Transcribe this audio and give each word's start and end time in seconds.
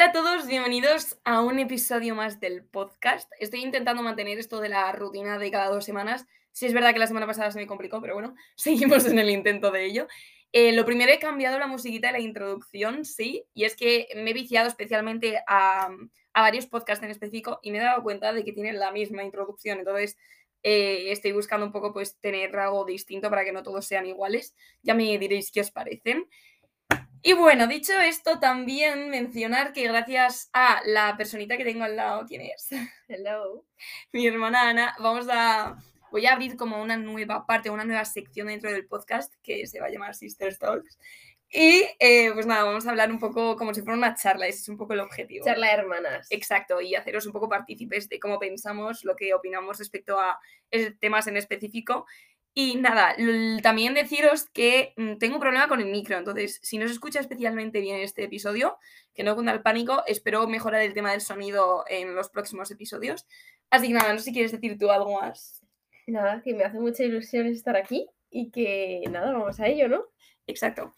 Hola 0.00 0.08
a 0.08 0.12
todos, 0.12 0.46
bienvenidos 0.46 1.20
a 1.24 1.42
un 1.42 1.58
episodio 1.58 2.14
más 2.14 2.40
del 2.40 2.64
podcast. 2.64 3.30
Estoy 3.38 3.60
intentando 3.60 4.02
mantener 4.02 4.38
esto 4.38 4.58
de 4.62 4.70
la 4.70 4.90
rutina 4.92 5.38
de 5.38 5.50
cada 5.50 5.68
dos 5.68 5.84
semanas. 5.84 6.24
Sí 6.52 6.64
es 6.64 6.72
verdad 6.72 6.94
que 6.94 6.98
la 6.98 7.06
semana 7.06 7.26
pasada 7.26 7.50
se 7.50 7.58
me 7.58 7.66
complicó, 7.66 8.00
pero 8.00 8.14
bueno, 8.14 8.34
seguimos 8.56 9.04
en 9.04 9.18
el 9.18 9.28
intento 9.28 9.70
de 9.70 9.84
ello. 9.84 10.08
Eh, 10.52 10.72
lo 10.72 10.86
primero 10.86 11.12
he 11.12 11.18
cambiado 11.18 11.58
la 11.58 11.66
musiquita 11.66 12.06
de 12.06 12.14
la 12.14 12.20
introducción, 12.20 13.04
sí, 13.04 13.44
y 13.52 13.64
es 13.64 13.76
que 13.76 14.08
me 14.16 14.30
he 14.30 14.32
viciado 14.32 14.68
especialmente 14.68 15.42
a, 15.46 15.90
a 16.32 16.40
varios 16.40 16.64
podcasts 16.64 17.04
en 17.04 17.10
específico 17.10 17.60
y 17.62 17.70
me 17.70 17.76
he 17.76 17.82
dado 17.82 18.02
cuenta 18.02 18.32
de 18.32 18.42
que 18.42 18.54
tienen 18.54 18.78
la 18.78 18.92
misma 18.92 19.22
introducción, 19.22 19.80
entonces 19.80 20.16
eh, 20.62 21.10
estoy 21.10 21.32
buscando 21.32 21.64
un 21.64 21.72
poco 21.72 21.92
pues 21.92 22.18
tener 22.20 22.54
algo 22.56 22.84
distinto 22.84 23.30
para 23.30 23.44
que 23.44 23.52
no 23.52 23.62
todos 23.62 23.86
sean 23.86 24.06
iguales. 24.06 24.54
Ya 24.82 24.94
me 24.94 25.18
diréis 25.18 25.50
qué 25.50 25.60
os 25.60 25.70
parecen. 25.70 26.26
Y 27.22 27.34
bueno, 27.34 27.66
dicho 27.66 27.92
esto, 27.92 28.38
también 28.40 29.10
mencionar 29.10 29.72
que 29.74 29.82
gracias 29.82 30.48
a 30.54 30.80
la 30.86 31.16
personita 31.18 31.58
que 31.58 31.64
tengo 31.64 31.84
al 31.84 31.96
lado, 31.96 32.24
¿quién 32.26 32.40
es? 32.40 32.68
Hello. 33.08 33.66
Mi 34.12 34.26
hermana 34.26 34.70
Ana, 34.70 34.94
vamos 34.98 35.26
a... 35.30 35.76
Voy 36.10 36.26
a 36.26 36.32
abrir 36.32 36.56
como 36.56 36.82
una 36.82 36.96
nueva 36.96 37.46
parte, 37.46 37.70
una 37.70 37.84
nueva 37.84 38.04
sección 38.04 38.48
dentro 38.48 38.72
del 38.72 38.86
podcast 38.86 39.32
que 39.42 39.66
se 39.66 39.80
va 39.80 39.86
a 39.86 39.90
llamar 39.90 40.14
Sister 40.14 40.56
Talks. 40.56 40.98
Y 41.52 41.84
eh, 41.98 42.30
pues 42.32 42.46
nada, 42.46 42.64
vamos 42.64 42.86
a 42.86 42.90
hablar 42.90 43.10
un 43.10 43.18
poco 43.18 43.54
como 43.56 43.74
si 43.74 43.82
fuera 43.82 43.96
una 43.96 44.14
charla, 44.14 44.46
ese 44.46 44.60
es 44.60 44.68
un 44.68 44.76
poco 44.76 44.94
el 44.94 45.00
objetivo. 45.00 45.44
Charla 45.44 45.68
de 45.68 45.72
hermanas. 45.74 46.26
Exacto, 46.30 46.80
y 46.80 46.94
haceros 46.94 47.26
un 47.26 47.32
poco 47.32 47.48
partícipes 47.48 48.08
de 48.08 48.18
cómo 48.18 48.38
pensamos, 48.38 49.04
lo 49.04 49.14
que 49.14 49.34
opinamos 49.34 49.78
respecto 49.78 50.18
a 50.18 50.40
temas 51.00 51.26
en 51.26 51.36
específico. 51.36 52.06
Y 52.52 52.76
nada, 52.76 53.14
también 53.62 53.94
deciros 53.94 54.48
que 54.52 54.92
mm, 54.96 55.18
tengo 55.18 55.36
un 55.36 55.40
problema 55.40 55.68
con 55.68 55.80
el 55.80 55.86
micro, 55.86 56.18
entonces 56.18 56.58
si 56.62 56.78
no 56.78 56.86
se 56.88 56.94
escucha 56.94 57.20
especialmente 57.20 57.80
bien 57.80 58.00
este 58.00 58.24
episodio, 58.24 58.76
que 59.14 59.22
no 59.22 59.36
cunda 59.36 59.52
el 59.52 59.62
pánico, 59.62 60.02
espero 60.06 60.48
mejorar 60.48 60.82
el 60.82 60.92
tema 60.92 61.12
del 61.12 61.20
sonido 61.20 61.84
en 61.88 62.14
los 62.14 62.28
próximos 62.28 62.70
episodios. 62.70 63.26
Así 63.70 63.88
que 63.88 63.94
nada, 63.94 64.12
no 64.12 64.18
sé 64.18 64.26
si 64.26 64.32
quieres 64.32 64.50
decir 64.50 64.76
tú 64.78 64.90
algo 64.90 65.20
más. 65.20 65.64
Nada, 66.08 66.42
que 66.42 66.54
me 66.54 66.64
hace 66.64 66.80
mucha 66.80 67.04
ilusión 67.04 67.46
estar 67.46 67.76
aquí 67.76 68.08
y 68.30 68.50
que 68.50 69.04
nada, 69.10 69.32
vamos 69.32 69.60
a 69.60 69.68
ello, 69.68 69.88
¿no? 69.88 70.04
Exacto. 70.48 70.92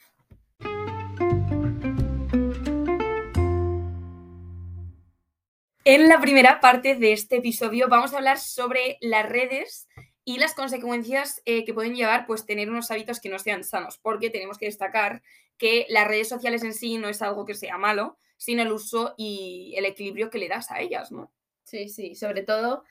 En 5.85 6.09
la 6.09 6.21
primera 6.21 6.61
parte 6.61 6.95
de 6.95 7.13
este 7.13 7.39
episodio 7.39 7.89
vamos 7.89 8.15
a 8.15 8.19
hablar 8.19 8.39
sobre 8.39 8.99
las 9.01 9.29
redes 9.29 9.89
y 10.25 10.39
las 10.39 10.55
consecuencias 10.55 11.43
eh, 11.45 11.65
que 11.65 11.75
pueden 11.75 11.95
llevar 11.95 12.27
pues 12.27 12.47
tener 12.47 12.71
unos 12.71 12.91
hábitos 12.91 13.21
que 13.21 13.29
no 13.29 13.39
sean 13.39 13.65
sanos, 13.65 13.99
porque 13.99 14.31
tenemos 14.31 14.59
que 14.59 14.67
destacar 14.67 15.23
que 15.59 15.87
las 15.89 16.07
redes 16.07 16.29
sociales 16.29 16.63
en 16.63 16.75
sí 16.75 16.99
no 16.99 17.09
es 17.09 17.23
algo 17.23 17.45
que 17.45 17.55
sea 17.55 17.79
malo, 17.79 18.17
sino 18.37 18.63
el 18.63 18.73
uso 18.73 19.15
y 19.17 19.75
el 19.77 19.85
equilibrio 19.85 20.31
que 20.31 20.39
le 20.39 20.49
das 20.49 20.71
a 20.71 20.81
ellas, 20.81 21.11
¿no? 21.13 21.33
Sí, 21.65 21.89
sí, 21.89 22.15
sobre 22.15 22.43
todo 22.43 22.85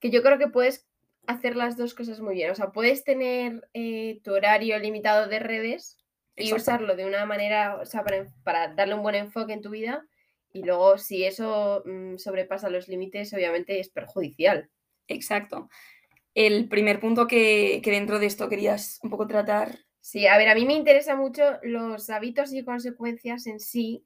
que 0.00 0.10
yo 0.10 0.22
creo 0.22 0.38
que 0.38 0.48
puedes 0.48 0.86
hacer 1.26 1.54
las 1.54 1.76
dos 1.76 1.94
cosas 1.94 2.20
muy 2.20 2.34
bien, 2.34 2.50
o 2.50 2.54
sea, 2.54 2.72
puedes 2.72 3.04
tener 3.04 3.68
eh, 3.74 4.20
tu 4.24 4.34
horario 4.34 4.78
limitado 4.78 5.28
de 5.28 5.38
redes 5.38 5.98
y 6.34 6.52
usarlo 6.52 6.96
de 6.96 7.04
una 7.04 7.26
manera, 7.26 7.76
o 7.76 7.86
sea, 7.86 8.04
para, 8.42 8.74
darle 8.74 8.94
un 8.94 9.02
buen 9.02 9.14
enfoque 9.14 9.52
en 9.52 9.62
tu 9.62 9.70
vida 9.70 10.04
y 10.52 10.64
luego 10.64 10.98
si 10.98 11.24
eso 11.24 11.82
mm, 11.84 12.16
sobrepasa 12.16 12.70
los 12.70 12.88
límites, 12.88 13.32
obviamente 13.32 13.78
es 13.78 13.88
perjudicial. 13.88 14.68
Exacto 15.06 15.68
el 16.34 16.68
primer 16.68 17.00
punto 17.00 17.26
que, 17.26 17.80
dentro 17.84 18.18
de 18.18 18.26
esto 18.26 18.48
querías 18.48 18.98
un 19.02 19.10
poco 19.10 19.26
tratar. 19.26 19.78
Sí, 20.00 20.26
a 20.26 20.36
ver, 20.36 20.48
a 20.48 20.54
mí 20.54 20.64
me 20.64 20.74
interesa 20.74 21.14
mucho 21.14 21.42
los 21.62 22.10
hábitos 22.10 22.52
y 22.52 22.64
consecuencias 22.64 23.46
en 23.46 23.60
sí, 23.60 24.04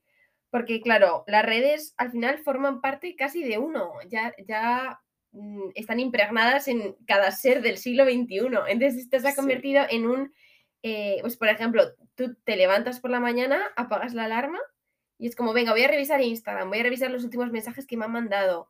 porque 0.50 0.80
claro, 0.80 1.24
las 1.26 1.44
redes 1.44 1.94
al 1.96 2.10
final 2.10 2.38
forman 2.38 2.80
parte 2.80 3.16
casi 3.16 3.42
de 3.44 3.58
uno, 3.58 3.92
ya, 4.08 4.34
ya 4.46 5.00
mm, 5.32 5.70
están 5.74 6.00
impregnadas 6.00 6.68
en 6.68 6.96
cada 7.06 7.30
ser 7.30 7.62
del 7.62 7.78
siglo 7.78 8.04
XXI. 8.04 8.38
Entonces 8.68 8.96
esto 9.02 9.18
se 9.20 9.28
ha 9.28 9.34
convertido 9.34 9.84
en 9.88 10.06
un, 10.06 10.34
eh, 10.82 11.18
pues 11.22 11.36
por 11.36 11.48
ejemplo, 11.48 11.84
tú 12.14 12.34
te 12.44 12.56
levantas 12.56 13.00
por 13.00 13.10
la 13.10 13.20
mañana, 13.20 13.60
apagas 13.76 14.14
la 14.14 14.24
alarma 14.24 14.58
y 15.18 15.28
es 15.28 15.36
como, 15.36 15.52
venga, 15.52 15.72
voy 15.72 15.82
a 15.82 15.88
revisar 15.88 16.20
Instagram, 16.20 16.68
voy 16.68 16.80
a 16.80 16.82
revisar 16.82 17.10
los 17.10 17.24
últimos 17.24 17.50
mensajes 17.50 17.86
que 17.86 17.96
me 17.96 18.04
han 18.04 18.12
mandado, 18.12 18.68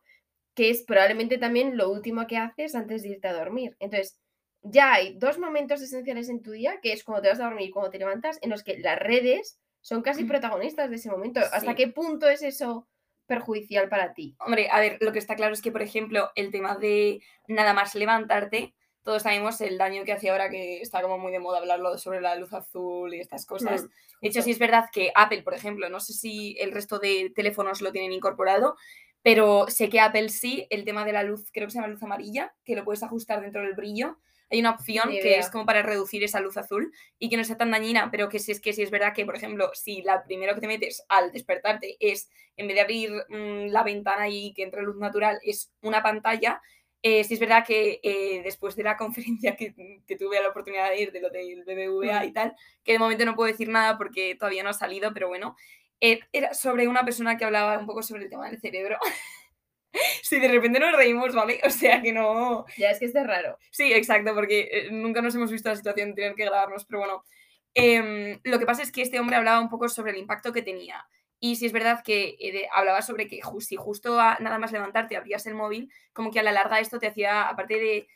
que 0.57 0.71
es 0.71 0.81
probablemente 0.81 1.37
también 1.37 1.77
lo 1.77 1.91
último 1.91 2.25
que 2.25 2.37
haces 2.37 2.73
antes 2.73 3.03
de 3.03 3.09
irte 3.09 3.27
a 3.27 3.33
dormir. 3.33 3.77
Entonces, 3.79 4.19
ya 4.63 4.91
hay 4.91 5.13
dos 5.13 5.37
momentos 5.37 5.83
esenciales 5.83 6.29
en 6.29 6.41
tu 6.41 6.49
día, 6.49 6.79
que 6.81 6.93
es 6.93 7.03
cuando 7.03 7.21
te 7.21 7.29
vas 7.29 7.39
a 7.39 7.43
dormir 7.43 7.67
y 7.67 7.69
cuando 7.69 7.91
te 7.91 7.99
levantas, 7.99 8.39
en 8.41 8.49
los 8.49 8.63
que 8.63 8.79
las 8.79 8.97
redes 8.97 9.59
son 9.81 10.01
casi 10.01 10.23
protagonistas 10.23 10.89
de 10.89 10.95
ese 10.95 11.11
momento. 11.11 11.41
¿Hasta 11.53 11.75
qué 11.75 11.89
punto 11.89 12.27
es 12.27 12.41
eso 12.41 12.87
perjudicial 13.27 13.87
para 13.87 14.15
ti? 14.15 14.35
Hombre, 14.39 14.67
a 14.71 14.79
ver, 14.79 14.97
lo 14.99 15.11
que 15.11 15.19
está 15.19 15.35
claro 15.35 15.53
es 15.53 15.61
que, 15.61 15.71
por 15.71 15.83
ejemplo, 15.83 16.31
el 16.33 16.49
tema 16.49 16.75
de 16.75 17.21
nada 17.47 17.75
más 17.75 17.93
levantarte, 17.93 18.73
todos 19.03 19.21
sabemos 19.21 19.61
el 19.61 19.77
daño 19.77 20.05
que 20.05 20.13
hace 20.13 20.31
ahora 20.31 20.49
que 20.49 20.81
está 20.81 21.03
como 21.03 21.19
muy 21.19 21.31
de 21.31 21.39
moda 21.39 21.59
hablarlo 21.59 21.99
sobre 21.99 22.19
la 22.19 22.35
luz 22.35 22.51
azul 22.51 23.13
y 23.13 23.19
estas 23.19 23.45
cosas. 23.45 23.83
Mm, 23.83 23.87
de 24.21 24.27
hecho, 24.27 24.41
sí 24.41 24.49
es 24.49 24.59
verdad 24.59 24.85
que 24.91 25.11
Apple, 25.13 25.43
por 25.43 25.53
ejemplo, 25.53 25.87
no 25.87 25.99
sé 25.99 26.13
si 26.13 26.57
el 26.59 26.71
resto 26.71 26.97
de 26.97 27.31
teléfonos 27.35 27.81
lo 27.81 27.91
tienen 27.91 28.11
incorporado, 28.11 28.75
pero 29.27 29.65
sé 29.67 29.89
que 29.89 29.99
Apple 29.99 30.29
sí, 30.29 30.65
el 30.69 30.85
tema 30.85 31.03
de 31.03 31.11
la 31.11 31.21
luz, 31.21 31.51
creo 31.51 31.67
que 31.67 31.71
se 31.71 31.79
llama 31.79 31.89
luz 31.89 32.01
amarilla, 32.01 32.55
que 32.63 32.77
lo 32.77 32.85
puedes 32.85 33.03
ajustar 33.03 33.41
dentro 33.41 33.61
del 33.61 33.73
brillo. 33.73 34.17
Hay 34.49 34.61
una 34.61 34.71
opción 34.71 35.09
que 35.09 35.37
es 35.37 35.49
como 35.49 35.65
para 35.65 35.81
reducir 35.81 36.23
esa 36.23 36.39
luz 36.39 36.55
azul 36.55 36.93
y 37.19 37.27
que 37.27 37.35
no 37.35 37.43
sea 37.43 37.57
tan 37.57 37.69
dañina, 37.69 38.09
pero 38.09 38.29
que 38.29 38.39
si 38.39 38.53
es 38.53 38.61
que 38.61 38.71
si 38.71 38.83
es 38.83 38.89
verdad 38.89 39.13
que, 39.13 39.25
por 39.25 39.35
ejemplo, 39.35 39.69
si 39.73 40.01
la 40.01 40.23
primero 40.23 40.55
que 40.55 40.61
te 40.61 40.67
metes 40.67 41.03
al 41.09 41.33
despertarte 41.33 41.97
es, 41.99 42.29
en 42.55 42.67
vez 42.67 42.75
de 42.75 42.81
abrir 42.81 43.11
mm, 43.27 43.67
la 43.69 43.83
ventana 43.83 44.29
y 44.29 44.53
que 44.53 44.63
entre 44.63 44.81
luz 44.81 44.95
natural, 44.95 45.37
es 45.43 45.73
una 45.81 46.01
pantalla, 46.01 46.61
eh, 47.01 47.25
si 47.25 47.33
es 47.33 47.39
verdad 47.41 47.65
que 47.67 47.99
eh, 48.01 48.41
después 48.45 48.77
de 48.77 48.83
la 48.83 48.95
conferencia 48.97 49.57
que, 49.57 49.75
que, 50.07 50.15
tuve 50.15 50.41
la 50.41 50.47
oportunidad 50.47 50.89
de 50.89 51.01
ir 51.01 51.11
de 51.11 51.19
lo 51.19 51.29
del 51.29 51.65
BBVA 51.65 52.23
y 52.23 52.31
tal, 52.31 52.55
que 52.81 52.93
de 52.93 52.99
momento 52.99 53.25
no 53.25 53.35
puedo 53.35 53.51
decir 53.51 53.67
nada 53.67 53.97
porque 53.97 54.35
todavía 54.35 54.63
no 54.63 54.69
ha 54.69 54.73
salido, 54.73 55.13
pero 55.13 55.27
bueno, 55.27 55.57
era 55.99 56.53
sobre 56.53 56.87
una 56.87 57.03
persona 57.03 57.37
que 57.37 57.45
hablaba 57.45 57.77
un 57.77 57.85
poco 57.85 58.03
sobre 58.03 58.23
el 58.23 58.29
tema 58.29 58.49
del 58.49 58.59
cerebro. 58.59 58.97
si 60.23 60.39
de 60.39 60.47
repente 60.47 60.79
nos 60.79 60.95
reímos, 60.95 61.33
¿vale? 61.33 61.59
O 61.65 61.69
sea 61.69 62.01
que 62.01 62.13
no. 62.13 62.65
Ya 62.77 62.91
es 62.91 62.99
que 62.99 63.05
es 63.05 63.13
raro. 63.13 63.57
Sí, 63.71 63.93
exacto, 63.93 64.33
porque 64.33 64.69
eh, 64.71 64.91
nunca 64.91 65.21
nos 65.21 65.35
hemos 65.35 65.51
visto 65.51 65.69
la 65.69 65.75
situación 65.75 66.09
de 66.09 66.15
tener 66.15 66.35
que 66.35 66.45
grabarnos, 66.45 66.85
pero 66.85 66.99
bueno. 66.99 67.23
Em, 67.73 68.39
lo 68.43 68.57
que 68.57 68.65
pasa 68.65 68.81
es 68.81 68.91
que 68.91 69.03
este 69.03 69.19
hombre 69.19 69.35
hablaba 69.35 69.59
un 69.59 69.69
poco 69.69 69.87
sobre 69.87 70.11
el 70.11 70.17
impacto 70.17 70.51
que 70.51 70.63
tenía. 70.63 71.07
Y 71.39 71.57
si 71.57 71.67
es 71.67 71.71
verdad 71.71 72.01
que 72.03 72.35
eh, 72.39 72.67
hablaba 72.73 73.03
sobre 73.03 73.27
que 73.27 73.39
si 73.59 73.75
justo 73.75 74.17
nada 74.17 74.57
más 74.57 74.71
levantarte 74.71 75.15
abrías 75.15 75.45
el 75.45 75.53
móvil, 75.53 75.91
como 76.11 76.31
que 76.31 76.39
a 76.39 76.43
la 76.43 76.51
larga 76.51 76.79
esto 76.79 76.97
te 76.97 77.07
hacía, 77.07 77.43
aparte 77.47 77.75
de 77.75 78.07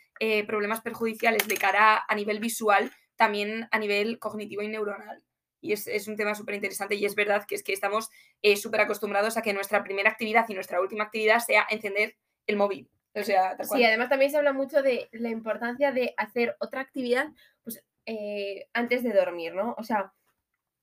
problemas 0.46 0.82
perjudiciales 0.82 1.48
de 1.48 1.58
cara 1.58 2.04
a 2.08 2.16
nivel 2.16 2.40
visual, 2.40 2.92
también 3.16 3.68
a 3.72 3.80
nivel 3.80 4.20
cognitivo 4.20 4.62
y 4.62 4.68
neuronal 4.68 5.24
y 5.62 5.74
es, 5.74 6.08
un 6.08 6.18
tema 6.18 6.36
súper 6.36 6.56
interesante 6.56 6.96
y 6.96 7.06
es 7.06 7.16
verdad 7.16 7.46
que 7.48 7.56
es 7.56 7.64
que 7.64 7.74
estamos 7.74 8.10
eh, 8.42 8.58
súper 8.58 8.82
acostumbrados 8.82 9.38
a 9.38 9.42
que 9.42 9.54
nuestra 9.54 9.84
primera 9.84 10.10
actividad 10.10 10.46
y 10.50 10.56
nuestra 10.56 10.82
última 10.82 11.06
actividad 11.06 11.40
sea 11.40 11.66
encender 11.70 12.18
el 12.48 12.58
móvil. 12.58 12.90
O 13.14 13.24
sea, 13.24 13.58
Sí, 13.64 13.84
además 13.84 14.10
también 14.10 14.32
se 14.32 14.38
habla 14.38 14.54
mucho 14.54 14.82
de 14.82 15.10
la 15.12 15.30
importancia 15.30 15.92
de 15.92 16.14
hacer 16.18 16.56
otra 16.60 16.82
actividad 16.82 17.28
pues, 17.64 17.84
eh, 18.06 18.68
antes 18.74 19.04
de 19.04 19.14
dormir, 19.14 19.54
¿no? 19.54 19.76
O 19.78 19.84
sea, 19.84 20.14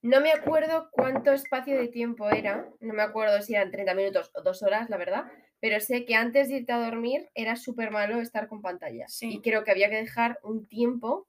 no 0.02 0.20
me 0.20 0.30
acuerdo 0.30 0.90
cuánto 0.92 1.32
espacio 1.32 1.76
de 1.76 1.88
tiempo 1.88 2.30
era, 2.30 2.68
no 2.80 2.94
me 2.94 3.02
acuerdo 3.02 3.42
si 3.42 3.54
eran 3.54 3.70
30 3.70 3.94
minutos 3.94 4.30
o 4.34 4.42
dos 4.42 4.62
horas, 4.62 4.88
la 4.90 4.96
verdad, 4.96 5.24
pero 5.60 5.80
sé 5.80 6.04
que 6.04 6.14
antes 6.14 6.48
de 6.48 6.58
irte 6.58 6.72
a 6.72 6.84
dormir 6.84 7.28
era 7.34 7.56
súper 7.56 7.90
malo 7.90 8.20
estar 8.20 8.46
con 8.46 8.62
pantallas. 8.62 9.20
Y 9.22 9.40
creo 9.40 9.64
que 9.64 9.72
había 9.72 9.90
que 9.90 9.96
dejar 9.96 10.38
un 10.42 10.68
tiempo 10.68 11.26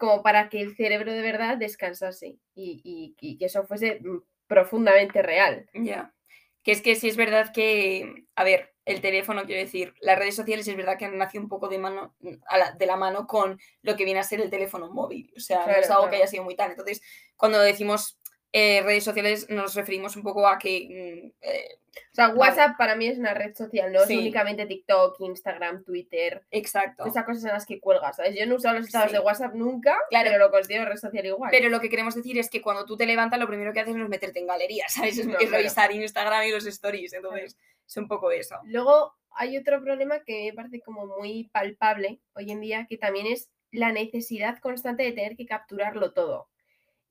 como 0.00 0.22
para 0.22 0.48
que 0.48 0.60
el 0.60 0.74
cerebro 0.74 1.12
de 1.12 1.22
verdad 1.22 1.56
descansase 1.58 2.38
y, 2.54 3.14
que 3.38 3.44
eso 3.44 3.64
fuese 3.64 4.00
mm, 4.00 4.22
profundamente 4.48 5.22
real. 5.22 5.68
Ya. 5.74 6.12
Que 6.62 6.72
es 6.72 6.82
que 6.82 6.96
sí 6.96 7.08
es 7.08 7.16
verdad 7.16 7.52
que, 7.52 8.26
a 8.34 8.44
ver, 8.44 8.74
el 8.84 9.00
teléfono, 9.00 9.44
quiero 9.44 9.60
decir, 9.60 9.94
las 10.00 10.18
redes 10.18 10.34
sociales 10.34 10.66
es 10.66 10.76
verdad 10.76 10.98
que 10.98 11.04
han 11.04 11.16
nacido 11.16 11.42
un 11.42 11.48
poco 11.48 11.68
de, 11.68 11.78
mano, 11.78 12.14
de 12.18 12.86
la 12.86 12.96
mano 12.96 13.26
con 13.26 13.58
lo 13.82 13.96
que 13.96 14.04
viene 14.04 14.20
a 14.20 14.24
ser 14.24 14.40
el 14.40 14.50
teléfono 14.50 14.90
móvil. 14.90 15.32
O 15.36 15.40
sea, 15.40 15.66
no 15.66 15.72
es 15.72 15.90
algo 15.90 16.10
que 16.10 16.16
haya 16.16 16.26
sido 16.26 16.44
muy 16.44 16.56
tal. 16.56 16.70
Entonces, 16.70 17.00
cuando 17.36 17.60
decimos 17.60 18.19
eh, 18.52 18.82
redes 18.82 19.04
sociales 19.04 19.48
nos 19.48 19.74
referimos 19.74 20.16
un 20.16 20.22
poco 20.22 20.46
a 20.46 20.58
que... 20.58 21.32
Mm, 21.32 21.32
eh, 21.42 21.76
o 22.12 22.14
sea, 22.14 22.28
WhatsApp 22.28 22.76
para 22.76 22.94
mí 22.94 23.06
es 23.06 23.18
una 23.18 23.34
red 23.34 23.54
social, 23.54 23.92
no 23.92 24.02
es 24.02 24.10
únicamente 24.10 24.64
TikTok, 24.66 25.20
Instagram, 25.20 25.84
Twitter. 25.84 26.44
Exacto. 26.50 27.04
Esas 27.04 27.24
cosas 27.24 27.44
en 27.44 27.50
las 27.50 27.66
que 27.66 27.80
cuelgas, 27.80 28.16
¿sabes? 28.16 28.36
Yo 28.38 28.46
no 28.46 28.54
he 28.54 28.56
usado 28.56 28.76
los 28.76 28.86
estados 28.86 29.12
de 29.12 29.18
WhatsApp 29.18 29.54
nunca, 29.54 29.96
claro. 30.08 30.30
pero 30.30 30.38
lo 30.38 30.50
considero 30.50 30.84
red 30.84 30.96
social 30.96 31.26
igual. 31.26 31.50
Pero 31.50 31.68
lo 31.68 31.80
que 31.80 31.88
queremos 31.88 32.14
decir 32.14 32.38
es 32.38 32.48
que 32.48 32.62
cuando 32.62 32.84
tú 32.84 32.96
te 32.96 33.06
levantas, 33.06 33.40
lo 33.40 33.48
primero 33.48 33.72
que 33.72 33.80
haces 33.80 33.96
es 33.96 34.08
meterte 34.08 34.38
en 34.38 34.46
galerías, 34.46 34.92
¿sabes? 34.94 35.18
Es, 35.18 35.50
revisar 35.50 35.92
Instagram 35.92 36.46
y 36.46 36.52
los 36.52 36.66
stories, 36.66 37.12
entonces 37.12 37.56
es 37.86 37.96
un 37.96 38.06
poco 38.06 38.30
eso. 38.30 38.56
Luego 38.64 39.14
hay 39.32 39.56
otro 39.56 39.82
problema 39.82 40.20
que 40.20 40.46
me 40.46 40.52
parece 40.52 40.80
como 40.80 41.06
muy 41.06 41.48
palpable 41.52 42.20
hoy 42.34 42.50
en 42.50 42.60
día, 42.60 42.86
que 42.88 42.98
también 42.98 43.26
es 43.26 43.50
la 43.72 43.92
necesidad 43.92 44.58
constante 44.58 45.02
de 45.02 45.12
tener 45.12 45.36
que 45.36 45.46
capturarlo 45.46 46.12
todo. 46.12 46.48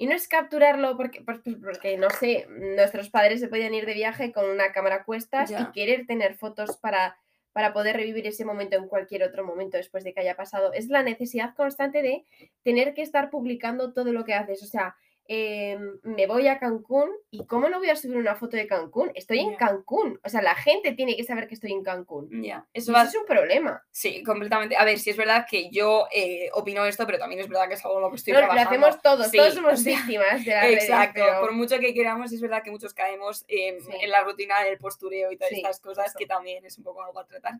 Y 0.01 0.07
no 0.07 0.15
es 0.15 0.29
capturarlo 0.29 0.95
porque, 0.95 1.21
pues, 1.21 1.39
pues, 1.43 1.57
porque, 1.61 1.97
no 1.97 2.09
sé, 2.09 2.47
nuestros 2.49 3.09
padres 3.09 3.41
se 3.41 3.49
podían 3.49 3.73
ir 3.73 3.85
de 3.85 3.93
viaje 3.93 4.31
con 4.31 4.49
una 4.49 4.71
cámara 4.71 4.95
a 4.95 5.03
cuestas 5.03 5.51
y 5.51 5.71
querer 5.73 6.07
tener 6.07 6.35
fotos 6.35 6.77
para, 6.77 7.17
para 7.51 7.73
poder 7.73 7.97
revivir 7.97 8.25
ese 8.25 8.45
momento 8.45 8.77
en 8.77 8.87
cualquier 8.87 9.23
otro 9.23 9.43
momento 9.43 9.75
después 9.75 10.05
de 10.05 10.13
que 10.13 10.21
haya 10.21 10.37
pasado. 10.37 10.71
Es 10.71 10.87
la 10.87 11.03
necesidad 11.03 11.53
constante 11.53 12.01
de 12.01 12.25
tener 12.63 12.93
que 12.93 13.01
estar 13.01 13.29
publicando 13.29 13.91
todo 13.91 14.13
lo 14.13 14.23
que 14.23 14.35
haces. 14.35 14.63
O 14.63 14.67
sea, 14.67 14.95
Em, 15.31 15.99
me 16.01 16.25
voy 16.25 16.47
a 16.47 16.57
Cancún 16.57 17.11
y 17.29 17.45
¿cómo 17.45 17.69
no 17.69 17.77
voy 17.77 17.91
a 17.91 17.95
subir 17.95 18.17
una 18.17 18.33
foto 18.33 18.57
de 18.57 18.65
Cancún? 18.65 19.11
Estoy 19.13 19.37
en 19.41 19.55
Cancún. 19.57 20.19
O 20.23 20.27
sea, 20.27 20.41
la 20.41 20.55
gente 20.55 20.93
tiene 20.93 21.15
que 21.15 21.23
saber 21.23 21.47
que 21.47 21.53
estoy 21.53 21.71
en 21.71 21.83
Cancún. 21.83 22.41
Ya, 22.41 22.65
eso, 22.73 22.97
es 22.99 23.15
un 23.15 23.27
problema. 23.27 23.83
Sí, 23.91 24.23
completamente. 24.23 24.75
A 24.75 24.83
ver, 24.85 24.97
si 24.97 25.11
es 25.11 25.17
verdad 25.17 25.45
que 25.47 25.69
yo 25.69 26.07
eh, 26.11 26.49
opino 26.53 26.83
esto, 26.83 27.05
pero 27.05 27.19
también 27.19 27.41
es 27.41 27.47
verdad 27.47 27.67
que 27.67 27.75
es 27.75 27.85
algo 27.85 27.97
en 27.97 28.03
lo 28.05 28.09
que 28.09 28.15
estoy 28.15 28.33
trabajando. 28.33 28.63
Lo 28.63 28.69
hacemos 28.69 29.01
todos, 29.03 29.31
todos 29.31 29.53
somos 29.53 29.83
víctimas 29.85 30.43
de 30.43 30.49
la 30.49 30.67
Exacto, 30.67 31.21
por 31.41 31.51
mucho 31.51 31.77
que 31.77 31.93
queramos, 31.93 32.31
es 32.31 32.41
verdad 32.41 32.63
que 32.63 32.71
muchos 32.71 32.95
caemos 32.95 33.45
en 33.47 34.09
la 34.09 34.23
rutina 34.23 34.63
del 34.63 34.79
postureo 34.79 35.31
y 35.31 35.37
todas 35.37 35.51
estas 35.51 35.79
cosas, 35.79 36.11
que 36.17 36.25
también 36.25 36.65
es 36.65 36.75
un 36.79 36.83
poco 36.83 37.03
algo 37.03 37.19
a 37.19 37.27
tratar. 37.27 37.53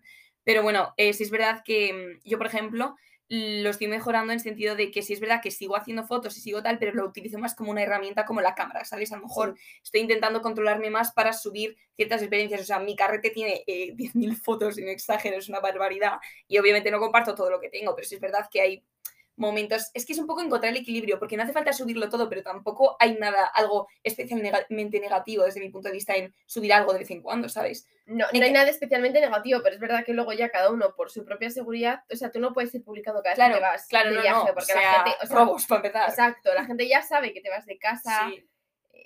Pero 0.44 0.64
bueno, 0.64 0.96
eh, 0.98 1.14
si 1.14 1.22
es 1.22 1.30
verdad 1.30 1.62
que 1.64 1.94
mm, 1.94 2.28
yo, 2.28 2.40
por 2.40 2.48
ejemplo, 2.48 2.96
lo 3.30 3.70
estoy 3.70 3.88
mejorando 3.88 4.34
en 4.34 4.40
sentido 4.40 4.76
de 4.76 4.90
que 4.90 5.04
sí 5.04 5.14
es 5.14 5.20
verdad 5.20 5.40
que 5.42 5.52
sigo 5.52 5.76
haciendo 5.76 6.04
fotos 6.04 6.36
y 6.38 6.42
sigo 6.42 6.64
tal, 6.64 6.80
pero 6.80 6.94
lo 6.94 7.06
utilizo 7.06 7.38
más 7.38 7.54
como 7.54 7.70
una 7.70 7.84
herramienta 7.84 8.26
como 8.26 8.42
la 8.42 8.56
cámara, 8.56 8.84
¿sabes? 8.86 9.12
A 9.12 9.18
lo 9.18 9.24
mejor 9.24 9.56
estoy 9.84 10.02
intentando 10.02 10.42
controlarme 10.42 10.90
más 10.90 11.12
para 11.12 11.32
subir 11.32 11.78
ciertas 11.96 12.24
experiencias. 12.24 12.62
O 12.62 12.66
sea, 12.66 12.80
mi 12.80 12.96
carrete 12.96 13.30
tiene 13.30 13.64
10.000 13.68 14.32
eh, 14.32 14.36
fotos, 14.44 14.80
y 14.80 14.82
no 14.84 14.90
exagero, 14.90 15.38
es 15.38 15.48
una 15.48 15.60
barbaridad. 15.60 16.14
Y 16.48 16.58
obviamente 16.58 16.90
no 16.90 17.00
comparto 17.00 17.36
todo 17.36 17.52
lo 17.52 17.60
que 17.60 17.70
tengo, 17.70 17.96
pero 17.96 18.08
sí 18.08 18.16
es 18.16 18.22
verdad 18.22 18.50
que 18.52 18.62
hay 18.62 18.84
momentos. 19.40 19.90
Es 19.94 20.06
que 20.06 20.14
es 20.14 20.20
un 20.20 20.28
poco 20.28 20.42
encontrar 20.42 20.72
el 20.72 20.82
equilibrio, 20.82 21.18
porque 21.18 21.38
no 21.38 21.44
hace 21.44 21.54
falta 21.54 21.74
subirlo 21.74 22.10
todo, 22.10 22.30
pero 22.30 22.44
tampoco 22.44 22.96
hay 23.00 23.16
nada, 23.16 23.46
algo 23.46 23.88
especialmente 24.04 25.00
negativo 25.00 25.46
desde 25.46 25.60
mi 25.60 25.70
punto 25.70 25.88
de 25.88 25.94
vista 25.94 26.16
en 26.16 26.34
subir 26.46 26.74
algo 26.74 26.94
de 26.94 27.00
vez 27.00 27.12
en 27.12 27.22
cuando, 27.22 27.50
¿sabes? 27.50 27.88
No, 28.06 28.26
no 28.32 28.44
hay 28.44 28.52
nada 28.52 28.70
especialmente 28.70 29.22
negativo, 29.22 29.62
pero 29.64 29.76
es 29.76 29.82
verdad 29.82 30.04
que 30.06 30.14
luego 30.14 30.34
ya 30.34 30.50
cada 30.50 30.72
uno 30.72 30.94
por 30.96 31.10
su 31.10 31.26
propia 31.26 31.50
seguridad, 31.50 32.04
o 32.12 32.16
sea, 32.16 32.32
tú 32.32 32.40
no 32.40 32.54
puedes 32.54 32.74
ir 32.76 32.84
publicando 32.84 33.24
cada 33.24 33.36
vez 33.36 33.48
que 33.48 33.54
te 33.54 33.62
vas 33.62 33.88
claro, 33.88 34.14
de 34.14 34.22
viaje, 34.22 34.54
porque 34.54 34.74
la 34.74 35.04
gente. 35.04 35.18
O 35.24 35.28
sea, 35.28 35.36
robos, 35.38 35.66
para 35.66 35.88
empezar. 35.88 36.10
Exacto, 36.10 36.54
la 36.54 36.66
gente 36.66 36.88
ya 36.88 37.02
sabe 37.02 37.34
que 37.34 37.42
te 37.42 37.50
vas 37.50 37.66
de 37.66 37.78
casa. 37.78 38.30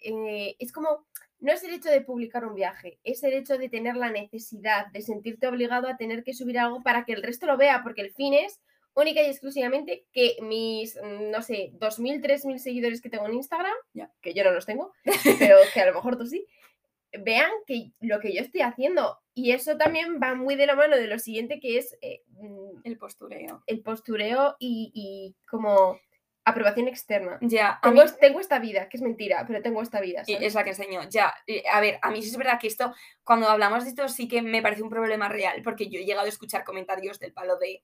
Eh, 0.05 0.55
es 0.59 0.73
como 0.73 1.05
no 1.43 1.51
es 1.51 1.61
el 1.63 1.73
hecho 1.73 1.89
de 1.89 1.99
publicar 1.99 2.45
un 2.45 2.55
viaje, 2.55 2.99
es 3.03 3.21
el 3.23 3.33
hecho 3.33 3.57
de 3.57 3.67
tener 3.67 3.97
la 3.97 4.09
necesidad, 4.09 4.87
de 4.87 5.01
sentirte 5.01 5.45
obligado 5.45 5.89
a 5.89 5.97
tener 5.97 6.23
que 6.23 6.33
subir 6.33 6.57
algo 6.57 6.81
para 6.83 7.03
que 7.03 7.11
el 7.11 7.21
resto 7.21 7.45
lo 7.47 7.57
vea, 7.57 7.83
porque 7.83 8.01
el 8.01 8.13
fin 8.13 8.33
es 8.33 8.61
única 8.95 9.21
y 9.21 9.25
exclusivamente 9.25 10.05
que 10.11 10.37
mis, 10.41 10.95
mm, 10.95 11.31
no 11.31 11.41
sé, 11.41 11.71
2.000, 11.73 12.21
3.000 12.21 12.57
seguidores 12.57 13.01
que 13.01 13.09
tengo 13.09 13.25
en 13.27 13.35
Instagram, 13.35 13.75
que 14.21 14.33
yo 14.33 14.43
no 14.43 14.51
los 14.51 14.65
tengo, 14.65 14.93
pero 15.39 15.57
que 15.73 15.81
a 15.81 15.85
lo 15.85 15.93
mejor 15.93 16.17
tú 16.17 16.25
sí, 16.25 16.45
vean 17.19 17.51
que 17.67 17.91
lo 18.01 18.19
que 18.19 18.33
yo 18.33 18.41
estoy 18.41 18.61
haciendo. 18.61 19.19
Y 19.33 19.51
eso 19.51 19.77
también 19.77 20.19
va 20.21 20.35
muy 20.35 20.55
de 20.55 20.67
la 20.67 20.75
mano 20.75 20.95
de 20.95 21.07
lo 21.07 21.19
siguiente 21.19 21.59
que 21.59 21.77
es... 21.77 21.97
Eh, 22.01 22.21
mm, 22.29 22.81
el 22.83 22.97
postureo. 22.97 23.63
El 23.65 23.81
postureo 23.81 24.55
y, 24.59 25.35
como 25.49 25.99
aprobación 26.45 26.89
externa. 26.89 27.37
Ya. 27.41 27.79
Tengo, 27.81 28.03
tengo, 28.19 28.39
esta 28.39 28.59
vida, 28.59 28.89
que 28.89 28.97
es 28.97 29.03
mentira, 29.03 29.45
pero 29.47 29.61
tengo 29.61 29.81
esta 29.81 30.01
vida. 30.01 30.23
y 30.27 30.33
Es 30.33 30.55
la 30.55 30.63
que 30.63 30.71
enseño. 30.71 31.01
Ya. 31.09 31.33
A 31.71 31.79
ver, 31.79 31.99
a 32.01 32.11
mí 32.11 32.21
sí 32.21 32.29
es 32.29 32.37
verdad 32.37 32.59
que 32.59 32.67
esto, 32.67 32.93
cuando 33.23 33.47
hablamos 33.47 33.83
de 33.83 33.91
esto, 33.91 34.07
sí 34.09 34.27
que 34.27 34.41
me 34.41 34.61
parece 34.61 34.83
un 34.83 34.89
problema 34.89 35.29
real, 35.29 35.61
porque 35.63 35.89
yo 35.89 35.99
he 35.99 36.05
llegado 36.05 36.25
a 36.25 36.29
escuchar 36.29 36.65
comentarios 36.65 37.17
del 37.17 37.31
palo 37.31 37.57
de 37.57 37.81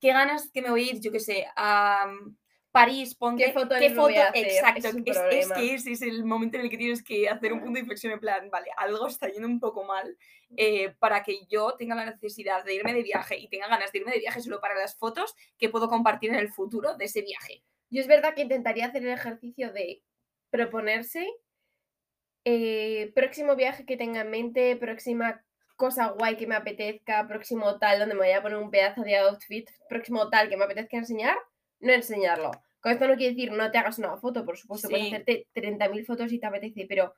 qué 0.00 0.12
ganas 0.12 0.50
que 0.50 0.62
me 0.62 0.70
voy 0.70 0.88
a 0.88 0.92
ir, 0.92 1.00
yo 1.00 1.12
qué 1.12 1.20
sé, 1.20 1.46
a 1.56 2.06
mm, 2.06 2.36
París, 2.72 3.14
ponte 3.14 3.44
qué 3.44 3.52
foto, 3.52 3.74
qué 3.78 3.90
foto 3.90 4.10
exacto, 4.34 4.88
es, 5.04 5.52
que 5.52 5.74
ese 5.74 5.92
es 5.92 6.02
el 6.02 6.24
momento 6.24 6.56
en 6.56 6.64
el 6.64 6.70
que 6.70 6.78
tienes 6.78 7.02
que 7.02 7.28
hacer 7.28 7.52
un 7.52 7.60
punto 7.60 7.74
de 7.74 7.80
inflexión 7.80 8.12
en 8.12 8.20
plan, 8.20 8.48
vale, 8.50 8.70
algo 8.76 9.08
está 9.08 9.28
yendo 9.28 9.48
un 9.48 9.58
poco 9.58 9.84
mal 9.84 10.16
eh, 10.56 10.94
para 10.98 11.22
que 11.22 11.46
yo 11.48 11.74
tenga 11.76 11.94
la 11.94 12.06
necesidad 12.06 12.64
de 12.64 12.74
irme 12.74 12.94
de 12.94 13.02
viaje 13.02 13.36
y 13.38 13.48
tenga 13.48 13.68
ganas 13.68 13.90
de 13.92 13.98
irme 13.98 14.12
de 14.12 14.20
viaje 14.20 14.40
solo 14.40 14.60
para 14.60 14.74
las 14.74 14.96
fotos 14.96 15.34
que 15.58 15.68
puedo 15.68 15.88
compartir 15.88 16.30
en 16.30 16.36
el 16.36 16.52
futuro 16.52 16.96
de 16.96 17.06
ese 17.06 17.22
viaje. 17.22 17.64
Yo 17.90 18.00
es 18.00 18.06
verdad 18.06 18.34
que 18.34 18.42
intentaría 18.42 18.86
hacer 18.86 19.02
el 19.02 19.12
ejercicio 19.12 19.72
de 19.72 20.02
proponerse 20.50 21.26
eh, 22.44 23.12
próximo 23.14 23.56
viaje 23.56 23.84
que 23.84 23.96
tenga 23.96 24.22
en 24.22 24.30
mente, 24.30 24.76
próxima 24.76 25.44
cosa 25.80 26.08
guay 26.08 26.36
que 26.36 26.46
me 26.46 26.54
apetezca, 26.54 27.26
próximo 27.26 27.78
tal, 27.78 27.98
donde 28.00 28.14
me 28.14 28.26
voy 28.26 28.32
a 28.32 28.42
poner 28.42 28.58
un 28.58 28.70
pedazo 28.70 29.00
de 29.02 29.16
outfit, 29.16 29.66
próximo 29.88 30.28
tal 30.28 30.50
que 30.50 30.58
me 30.58 30.64
apetezca 30.64 30.98
enseñar, 30.98 31.38
no 31.80 31.90
enseñarlo. 31.90 32.50
Con 32.80 32.92
esto 32.92 33.08
no 33.08 33.16
quiere 33.16 33.34
decir 33.34 33.50
no 33.50 33.70
te 33.70 33.78
hagas 33.78 33.98
una 33.98 34.18
foto, 34.18 34.44
por 34.44 34.58
supuesto, 34.58 34.90
puedes 34.90 35.06
hacerte 35.06 35.46
30.000 35.54 36.04
fotos 36.04 36.28
si 36.28 36.38
te 36.38 36.46
apetece, 36.46 36.84
pero 36.86 37.14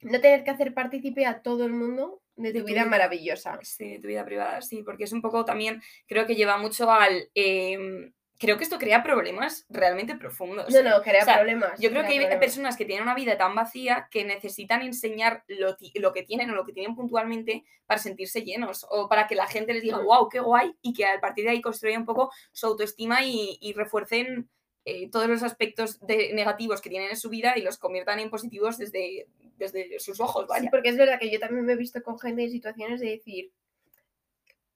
no 0.00 0.20
tener 0.20 0.42
que 0.42 0.50
hacer 0.50 0.74
partícipe 0.74 1.24
a 1.24 1.40
todo 1.40 1.64
el 1.66 1.72
mundo 1.72 2.20
de 2.34 2.52
tu, 2.52 2.64
vida, 2.64 2.84
maravillosa. 2.84 3.60
Sí, 3.62 3.90
de 3.90 4.00
tu 4.00 4.08
vida 4.08 4.24
privada, 4.24 4.60
sí, 4.60 4.82
porque 4.82 5.04
es 5.04 5.12
un 5.12 5.22
poco 5.22 5.44
también, 5.44 5.80
creo 6.08 6.26
que 6.26 6.34
lleva 6.34 6.58
mucho 6.58 6.90
al... 6.90 7.30
Em, 7.34 8.12
creo 8.40 8.56
que 8.56 8.64
esto 8.64 8.78
crea 8.78 9.02
problemas 9.02 9.66
realmente 9.68 10.16
profundos. 10.16 10.72
No, 10.72 10.82
no, 10.82 11.02
crea 11.02 11.24
problemas. 11.26 11.78
Yo 11.78 11.90
creo 11.90 12.04
que 12.04 12.18
hay 12.18 12.38
personas 12.38 12.74
que 12.74 12.86
tienen 12.86 13.04
una 13.04 13.14
vida 13.14 13.36
tan 13.36 13.54
vacía 13.54 14.08
que 14.10 14.24
necesitan 14.24 14.80
enseñar 14.80 15.44
lo, 15.46 15.76
que 15.76 16.22
tienen 16.22 16.50
o 16.50 16.54
lo 16.54 16.64
que 16.64 16.72
tienen 16.72 16.96
puntualmente 16.96 17.64
para 17.84 18.00
sentirse 18.00 18.42
llenos 18.42 18.86
o 18.88 19.08
para 19.10 19.26
que 19.26 19.34
la 19.34 19.46
gente 19.46 19.74
les 19.74 19.82
diga, 19.82 19.98
wow, 19.98 20.28
qué 20.30 20.40
guay, 20.40 20.74
y 20.80 20.94
que 20.94 21.04
a 21.04 21.20
partir 21.20 21.44
de 21.44 21.50
ahí 21.50 21.60
construya 21.60 21.98
un 21.98 22.06
poco 22.06 22.32
su 22.50 22.66
autoestima 22.66 23.22
y, 23.22 23.74
refuercen 23.76 24.48
eh, 24.86 25.10
todos 25.10 25.28
los 25.28 25.42
aspectos 25.42 26.00
negativos 26.08 26.80
que 26.80 26.88
tienen 26.88 27.10
en 27.10 27.16
su 27.16 27.28
vida 27.28 27.56
y 27.56 27.62
los 27.62 27.76
conviertan 27.76 28.20
en 28.20 28.30
positivos 28.30 28.78
desde, 28.78 29.26
desde 29.58 30.00
sus 30.00 30.18
ojos. 30.18 30.46
Vaya. 30.46 30.62
Sí, 30.62 30.68
porque 30.70 30.88
es 30.88 30.96
verdad 30.96 31.20
que 31.20 31.30
yo 31.30 31.38
también 31.38 31.66
me 31.66 31.74
he 31.74 31.76
visto 31.76 32.02
con 32.02 32.18
gente 32.18 32.44
en 32.44 32.50
situaciones 32.50 33.00
de 33.00 33.10
decir, 33.10 33.52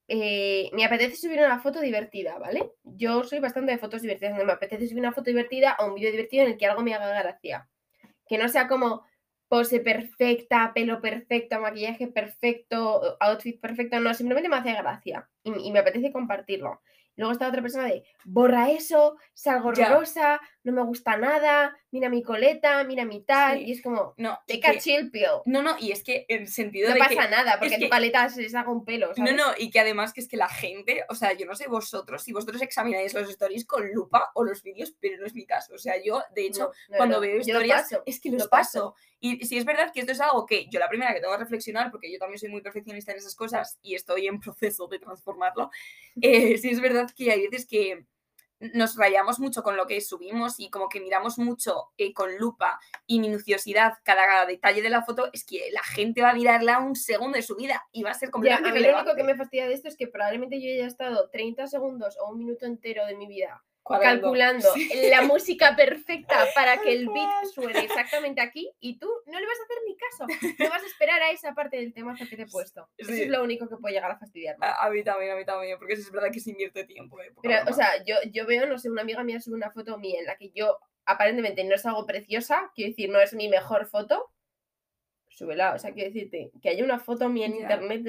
eh, 0.08 0.70
me 0.72 0.84
apetece 0.84 1.16
subir 1.16 1.40
una 1.40 1.60
foto 1.60 1.80
divertida, 1.80 2.38
¿vale? 2.38 2.72
Yo 2.82 3.24
soy 3.24 3.40
bastante 3.40 3.72
de 3.72 3.78
fotos 3.78 4.02
divertidas, 4.02 4.34
me 4.44 4.52
apetece 4.52 4.86
subir 4.86 5.00
una 5.00 5.12
foto 5.12 5.30
divertida 5.30 5.76
o 5.80 5.86
un 5.86 5.94
vídeo 5.94 6.10
divertido 6.10 6.44
en 6.44 6.52
el 6.52 6.58
que 6.58 6.66
algo 6.66 6.82
me 6.82 6.94
haga 6.94 7.08
gracia. 7.08 7.68
Que 8.28 8.38
no 8.38 8.48
sea 8.48 8.68
como 8.68 9.04
pose 9.48 9.80
perfecta, 9.80 10.72
pelo 10.74 11.00
perfecto, 11.00 11.60
maquillaje 11.60 12.08
perfecto, 12.08 13.16
outfit 13.20 13.60
perfecto, 13.60 14.00
no, 14.00 14.12
simplemente 14.14 14.48
me 14.48 14.56
hace 14.56 14.72
gracia 14.72 15.28
y 15.44 15.70
me 15.70 15.78
apetece 15.78 16.12
compartirlo. 16.12 16.80
Luego 17.16 17.32
está 17.32 17.48
otra 17.48 17.62
persona 17.62 17.86
de, 17.86 18.04
borra 18.24 18.70
eso, 18.70 19.16
salgo 19.32 19.68
horrorosa, 19.68 20.40
no 20.64 20.72
me 20.72 20.82
gusta 20.82 21.16
nada, 21.16 21.76
mira 21.90 22.08
mi 22.08 22.22
coleta, 22.22 22.82
mira 22.84 23.04
mi 23.04 23.20
tal. 23.22 23.62
Y 23.62 23.72
es 23.72 23.82
como, 23.82 24.14
no, 24.16 24.38
te 24.46 24.60
chill 24.80 25.10
pill. 25.10 25.42
No, 25.46 25.62
no, 25.62 25.76
y 25.78 25.92
es 25.92 26.02
que 26.02 26.26
en 26.28 26.48
sentido 26.48 26.88
no 26.88 26.94
de. 26.94 27.00
No 27.00 27.06
pasa 27.06 27.28
nada, 27.28 27.58
porque 27.60 27.78
tu 27.78 27.88
paleta 27.88 28.28
se 28.28 28.42
les 28.42 28.54
haga 28.54 28.72
un 28.72 28.84
pelo. 28.84 29.12
No, 29.16 29.32
no, 29.32 29.52
y 29.56 29.70
que 29.70 29.80
además 29.80 30.12
que 30.12 30.20
es 30.20 30.28
que 30.28 30.36
la 30.36 30.48
gente, 30.48 31.04
o 31.08 31.14
sea, 31.14 31.32
yo 31.34 31.46
no 31.46 31.54
sé 31.54 31.68
vosotros, 31.68 32.22
si 32.22 32.32
vosotros 32.32 32.60
examináis 32.62 33.14
los 33.14 33.28
stories 33.28 33.64
con 33.64 33.92
lupa 33.92 34.32
o 34.34 34.42
los 34.42 34.62
vídeos, 34.62 34.94
pero 34.98 35.18
no 35.18 35.26
es 35.26 35.34
mi 35.34 35.46
caso. 35.46 35.74
O 35.74 35.78
sea, 35.78 35.94
yo, 36.02 36.22
de 36.34 36.46
hecho, 36.46 36.72
cuando 36.96 37.20
veo 37.20 37.38
historias, 37.38 37.88
es 38.06 38.20
que 38.20 38.30
los 38.30 38.48
paso. 38.48 38.94
Y 39.24 39.42
si 39.46 39.56
es 39.56 39.64
verdad 39.64 39.90
que 39.90 40.00
esto 40.00 40.12
es 40.12 40.20
algo 40.20 40.44
que 40.44 40.66
yo 40.68 40.78
la 40.78 40.90
primera 40.90 41.14
que 41.14 41.20
tengo 41.20 41.32
que 41.32 41.38
reflexionar, 41.38 41.90
porque 41.90 42.12
yo 42.12 42.18
también 42.18 42.38
soy 42.38 42.50
muy 42.50 42.60
perfeccionista 42.60 43.10
en 43.10 43.16
esas 43.16 43.34
cosas 43.34 43.78
y 43.80 43.94
estoy 43.94 44.26
en 44.26 44.38
proceso 44.38 44.86
de 44.86 44.98
transformarlo, 44.98 45.70
eh, 46.20 46.58
si 46.58 46.68
es 46.68 46.78
verdad 46.78 47.10
que 47.16 47.30
hay 47.30 47.48
veces 47.48 47.66
que 47.66 48.04
nos 48.74 48.96
rayamos 48.96 49.40
mucho 49.40 49.62
con 49.62 49.78
lo 49.78 49.86
que 49.86 50.02
subimos 50.02 50.60
y 50.60 50.68
como 50.68 50.90
que 50.90 51.00
miramos 51.00 51.38
mucho 51.38 51.92
eh, 51.96 52.12
con 52.12 52.36
lupa 52.36 52.78
y 53.06 53.18
minuciosidad 53.18 53.94
cada 54.02 54.44
detalle 54.44 54.82
de 54.82 54.90
la 54.90 55.02
foto, 55.02 55.30
es 55.32 55.46
que 55.46 55.70
la 55.72 55.82
gente 55.82 56.20
va 56.20 56.30
a 56.30 56.34
mirarla 56.34 56.80
un 56.80 56.94
segundo 56.94 57.36
de 57.36 57.42
su 57.42 57.56
vida 57.56 57.82
y 57.92 58.02
va 58.02 58.10
a 58.10 58.14
ser 58.14 58.30
completamente 58.30 58.78
Lo 58.78 58.98
único 58.98 59.16
que 59.16 59.24
me 59.24 59.36
fastidia 59.36 59.66
de 59.66 59.72
esto 59.72 59.88
es 59.88 59.96
que 59.96 60.06
probablemente 60.06 60.60
yo 60.60 60.68
haya 60.70 60.86
estado 60.86 61.30
30 61.30 61.66
segundos 61.66 62.18
o 62.20 62.30
un 62.30 62.40
minuto 62.40 62.66
entero 62.66 63.06
de 63.06 63.16
mi 63.16 63.26
vida 63.26 63.64
calculando 63.84 64.68
la 65.10 65.22
música 65.22 65.76
perfecta 65.76 66.46
para 66.54 66.80
que 66.80 66.92
el 66.92 67.08
beat 67.08 67.46
suene 67.52 67.80
exactamente 67.80 68.40
aquí 68.40 68.70
y 68.80 68.98
tú 68.98 69.08
no 69.26 69.38
le 69.38 69.46
vas 69.46 69.58
a 69.58 69.62
hacer 69.62 69.76
ni 69.86 69.96
caso. 69.96 70.54
No 70.64 70.70
vas 70.70 70.82
a 70.82 70.86
esperar 70.86 71.22
a 71.22 71.30
esa 71.30 71.54
parte 71.54 71.76
del 71.76 71.92
tema 71.92 72.14
que 72.14 72.26
te 72.26 72.42
he 72.42 72.46
puesto. 72.46 72.88
Eso 72.96 73.12
es 73.12 73.28
lo 73.28 73.42
único 73.42 73.68
que 73.68 73.76
puede 73.76 73.94
llegar 73.94 74.10
a 74.10 74.18
fastidiarme. 74.18 74.66
A, 74.66 74.88
mí 74.90 75.02
también, 75.04 75.32
a 75.32 75.36
mí 75.36 75.44
también, 75.44 75.78
porque 75.78 75.94
es 75.94 76.10
verdad 76.10 76.30
que 76.32 76.40
se 76.40 76.50
invierte 76.50 76.84
tiempo. 76.84 77.20
Eh, 77.20 77.32
Pero, 77.42 77.70
o 77.70 77.72
sea, 77.72 78.02
yo, 78.04 78.16
yo 78.32 78.46
veo, 78.46 78.66
no 78.66 78.78
sé, 78.78 78.90
una 78.90 79.02
amiga 79.02 79.22
mía 79.22 79.40
sube 79.40 79.54
una 79.54 79.70
foto 79.70 79.98
mía 79.98 80.20
en 80.20 80.26
la 80.26 80.36
que 80.36 80.50
yo 80.50 80.78
aparentemente 81.06 81.64
no 81.64 81.74
es 81.74 81.84
algo 81.86 82.06
preciosa, 82.06 82.70
quiero 82.74 82.90
decir, 82.90 83.10
no 83.10 83.20
es 83.20 83.34
mi 83.34 83.48
mejor 83.48 83.86
foto, 83.86 84.30
súbela, 85.34 85.74
o 85.74 85.78
sea, 85.78 85.92
quiero 85.92 86.12
decirte, 86.12 86.50
que 86.62 86.68
haya 86.68 86.84
una 86.84 86.98
foto 86.98 87.28
mía 87.28 87.46
en 87.46 87.56
internet, 87.56 88.06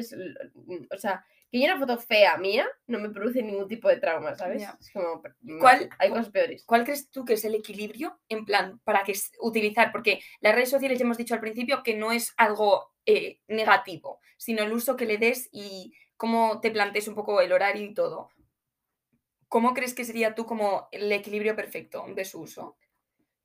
o 0.91 0.97
sea, 0.97 1.25
que 1.51 1.57
haya 1.57 1.73
una 1.73 1.79
foto 1.79 1.99
fea 1.99 2.37
mía 2.37 2.67
no 2.87 2.99
me 2.99 3.09
produce 3.09 3.41
ningún 3.41 3.67
tipo 3.67 3.89
de 3.89 3.97
trauma, 3.97 4.35
¿sabes? 4.35 4.63
Es 4.79 4.91
como, 4.91 5.23
mm, 5.41 5.59
¿Cuál, 5.59 5.89
hay 5.99 6.09
cosas 6.09 6.29
peores. 6.29 6.63
¿Cuál 6.65 6.83
crees 6.83 7.09
tú 7.09 7.25
que 7.25 7.33
es 7.33 7.45
el 7.45 7.55
equilibrio 7.55 8.19
en 8.29 8.45
plan 8.45 8.79
para 8.83 9.03
que 9.03 9.13
utilizar? 9.39 9.91
Porque 9.91 10.19
las 10.41 10.53
redes 10.53 10.69
sociales 10.69 10.99
ya 10.99 11.05
hemos 11.05 11.17
dicho 11.17 11.33
al 11.33 11.41
principio 11.41 11.83
que 11.83 11.95
no 11.95 12.11
es 12.11 12.33
algo 12.37 12.93
eh, 13.05 13.39
negativo, 13.47 14.19
sino 14.37 14.63
el 14.63 14.73
uso 14.73 14.95
que 14.95 15.05
le 15.05 15.17
des 15.17 15.49
y 15.51 15.93
cómo 16.17 16.59
te 16.61 16.71
plantees 16.71 17.07
un 17.07 17.15
poco 17.15 17.41
el 17.41 17.51
horario 17.51 17.83
y 17.83 17.93
todo. 17.93 18.29
¿Cómo 19.47 19.73
crees 19.73 19.93
que 19.93 20.05
sería 20.05 20.35
tú 20.35 20.45
como 20.45 20.87
el 20.91 21.11
equilibrio 21.11 21.55
perfecto 21.55 22.05
de 22.13 22.25
su 22.25 22.41
uso? 22.41 22.77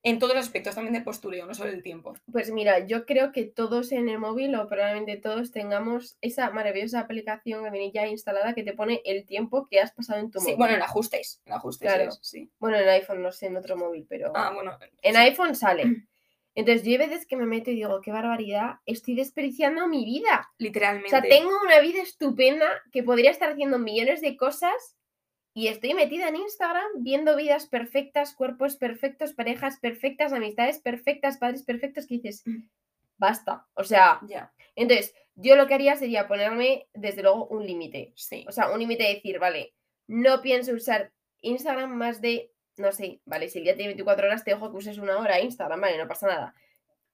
En 0.03 0.19
todos 0.19 0.35
los 0.35 0.45
aspectos, 0.47 0.75
también 0.75 0.95
de 0.95 1.03
postureo, 1.03 1.45
no 1.45 1.55
solo 1.55 1.71
el 1.71 1.83
tiempo. 1.83 2.15
Pues 2.33 2.51
mira, 2.51 2.79
yo 2.87 3.05
creo 3.05 3.33
que 3.33 3.45
todos 3.45 3.93
en 3.93 4.09
el 4.09 4.19
móvil, 4.19 4.55
o 4.55 4.67
probablemente 4.67 5.19
todos, 5.19 5.53
tengamos 5.53 6.17
esa 6.23 6.51
maravillosa 6.51 7.01
aplicación 7.01 7.65
que 7.65 7.71
viene 7.71 7.93
ya 7.93 8.07
instalada 8.07 8.55
que 8.55 8.63
te 8.63 8.73
pone 8.73 9.03
el 9.05 9.27
tiempo 9.27 9.67
que 9.71 9.79
has 9.79 9.93
pasado 9.93 10.21
en 10.21 10.31
tu 10.31 10.39
Sí, 10.41 10.45
móvil. 10.47 10.57
bueno, 10.57 10.75
en 10.77 10.83
ajustes. 10.83 11.43
En 11.45 11.53
ajustes, 11.53 11.87
Claro. 11.93 12.09
es, 12.11 12.19
sí. 12.23 12.51
Bueno, 12.59 12.79
en 12.79 12.89
iPhone, 12.89 13.21
no 13.23 13.31
sé, 13.31 13.47
en 13.47 13.59
otro 13.59 13.77
móvil, 13.77 14.07
pero. 14.09 14.33
Ah, 14.35 14.53
bueno. 14.55 14.79
En 15.03 15.15
sí. 15.15 15.21
iPhone 15.21 15.55
sale. 15.55 15.83
Entonces, 16.55 16.83
yo 16.85 16.93
hay 16.93 16.99
veces 16.99 17.27
que 17.27 17.37
me 17.37 17.47
meto 17.47 17.71
y 17.71 17.75
digo, 17.75 18.01
qué 18.01 18.11
barbaridad, 18.11 18.77
estoy 18.87 19.15
desperdiciando 19.15 19.87
mi 19.87 20.05
vida. 20.05 20.49
O 20.51 20.55
Literalmente. 20.59 21.11
sea, 21.11 21.23
tengo 21.23 21.51
una 21.63 21.79
vida 21.81 22.03
estupenda 22.03 22.67
que 22.91 23.03
podría 23.03 23.31
estar 23.31 23.51
haciendo 23.53 23.79
millones 23.79 24.21
de 24.23 24.37
cosas 24.37 24.97
y 25.55 25.69
estoy 25.69 25.95
metida 25.95 26.29
en 26.29 26.37
Instagram 26.37 26.87
viendo 26.99 27.37
vidas 27.37 27.67
perfectas, 27.67 28.35
cuerpos 28.35 28.77
perfectos, 28.77 29.33
parejas 29.35 29.79
perfectas, 29.81 30.33
amistades 30.33 30.79
perfectas, 30.81 31.39
padres 31.39 31.63
perfectos, 31.65 32.07
que 32.07 32.15
dices, 32.17 32.43
Mm. 32.47 32.69
basta. 33.19 33.67
O 33.75 33.85
sea, 33.85 34.21
Ya, 34.27 34.53
entonces, 34.77 35.15
yo 35.35 35.57
lo 35.57 35.67
que 35.67 35.75
haría 35.75 35.97
sería 35.97 36.29
ponerme, 36.29 36.87
desde 36.95 37.23
luego, 37.23 37.47
un 37.49 37.67
límite. 37.67 38.13
sí. 38.17 38.45
O 38.49 38.53
sea, 38.53 38.71
un 38.71 38.79
límite 38.79 39.03
de 39.05 39.15
decir, 39.15 39.39
vale, 39.39 39.75
no 40.07 40.41
pienso 40.43 40.73
usar 40.73 41.13
Instagram 41.41 41.91
más 41.97 42.21
de, 42.21 42.53
no 42.77 42.93
sé, 42.93 43.21
vale, 43.25 43.49
si 43.49 43.59
el 43.59 43.65
día 43.65 43.75
tiene 43.75 43.89
24 43.91 44.27
horas, 44.27 44.45
te 44.45 44.53
dejo 44.53 44.71
que 44.71 44.77
uses 44.77 44.99
una 44.99 45.19
hora 45.19 45.41
Instagram, 45.41 45.81
vale, 45.81 45.99
no 45.99 46.07
pasa 46.09 46.27
nada. 46.27 46.55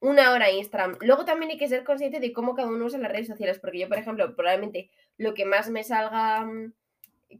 Una 0.00 0.33
hora 0.33 0.50
Instagram. 0.50 0.99
Luego 1.00 1.25
también 1.25 1.52
hay 1.52 1.59
que 1.59 1.69
ser 1.69 1.83
consciente 1.85 2.21
de 2.21 2.33
cómo 2.33 2.55
cada 2.55 2.69
uno 2.69 2.85
usa 2.85 2.99
las 2.99 3.11
redes 3.11 3.28
sociales, 3.28 3.59
porque 3.59 3.78
yo, 3.78 3.88
por 3.88 3.99
ejemplo, 3.99 4.35
probablemente 4.37 4.90
lo 5.16 5.33
que 5.35 5.45
más 5.47 5.71
me 5.71 5.83
salga 5.85 6.45
mm, 6.45 6.73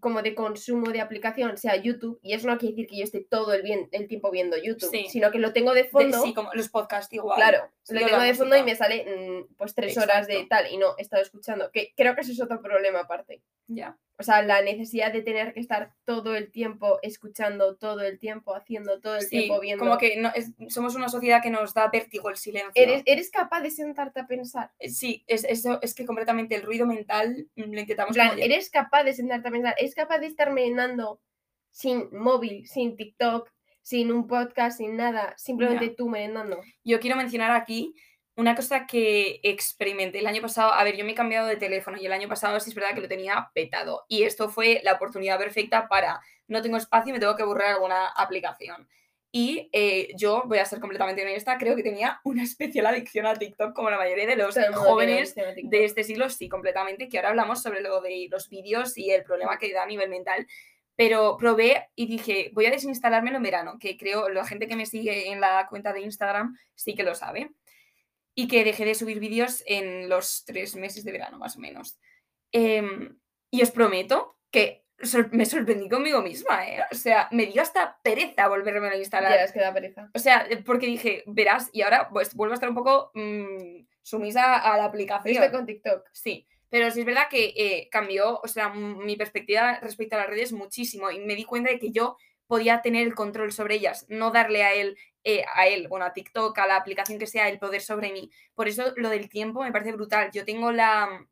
como 0.01 0.23
de 0.23 0.35
consumo 0.35 0.91
de 0.91 1.01
aplicación 1.01 1.57
sea 1.59 1.77
YouTube, 1.77 2.19
y 2.23 2.33
eso 2.35 2.47
no 2.49 2.59
quiere 2.59 2.75
decir 2.75 2.89
que 2.89 2.97
yo 2.99 3.05
esté 3.05 3.21
todo 3.29 3.53
el, 3.55 3.63
bien, 3.63 3.89
el 3.93 4.09
tiempo 4.09 4.31
viendo 4.31 4.57
YouTube, 4.57 4.91
Sí. 4.91 5.07
sino 5.11 5.31
que 5.31 5.39
lo 5.39 5.53
tengo 5.53 5.73
de 5.75 5.85
De- 5.85 5.89
fondo. 5.89 6.23
sí, 6.23 6.35
como 6.35 6.51
los 6.55 6.69
podcasts 6.69 7.13
igual. 7.13 7.37
Claro, 7.37 7.69
Sí, 7.83 7.95
lo 7.95 8.05
tengo 8.07 8.21
de 8.21 8.35
fondo 8.35 8.57
y 8.57 8.63
me 8.63 8.75
sale 8.75 9.05
mm, 9.05 9.55
pues 9.57 9.75
tres 9.75 9.97
horas 9.99 10.27
de 10.27 10.41
Exacto. 10.41 10.49
tal 10.65 10.73
y 10.73 10.77
no 10.79 10.95
he 10.99 11.03
estado 11.03 11.23
escuchando. 11.23 11.71
Que 11.73 11.93
creo 11.97 12.15
que 12.15 12.23
eso 12.23 12.33
es 12.33 12.41
otro 12.43 12.61
problema 12.61 13.01
aparte. 13.01 13.43
Ya. 13.69 13.97
O 14.19 14.23
sea, 14.23 14.41
la 14.43 14.63
necesidad 14.63 15.13
de 15.13 15.21
tener 15.21 15.53
que 15.53 15.61
estar 15.61 15.93
todo 16.07 16.37
el 16.37 16.51
tiempo 16.51 16.99
escuchando, 17.03 17.77
todo 17.77 18.01
el 18.01 18.19
tiempo 18.19 18.55
haciendo, 18.57 18.99
todo 19.01 19.17
el 19.17 19.23
Sí, 19.23 19.29
tiempo 19.29 19.61
viendo. 19.61 19.85
como 19.85 19.99
que 19.99 20.17
no, 20.17 20.31
es- 20.35 20.53
somos 20.69 20.95
una 20.95 21.09
sociedad 21.11 21.43
que 21.43 21.51
nos 21.51 21.75
da 21.75 21.89
vértigo 21.93 22.31
el 22.31 22.37
silencio. 22.37 22.71
¿Eres, 22.75 23.03
eres 23.05 23.31
capaz 23.31 23.61
de 23.61 23.71
sentarte 23.71 24.21
a 24.21 24.27
pensar. 24.27 24.71
Eh, 24.79 24.89
Sí, 24.89 25.23
es, 25.27 25.45
eso, 25.45 25.79
es 25.83 25.95
que 25.95 26.07
completamente 26.07 26.55
el 26.55 26.63
ruido 26.63 26.87
mental 26.87 27.47
mm, 27.57 27.61
lo 27.61 27.67
En 27.67 27.79
intentamos 27.79 28.15
plan, 28.15 28.31
como 28.31 28.43
eres 28.43 28.71
capaz 28.71 29.05
de 29.05 29.13
sentarte 29.13 29.49
a 29.49 29.51
pensar. 29.53 29.75
¿Eres 29.87 29.95
capaz 29.95 30.19
de 30.19 30.27
estar 30.27 30.51
merendando 30.51 31.21
sin 31.71 32.09
móvil, 32.11 32.67
sin 32.67 32.97
TikTok, 32.97 33.49
sin 33.83 34.11
un 34.11 34.27
podcast, 34.27 34.79
sin 34.79 34.97
nada? 34.97 35.33
Simplemente 35.37 35.91
tú 35.91 36.09
merendando. 36.09 36.61
Yo 36.83 36.99
quiero 36.99 37.15
mencionar 37.15 37.53
aquí 37.53 37.95
una 38.35 38.57
cosa 38.57 38.85
que 38.85 39.39
experimenté 39.45 40.19
el 40.19 40.27
año 40.27 40.43
pasado. 40.43 40.73
A 40.73 40.83
ver, 40.83 40.97
yo 40.97 41.05
me 41.05 41.13
he 41.13 41.15
cambiado 41.15 41.47
de 41.47 41.55
teléfono 41.55 41.99
y 42.01 42.05
el 42.05 42.13
año 42.13 42.27
pasado 42.27 42.59
sí 42.59 42.71
es 42.71 42.75
verdad 42.75 42.97
que 42.97 43.01
lo 43.01 43.07
tenía 43.07 43.49
petado. 43.55 44.07
Y 44.09 44.25
esto 44.25 44.49
fue 44.49 44.81
la 44.83 44.95
oportunidad 44.95 45.39
perfecta 45.39 45.87
para 45.87 46.21
no 46.49 46.63
tengo 46.63 46.79
espacio 46.79 47.11
y 47.11 47.13
me 47.13 47.21
tengo 47.21 47.37
que 47.37 47.45
borrar 47.45 47.75
alguna 47.75 48.09
aplicación. 48.09 48.89
Y 49.39 49.69
eh, 49.71 50.15
yo 50.17 50.45
voy 50.47 50.61
a 50.61 50.65
ser 50.65 50.81
completamente 50.81 51.21
honesta, 51.21 51.59
creo 51.59 51.77
que 51.77 51.83
tenía 51.83 52.23
una 52.25 52.43
especial 52.43 52.87
adicción 52.87 53.27
a 53.27 53.35
TikTok 53.35 53.75
como 53.75 53.91
la 53.91 53.99
mayoría 53.99 54.27
de 54.27 54.35
los 54.35 54.57
jóvenes 54.75 55.35
de 55.35 55.85
este 55.85 56.05
siglo, 56.05 56.31
sí, 56.31 56.49
completamente, 56.49 57.11
que 57.11 57.19
ahora 57.19 57.29
hablamos 57.29 57.63
sobre 57.63 57.83
lo 57.83 58.01
de 58.01 58.29
los 58.31 58.49
vídeos 58.49 58.97
y 58.97 59.11
el 59.11 59.25
problema 59.25 59.59
que 59.59 59.75
da 59.75 59.83
a 59.83 59.87
nivel 59.87 60.09
mental. 60.09 60.47
Pero 60.95 61.37
probé 61.37 61.91
y 61.95 62.07
dije, 62.07 62.51
voy 62.55 62.65
a 62.65 62.71
desinstalármelo 62.71 63.37
en 63.37 63.43
verano, 63.43 63.77
que 63.79 63.99
creo 63.99 64.31
la 64.31 64.47
gente 64.47 64.69
que 64.69 64.77
me 64.77 64.87
sigue 64.87 65.31
en 65.31 65.43
la 65.43 65.67
cuenta 65.69 65.93
de 65.93 66.01
Instagram 66.01 66.57
sí 66.75 66.95
que 66.95 67.03
lo 67.03 67.15
sabe. 67.15 67.51
Y 68.35 68.49
que 68.49 68.65
dejé 68.65 68.87
de 68.87 68.95
subir 68.95 69.21
vídeos 69.21 69.63
en 69.67 70.09
los 70.09 70.47
tres 70.47 70.77
meses 70.77 71.05
de 71.05 71.13
verano, 71.13 71.39
más 71.39 71.59
o 71.59 71.61
menos. 71.61 71.99
Em, 72.53 73.19
y 73.51 73.61
os 73.61 73.71
prometo 73.71 74.39
que 74.51 74.86
sor- 75.03 75.33
me 75.33 75.47
sorprendí 75.47 75.89
conmigo 75.89 76.23
misma, 76.23 76.67
¿eh? 76.67 76.81
O 76.91 76.95
sea, 76.95 77.29
me 77.33 77.47
dio 77.47 77.63
hasta 77.63 77.99
pereza 78.03 78.49
volverme 78.49 78.89
a 78.89 78.97
instalar. 78.97 79.33
Ya, 79.33 79.45
es 79.45 79.53
que 79.53 79.61
da 79.61 79.73
pereza. 79.73 80.11
O 80.15 80.19
sea, 80.19 80.47
eh, 80.49 80.63
porque 80.65 80.87
dije, 80.87 81.23
verás, 81.27 81.71
y 81.73 81.83
ahora 81.83 82.09
pues 82.09 82.35
vuelvo 82.35 82.53
a 82.53 82.57
estar 82.57 82.69
un 82.69 82.75
poco 82.75 83.11
mm, 83.15 83.87
sumisa 84.03 84.57
a 84.57 84.77
la 84.77 84.85
aplicación. 84.85 85.37
Fuiste 85.37 85.51
con 85.57 85.67
TikTok. 85.67 86.09
Sí, 86.13 86.47
pero 86.69 86.91
sí 86.91 87.01
es 87.01 87.07
verdad 87.07 87.29
que 87.31 87.53
eh, 87.57 87.89
cambió, 87.91 88.41
o 88.43 88.49
sea, 88.49 88.71
mi 88.71 89.17
perspectiva 89.17 89.79
respecto 89.81 90.17
a 90.17 90.21
las 90.21 90.29
redes 90.29 90.53
muchísimo 90.53 91.11
y 91.11 91.19
me 91.21 91.35
di 91.35 91.45
cuenta 91.45 91.71
de 91.71 91.79
que 91.79 91.91
yo 91.91 92.17
podía 92.47 92.81
tener 92.81 93.07
el 93.07 93.15
control 93.15 93.51
sobre 93.53 93.75
ellas, 93.75 94.07
no 94.09 94.31
darle 94.31 94.63
a 94.63 94.73
él, 94.73 94.97
eh, 95.25 95.45
a 95.55 95.67
él, 95.67 95.89
bueno, 95.89 96.05
a 96.07 96.13
TikTok, 96.13 96.57
a 96.59 96.67
la 96.69 96.77
aplicación 96.77 97.19
que 97.19 97.27
sea, 97.27 97.49
el 97.49 97.59
poder 97.59 97.81
sobre 97.83 98.13
mí. 98.13 98.31
Por 98.55 98.69
eso 98.69 98.93
lo 98.97 99.09
del 99.11 99.29
tiempo 99.29 99.63
me 99.65 99.73
parece 99.73 99.91
brutal. 99.93 100.31
Yo 100.33 100.45
tengo 100.45 100.71
la, 100.71 101.27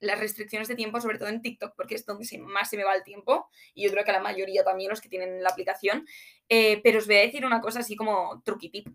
las 0.00 0.18
restricciones 0.18 0.66
de 0.68 0.74
tiempo, 0.74 1.00
sobre 1.00 1.18
todo 1.18 1.28
en 1.28 1.42
TikTok, 1.42 1.74
porque 1.76 1.94
es 1.94 2.04
donde 2.06 2.24
se- 2.24 2.38
más 2.38 2.68
se 2.70 2.76
me 2.76 2.84
va 2.84 2.94
el 2.94 3.04
tiempo, 3.04 3.48
y 3.74 3.84
yo 3.84 3.90
creo 3.90 4.04
que 4.04 4.10
a 4.10 4.14
la 4.14 4.20
mayoría 4.22 4.64
también 4.64 4.90
los 4.90 5.00
que 5.00 5.08
tienen 5.08 5.42
la 5.42 5.50
aplicación. 5.50 6.06
Eh, 6.48 6.80
pero 6.82 6.98
os 6.98 7.06
voy 7.06 7.16
a 7.16 7.20
decir 7.20 7.44
una 7.46 7.60
cosa 7.60 7.80
así 7.80 7.94
como 7.96 8.42
truquitip 8.44 8.88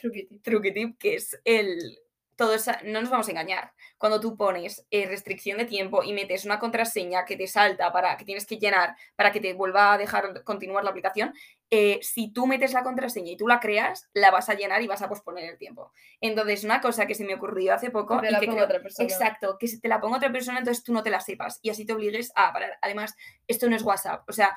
Truquiti. 0.00 0.38
truquitip, 0.40 0.98
que 0.98 1.14
es 1.14 1.40
el... 1.44 1.98
Todo 2.36 2.54
esa, 2.54 2.80
no 2.84 3.00
nos 3.00 3.10
vamos 3.10 3.28
a 3.28 3.30
engañar. 3.30 3.72
Cuando 3.98 4.20
tú 4.20 4.36
pones 4.36 4.86
eh, 4.90 5.06
restricción 5.06 5.58
de 5.58 5.64
tiempo 5.66 6.02
y 6.02 6.12
metes 6.12 6.44
una 6.44 6.58
contraseña 6.58 7.24
que 7.24 7.36
te 7.36 7.46
salta 7.46 7.92
para 7.92 8.16
que 8.16 8.24
tienes 8.24 8.46
que 8.46 8.58
llenar 8.58 8.96
para 9.16 9.32
que 9.32 9.40
te 9.40 9.52
vuelva 9.54 9.92
a 9.92 9.98
dejar 9.98 10.42
continuar 10.44 10.82
la 10.84 10.90
aplicación, 10.90 11.34
eh, 11.70 11.98
si 12.02 12.32
tú 12.32 12.46
metes 12.46 12.72
la 12.74 12.82
contraseña 12.82 13.32
y 13.32 13.36
tú 13.36 13.46
la 13.48 13.60
creas, 13.60 14.08
la 14.12 14.30
vas 14.30 14.48
a 14.48 14.54
llenar 14.54 14.82
y 14.82 14.86
vas 14.86 15.00
a 15.02 15.08
posponer 15.08 15.44
el 15.48 15.56
tiempo. 15.58 15.92
Entonces, 16.20 16.64
una 16.64 16.80
cosa 16.80 17.06
que 17.06 17.14
se 17.14 17.24
me 17.24 17.34
ocurrió 17.34 17.74
hace 17.74 17.90
poco 17.90 18.20
Te 18.20 18.30
la 18.30 18.40
que 18.40 18.46
pongo 18.46 18.58
creo- 18.58 18.66
otra 18.66 18.82
persona. 18.82 19.08
Exacto, 19.08 19.56
que 19.58 19.68
se 19.68 19.80
te 19.80 19.88
la 19.88 20.00
ponga 20.00 20.18
otra 20.18 20.32
persona, 20.32 20.58
entonces 20.58 20.84
tú 20.84 20.92
no 20.92 21.02
te 21.02 21.10
la 21.10 21.20
sepas 21.20 21.58
y 21.62 21.70
así 21.70 21.86
te 21.86 21.92
obligues 21.94 22.30
a 22.34 22.52
parar. 22.52 22.78
Además, 22.82 23.14
esto 23.46 23.68
no 23.70 23.76
es 23.76 23.82
WhatsApp. 23.82 24.22
O 24.28 24.32
sea, 24.32 24.54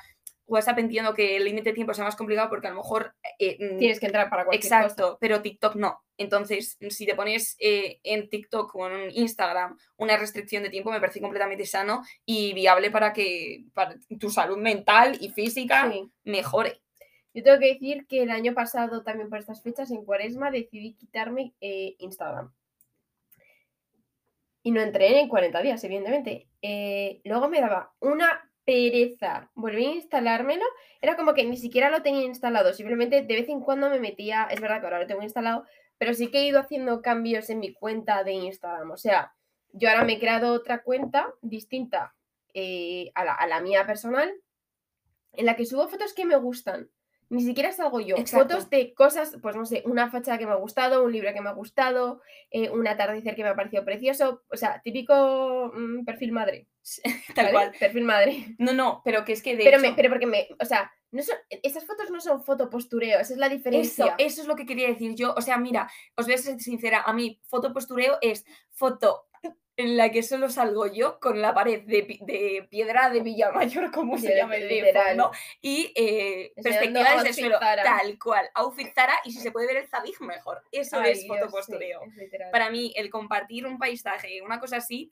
WhatsApp 0.48 0.78
entiendo 0.80 1.14
que 1.14 1.38
el 1.38 1.46
límite 1.46 1.70
de 1.70 1.75
tiempo 1.75 1.94
sea 1.94 2.06
más 2.06 2.16
complicado 2.16 2.50
porque 2.50 2.68
a 2.68 2.72
lo 2.72 2.78
mejor 2.78 3.16
eh, 3.40 3.58
mm, 3.60 3.78
Tienes 3.78 4.00
que 4.00 4.06
entrar 4.06 4.30
para 4.30 4.46
cualquier 4.46 4.64
cosa. 4.64 4.82
Exacto, 4.84 5.18
pero 5.20 5.42
TikTok 5.42 5.75
no. 5.75 6.02
Entonces, 6.18 6.78
si 6.90 7.06
te 7.06 7.16
pones 7.16 7.56
eh, 7.60 8.00
en 8.04 8.30
TikTok 8.30 8.74
o 8.75 8.88
en 8.90 9.12
Instagram 9.12 9.78
una 9.98 10.18
restricción 10.18 10.64
de 10.64 10.70
tiempo, 10.70 10.92
me 10.92 11.00
parece 11.00 11.20
completamente 11.20 11.66
sano 11.66 12.04
y 12.25 12.54
viable 12.54 12.92
para 12.92 13.12
que 13.12 13.66
para 13.74 13.96
tu 14.20 14.30
salud 14.30 14.58
mental 14.58 15.18
y 15.20 15.30
física 15.30 15.92
Sí. 15.92 16.12
mejore. 16.24 16.82
Yo 17.34 17.44
tengo 17.44 17.60
que 17.60 17.74
decir 17.74 18.06
que 18.08 18.24
el 18.24 18.32
año 18.32 18.54
pasado, 18.54 19.04
también 19.04 19.30
por 19.30 19.40
estas 19.40 19.62
fechas, 19.62 19.92
en 19.92 20.06
Cuaresma, 20.06 20.52
decidí 20.52 20.94
quitarme 20.94 21.54
eh, 21.60 21.96
Instagram. 22.00 22.54
Y 24.64 24.72
no 24.72 24.82
entré 24.82 25.20
en 25.20 25.28
40 25.28 25.62
días, 25.62 25.84
evidentemente. 25.84 26.48
Eh, 26.62 27.20
luego 27.25 27.50
me 27.50 27.60
daba 27.60 27.94
una 28.00 28.50
pereza. 28.65 29.50
Volví 29.53 29.86
a 29.86 29.95
instalármelo. 29.95 30.65
Era 31.01 31.15
como 31.15 31.34
que 31.34 31.45
ni 31.45 31.57
siquiera 31.57 31.89
lo 31.89 32.01
tenía 32.01 32.24
instalado. 32.24 32.74
Simplemente 32.74 33.22
de 33.22 33.36
vez 33.36 33.48
en 33.50 33.62
cuando 33.62 33.89
me 33.89 34.00
metía. 34.00 34.48
Es 34.50 34.60
verdad 34.60 34.79
que 34.79 34.88
ahora 34.88 35.00
lo 35.00 35.07
tengo 35.07 35.22
instalado. 35.22 35.65
Pero 35.98 36.13
sí 36.13 36.29
que 36.29 36.39
he 36.39 36.48
ido 36.48 36.60
haciendo 36.60 37.01
cambios 37.01 37.50
en 37.50 37.60
mi 37.60 37.74
cuenta 37.74 38.24
de 38.24 38.34
Instagram. 38.34 38.91
O 38.91 38.98
sea, 38.98 39.34
yo 39.72 39.89
ahora 39.89 40.03
me 40.03 40.13
he 40.13 40.19
creado 40.19 40.53
otra 40.53 40.84
cuenta 40.84 41.34
distinta 41.41 42.15
eh, 42.53 43.12
a, 43.15 43.24
la, 43.24 43.34
a 43.34 43.48
la 43.48 43.62
mía 43.62 43.86
personal. 43.86 44.34
En 45.34 45.45
la 45.45 45.55
que 45.55 45.65
subo 45.65 45.88
fotos 45.88 46.13
que 46.13 46.25
me 46.25 46.36
gustan. 46.36 46.89
Ni 47.29 47.41
siquiera 47.44 47.72
salgo 47.72 48.00
yo. 48.00 48.15
Exacto. 48.17 48.55
Fotos 48.55 48.70
de 48.70 48.94
cosas, 48.94 49.38
pues 49.41 49.55
no 49.55 49.65
sé, 49.65 49.84
una 49.86 50.10
fachada 50.10 50.38
que 50.38 50.46
me 50.46 50.51
ha 50.51 50.55
gustado, 50.55 51.03
un 51.03 51.12
libro 51.12 51.34
que 51.34 51.41
me 51.41 51.50
ha 51.50 51.53
gustado, 51.53 52.22
eh, 52.51 52.70
un 52.70 52.88
atardecer 52.88 53.36
que 53.36 53.44
me 53.44 53.50
ha 53.50 53.55
parecido 53.55 53.84
precioso. 53.84 54.44
O 54.50 54.58
sea, 54.58 54.82
típico 54.84 55.72
mm, 55.74 56.05
perfil 56.05 56.32
madre. 56.32 56.67
Tal 57.36 57.46
¿vale? 57.46 57.51
cual. 57.51 57.72
Perfil 57.79 58.03
madre. 58.03 58.55
No, 58.60 58.74
no, 58.74 59.01
pero 59.03 59.25
que 59.25 59.34
es 59.34 59.41
que 59.41 59.55
de 59.55 59.63
Pero, 59.63 59.77
hecho, 59.77 59.89
me, 59.89 59.96
pero 59.96 60.10
porque 60.10 60.27
me. 60.27 60.48
O 60.62 60.65
sea, 60.65 60.91
no 61.12 61.24
son, 61.24 61.36
esas 61.50 61.86
fotos 61.86 62.12
no 62.12 62.20
son 62.20 62.44
fotopostureo, 62.44 63.20
esa 63.20 63.34
es 63.34 63.39
la 63.39 63.50
diferencia. 63.50 64.05
eso, 64.05 64.15
eso 64.17 64.41
es 64.41 64.48
lo 64.48 64.55
que 64.55 64.65
quería 64.65 64.88
decir 64.88 65.15
yo. 65.15 65.34
O 65.36 65.41
sea, 65.41 65.58
mira, 65.58 65.89
os 66.15 66.25
voy 66.25 66.36
a 66.36 66.38
ser 66.38 66.60
sincera, 66.60 67.01
a 67.01 67.13
mí 67.13 67.41
foto 67.48 67.74
postureo 67.74 68.17
es 68.22 68.46
foto 68.72 69.27
en 69.77 69.98
la 69.98 70.10
que 70.12 70.24
solo 70.24 70.50
salgo 70.50 70.88
yo 70.88 71.20
con 71.20 71.41
la 71.41 71.53
pared 71.53 71.84
de, 71.84 72.17
de 72.22 72.67
piedra 72.70 73.10
de 73.10 73.20
Villamayor, 73.22 73.91
como 73.94 74.17
se 74.17 74.36
llama 74.36 74.55
el 74.55 74.67
literal. 74.67 75.08
fondo, 75.10 75.32
y 75.62 75.91
eh, 75.96 76.53
perspectiva 76.62 77.15
desde 77.15 77.29
el 77.29 77.34
suelo, 77.36 77.60
Zara. 77.60 77.84
tal 77.84 78.17
cual, 78.20 78.50
outfit 78.53 78.94
Zara, 78.94 79.15
y 79.25 79.32
si 79.32 79.39
se 79.39 79.51
puede 79.51 79.67
ver 79.67 79.77
el 79.77 79.88
Zadig, 79.88 80.20
mejor. 80.22 80.63
Eso 80.72 81.00
Ay, 81.00 81.12
es 81.12 81.24
Dios, 81.24 81.38
foto 81.38 81.48
sí, 81.48 81.51
postureo. 81.51 82.01
es 82.03 82.15
literal. 82.15 82.51
Para 82.51 82.70
mí, 82.70 82.94
el 82.96 83.10
compartir 83.10 83.65
un 83.65 83.77
paisaje, 83.77 84.41
una 84.41 84.60
cosa 84.60 84.77
así, 84.77 85.12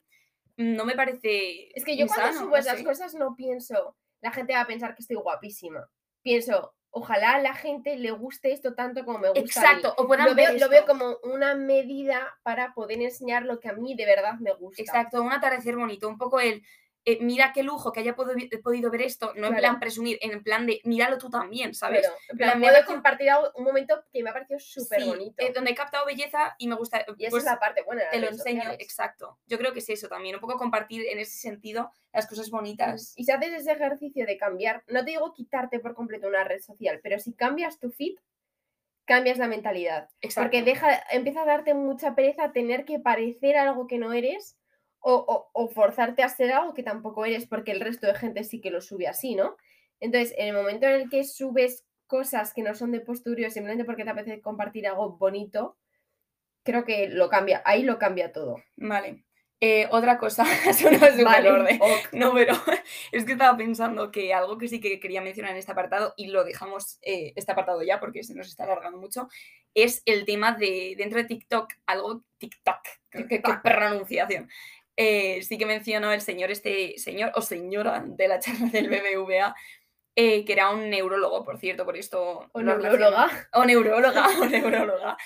no 0.56 0.84
me 0.84 0.94
parece 0.94 1.68
Es 1.76 1.84
que 1.84 1.96
yo 1.96 2.06
cuando 2.06 2.32
subo 2.38 2.50
no 2.50 2.56
esas 2.56 2.78
sé. 2.78 2.84
cosas 2.84 3.14
no 3.14 3.34
pienso, 3.36 3.96
la 4.20 4.30
gente 4.32 4.54
va 4.54 4.60
a 4.60 4.66
pensar 4.66 4.94
que 4.94 5.02
estoy 5.02 5.16
guapísima. 5.16 5.90
Pienso, 6.22 6.73
ojalá 6.94 7.34
a 7.34 7.40
la 7.40 7.54
gente 7.54 7.96
le 7.96 8.12
guste 8.12 8.52
esto 8.52 8.74
tanto 8.74 9.04
como 9.04 9.18
me 9.18 9.28
gusta. 9.28 9.40
a 9.40 9.42
mí. 9.42 9.78
Exacto, 9.78 9.94
o 10.02 10.06
puedan 10.06 10.26
Lo 10.26 10.34
veo, 10.34 10.52
lo 10.52 10.68
veo 10.68 10.86
como 10.86 11.18
una 11.24 11.54
medida 11.54 12.38
para 12.42 12.72
poder 12.72 13.02
enseñar 13.02 13.44
lo 13.44 13.58
que 13.58 13.68
a 13.68 13.72
mí 13.72 13.94
de 13.96 14.06
verdad 14.06 14.34
me 14.38 14.52
gusta. 14.52 14.80
Exacto, 14.80 15.20
un 15.20 15.32
atardecer 15.32 15.76
bonito, 15.76 16.08
un 16.08 16.18
poco 16.18 16.38
el 16.38 16.62
eh, 17.06 17.18
mira 17.20 17.52
qué 17.52 17.62
lujo 17.62 17.92
que 17.92 18.00
haya 18.00 18.16
podido 18.16 18.90
ver 18.90 19.02
esto, 19.02 19.34
no 19.34 19.48
en 19.48 19.56
plan 19.56 19.78
presumir, 19.78 20.18
en 20.22 20.42
plan 20.42 20.66
de 20.66 20.80
míralo 20.84 21.18
tú 21.18 21.28
también, 21.28 21.74
¿sabes? 21.74 22.08
en 22.30 22.38
plan, 22.38 22.58
puedo 22.58 22.84
compartir 22.86 23.30
un 23.54 23.64
momento 23.64 24.04
que 24.10 24.22
me 24.22 24.30
ha 24.30 24.32
parecido 24.32 24.58
súper 24.58 25.04
bonito. 25.04 25.34
Eh, 25.38 25.52
donde 25.54 25.72
he 25.72 25.74
captado 25.74 26.06
belleza 26.06 26.54
y 26.58 26.66
me 26.66 26.76
gusta. 26.76 27.04
Y 27.18 27.24
esa 27.24 27.30
pues, 27.30 27.44
es 27.44 27.50
la 27.50 27.58
parte 27.58 27.82
buena. 27.82 28.08
Te 28.10 28.20
lo 28.20 28.28
enseño, 28.28 28.70
exacto. 28.78 29.38
Yo 29.46 29.58
creo 29.58 29.72
que 29.72 29.80
es 29.80 29.88
eso 29.90 30.08
también, 30.08 30.36
un 30.36 30.40
poco 30.40 30.56
compartir 30.56 31.06
en 31.06 31.18
ese 31.18 31.36
sentido 31.36 31.92
las 32.12 32.26
cosas 32.26 32.48
bonitas. 32.48 33.12
Y 33.16 33.24
si 33.24 33.32
haces 33.32 33.52
ese 33.52 33.72
ejercicio 33.72 34.24
de 34.24 34.38
cambiar, 34.38 34.82
no 34.88 35.04
te 35.04 35.10
digo 35.10 35.34
quitarte 35.34 35.80
por 35.80 35.94
completo 35.94 36.28
una 36.28 36.44
red 36.44 36.60
social, 36.60 37.00
pero 37.02 37.18
si 37.18 37.34
cambias 37.34 37.78
tu 37.78 37.90
feed, 37.90 38.14
cambias 39.04 39.36
la 39.36 39.48
mentalidad. 39.48 40.08
Porque 40.34 40.62
deja, 40.62 41.02
empieza 41.10 41.42
a 41.42 41.46
darte 41.46 41.74
mucha 41.74 42.14
pereza 42.14 42.52
tener 42.52 42.84
que 42.84 42.98
parecer 42.98 43.56
algo 43.56 43.86
que 43.86 43.98
no 43.98 44.12
eres 44.12 44.56
o, 45.04 45.68
forzarte 45.68 46.22
a 46.22 46.28
ser 46.28 46.52
algo 46.52 46.74
que 46.74 46.82
tampoco 46.82 47.24
eres 47.24 47.46
porque 47.46 47.72
el 47.72 47.80
resto 47.80 48.06
de 48.06 48.14
gente 48.14 48.44
sí 48.44 48.60
que 48.60 48.70
lo 48.70 48.80
sube 48.80 49.06
así, 49.06 49.34
¿no? 49.34 49.56
Entonces, 50.00 50.34
en 50.38 50.48
el 50.48 50.54
momento 50.54 50.86
en 50.86 50.92
el 50.92 51.10
que 51.10 51.24
subes 51.24 51.84
cosas 52.06 52.52
que 52.54 52.62
no 52.62 52.74
son 52.74 52.92
de 52.92 53.00
postureo 53.00 53.50
simplemente 53.50 53.84
porque 53.84 54.04
te 54.04 54.10
apetece 54.10 54.40
compartir 54.40 54.86
algo 54.86 55.16
bonito, 55.16 55.76
creo 56.62 56.84
que 56.84 57.08
lo 57.08 57.28
cambia, 57.28 57.62
ahí 57.64 57.82
lo 57.82 57.98
cambia 57.98 58.32
todo. 58.32 58.56
Vale. 58.76 59.24
Eh, 59.60 59.88
otra 59.90 60.18
cosa, 60.18 60.44
eso 60.68 60.90
no 60.90 61.06
es 61.06 61.22
vale, 61.22 61.50
orden. 61.50 61.80
No, 62.12 62.32
pero 62.34 62.54
es 63.12 63.24
que 63.24 63.32
estaba 63.32 63.56
pensando 63.56 64.10
que 64.10 64.34
algo 64.34 64.58
que 64.58 64.68
sí 64.68 64.80
que 64.80 65.00
quería 65.00 65.22
mencionar 65.22 65.52
en 65.52 65.58
este 65.58 65.72
apartado, 65.72 66.14
y 66.16 66.28
lo 66.28 66.44
dejamos 66.44 66.98
eh, 67.02 67.32
este 67.36 67.52
apartado 67.52 67.82
ya 67.82 68.00
porque 68.00 68.24
se 68.24 68.34
nos 68.34 68.48
está 68.48 68.64
alargando 68.64 68.98
mucho, 68.98 69.28
es 69.74 70.02
el 70.06 70.24
tema 70.24 70.52
de 70.52 70.94
dentro 70.96 71.18
de 71.18 71.24
TikTok, 71.24 71.72
algo 71.86 72.24
TikTok, 72.38 72.80
qué 73.10 73.42
pronunciación. 73.62 74.48
Eh, 74.96 75.42
sí 75.42 75.58
que 75.58 75.66
mencionó 75.66 76.12
el 76.12 76.20
señor, 76.20 76.50
este 76.50 76.98
señor 76.98 77.32
o 77.34 77.42
señora 77.42 78.04
de 78.06 78.28
la 78.28 78.38
charla 78.38 78.66
del 78.66 78.88
BBVA, 78.88 79.54
que 80.14 80.44
era 80.46 80.70
un 80.70 80.90
neurólogo, 80.90 81.44
por 81.44 81.58
cierto, 81.58 81.84
por 81.84 81.96
esto. 81.96 82.48
O 82.52 82.62
neuróloga. 82.62 83.48
O 83.52 83.64
neuróloga, 83.64 84.26
o 84.40 84.46
neuróloga. 84.46 85.16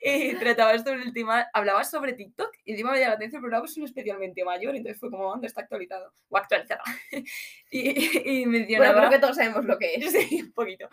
Y 0.00 0.34
trataba 0.34 0.78
sobre 0.78 1.02
el 1.02 1.12
tema, 1.12 1.48
hablaba 1.52 1.82
sobre 1.82 2.12
TikTok 2.12 2.54
y 2.64 2.72
encima 2.72 2.92
me 2.92 2.98
llamó 2.98 3.10
la 3.10 3.16
atención, 3.16 3.42
pero 3.42 3.56
era 3.56 3.62
un 3.62 3.84
especialmente 3.84 4.44
mayor, 4.44 4.76
entonces 4.76 5.00
fue 5.00 5.10
como, 5.10 5.30
¿dónde 5.30 5.46
está 5.46 5.62
actualizado? 5.62 6.12
O 6.28 6.36
actualizada. 6.36 6.82
y, 7.70 8.42
y, 8.42 8.46
mencionaba... 8.46 8.92
Bueno, 8.92 9.08
creo 9.08 9.18
que 9.18 9.22
todos 9.22 9.36
sabemos 9.36 9.64
lo 9.64 9.78
que 9.78 9.94
es. 9.94 10.12
Sí, 10.16 10.42
un 10.42 10.52
poquito. 10.52 10.88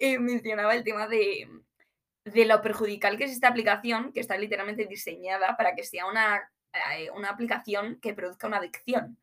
Y 0.00 0.18
mencionaba 0.18 0.74
el 0.74 0.82
tema 0.82 1.06
de, 1.06 1.46
de 2.24 2.44
lo 2.46 2.60
perjudicial 2.62 3.16
que 3.16 3.24
es 3.24 3.32
esta 3.32 3.48
aplicación, 3.48 4.12
que 4.12 4.20
está 4.20 4.36
literalmente 4.36 4.86
diseñada 4.86 5.56
para 5.56 5.74
que 5.74 5.84
sea 5.84 6.06
una, 6.06 6.36
eh, 6.36 6.40
una 7.14 7.30
aplicación 7.30 7.98
que 8.00 8.14
produzca 8.14 8.46
una 8.46 8.58
adicción. 8.58 9.18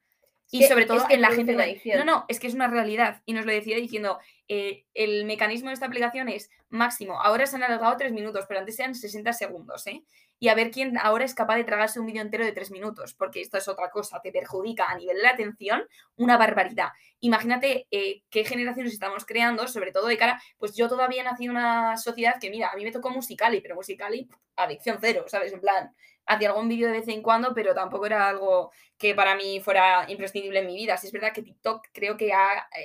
Y 0.52 0.64
sobre 0.64 0.86
todo 0.86 1.06
en 1.10 1.22
la 1.22 1.32
gente. 1.32 1.56
No, 1.98 2.04
no, 2.04 2.26
es 2.28 2.40
que 2.40 2.48
es 2.48 2.54
una 2.54 2.68
realidad. 2.68 3.22
Y 3.26 3.34
nos 3.34 3.46
lo 3.46 3.52
decía 3.52 3.76
diciendo, 3.78 4.20
eh, 4.48 4.86
el 4.94 5.26
mecanismo 5.26 5.70
de 5.70 5.74
esta 5.74 5.88
aplicación 5.88 6.30
es 6.30 6.50
máximo. 6.70 7.20
Ahora 7.20 7.48
se 7.48 7.56
han 7.56 7.64
alargado 7.64 7.98
tres 7.98 8.12
minutos, 8.12 8.46
pero 8.48 8.60
antes 8.60 8.80
eran 8.80 8.94
60 8.94 9.34
segundos, 9.34 9.88
¿eh? 9.88 10.04
Y 10.38 10.50
a 10.50 10.56
ver 10.56 10.70
quién 10.70 10.98
ahora 10.98 11.24
es 11.24 11.34
capaz 11.34 11.56
de 11.56 11.64
tragarse 11.64 12.00
un 12.00 12.06
vídeo 12.06 12.22
entero 12.22 12.46
de 12.46 12.52
tres 12.52 12.70
minutos, 12.70 13.14
porque 13.14 13.40
esto 13.40 13.58
es 13.58 13.68
otra 13.70 13.90
cosa, 13.90 14.20
te 14.22 14.34
perjudica 14.34 14.86
a 14.86 14.96
nivel 14.96 15.16
de 15.18 15.24
la 15.24 15.30
atención 15.30 15.88
una 16.18 16.38
barbaridad. 16.38 16.90
Imagínate 17.22 17.88
eh, 17.90 18.22
qué 18.30 18.44
generaciones 18.44 18.92
estamos 18.92 19.26
creando, 19.26 19.68
sobre 19.68 19.94
todo 19.94 20.08
de 20.08 20.18
cara, 20.18 20.42
pues 20.58 20.76
yo 20.76 20.90
todavía 20.90 21.24
nací 21.24 21.46
en 21.46 21.52
una 21.52 21.96
sociedad 21.96 22.36
que, 22.40 22.50
mira, 22.50 22.70
a 22.70 22.76
mí 22.76 22.84
me 22.84 22.92
tocó 22.92 23.10
Musicali, 23.10 23.62
pero 23.62 23.76
Musicali, 23.76 24.28
adicción 24.58 24.98
cero, 25.00 25.24
¿sabes? 25.28 25.54
En 25.54 25.62
plan, 25.62 25.96
hacía 26.26 26.50
algún 26.50 26.68
vídeo 26.68 26.88
de 26.88 26.94
vez 26.94 27.08
en 27.08 27.22
cuando, 27.22 27.54
pero 27.54 27.74
tampoco 27.74 28.06
era 28.06 28.28
algo 28.28 28.72
que 28.98 29.14
para 29.14 29.36
mí 29.36 29.60
fuera 29.60 30.06
imprescindible 30.10 30.60
en 30.60 30.68
mi 30.68 30.76
vida. 30.76 30.98
Si 30.98 31.08
es 31.08 31.14
verdad 31.14 31.34
que 31.34 31.42
TikTok 31.42 31.88
creo 31.92 32.18
que 32.18 32.32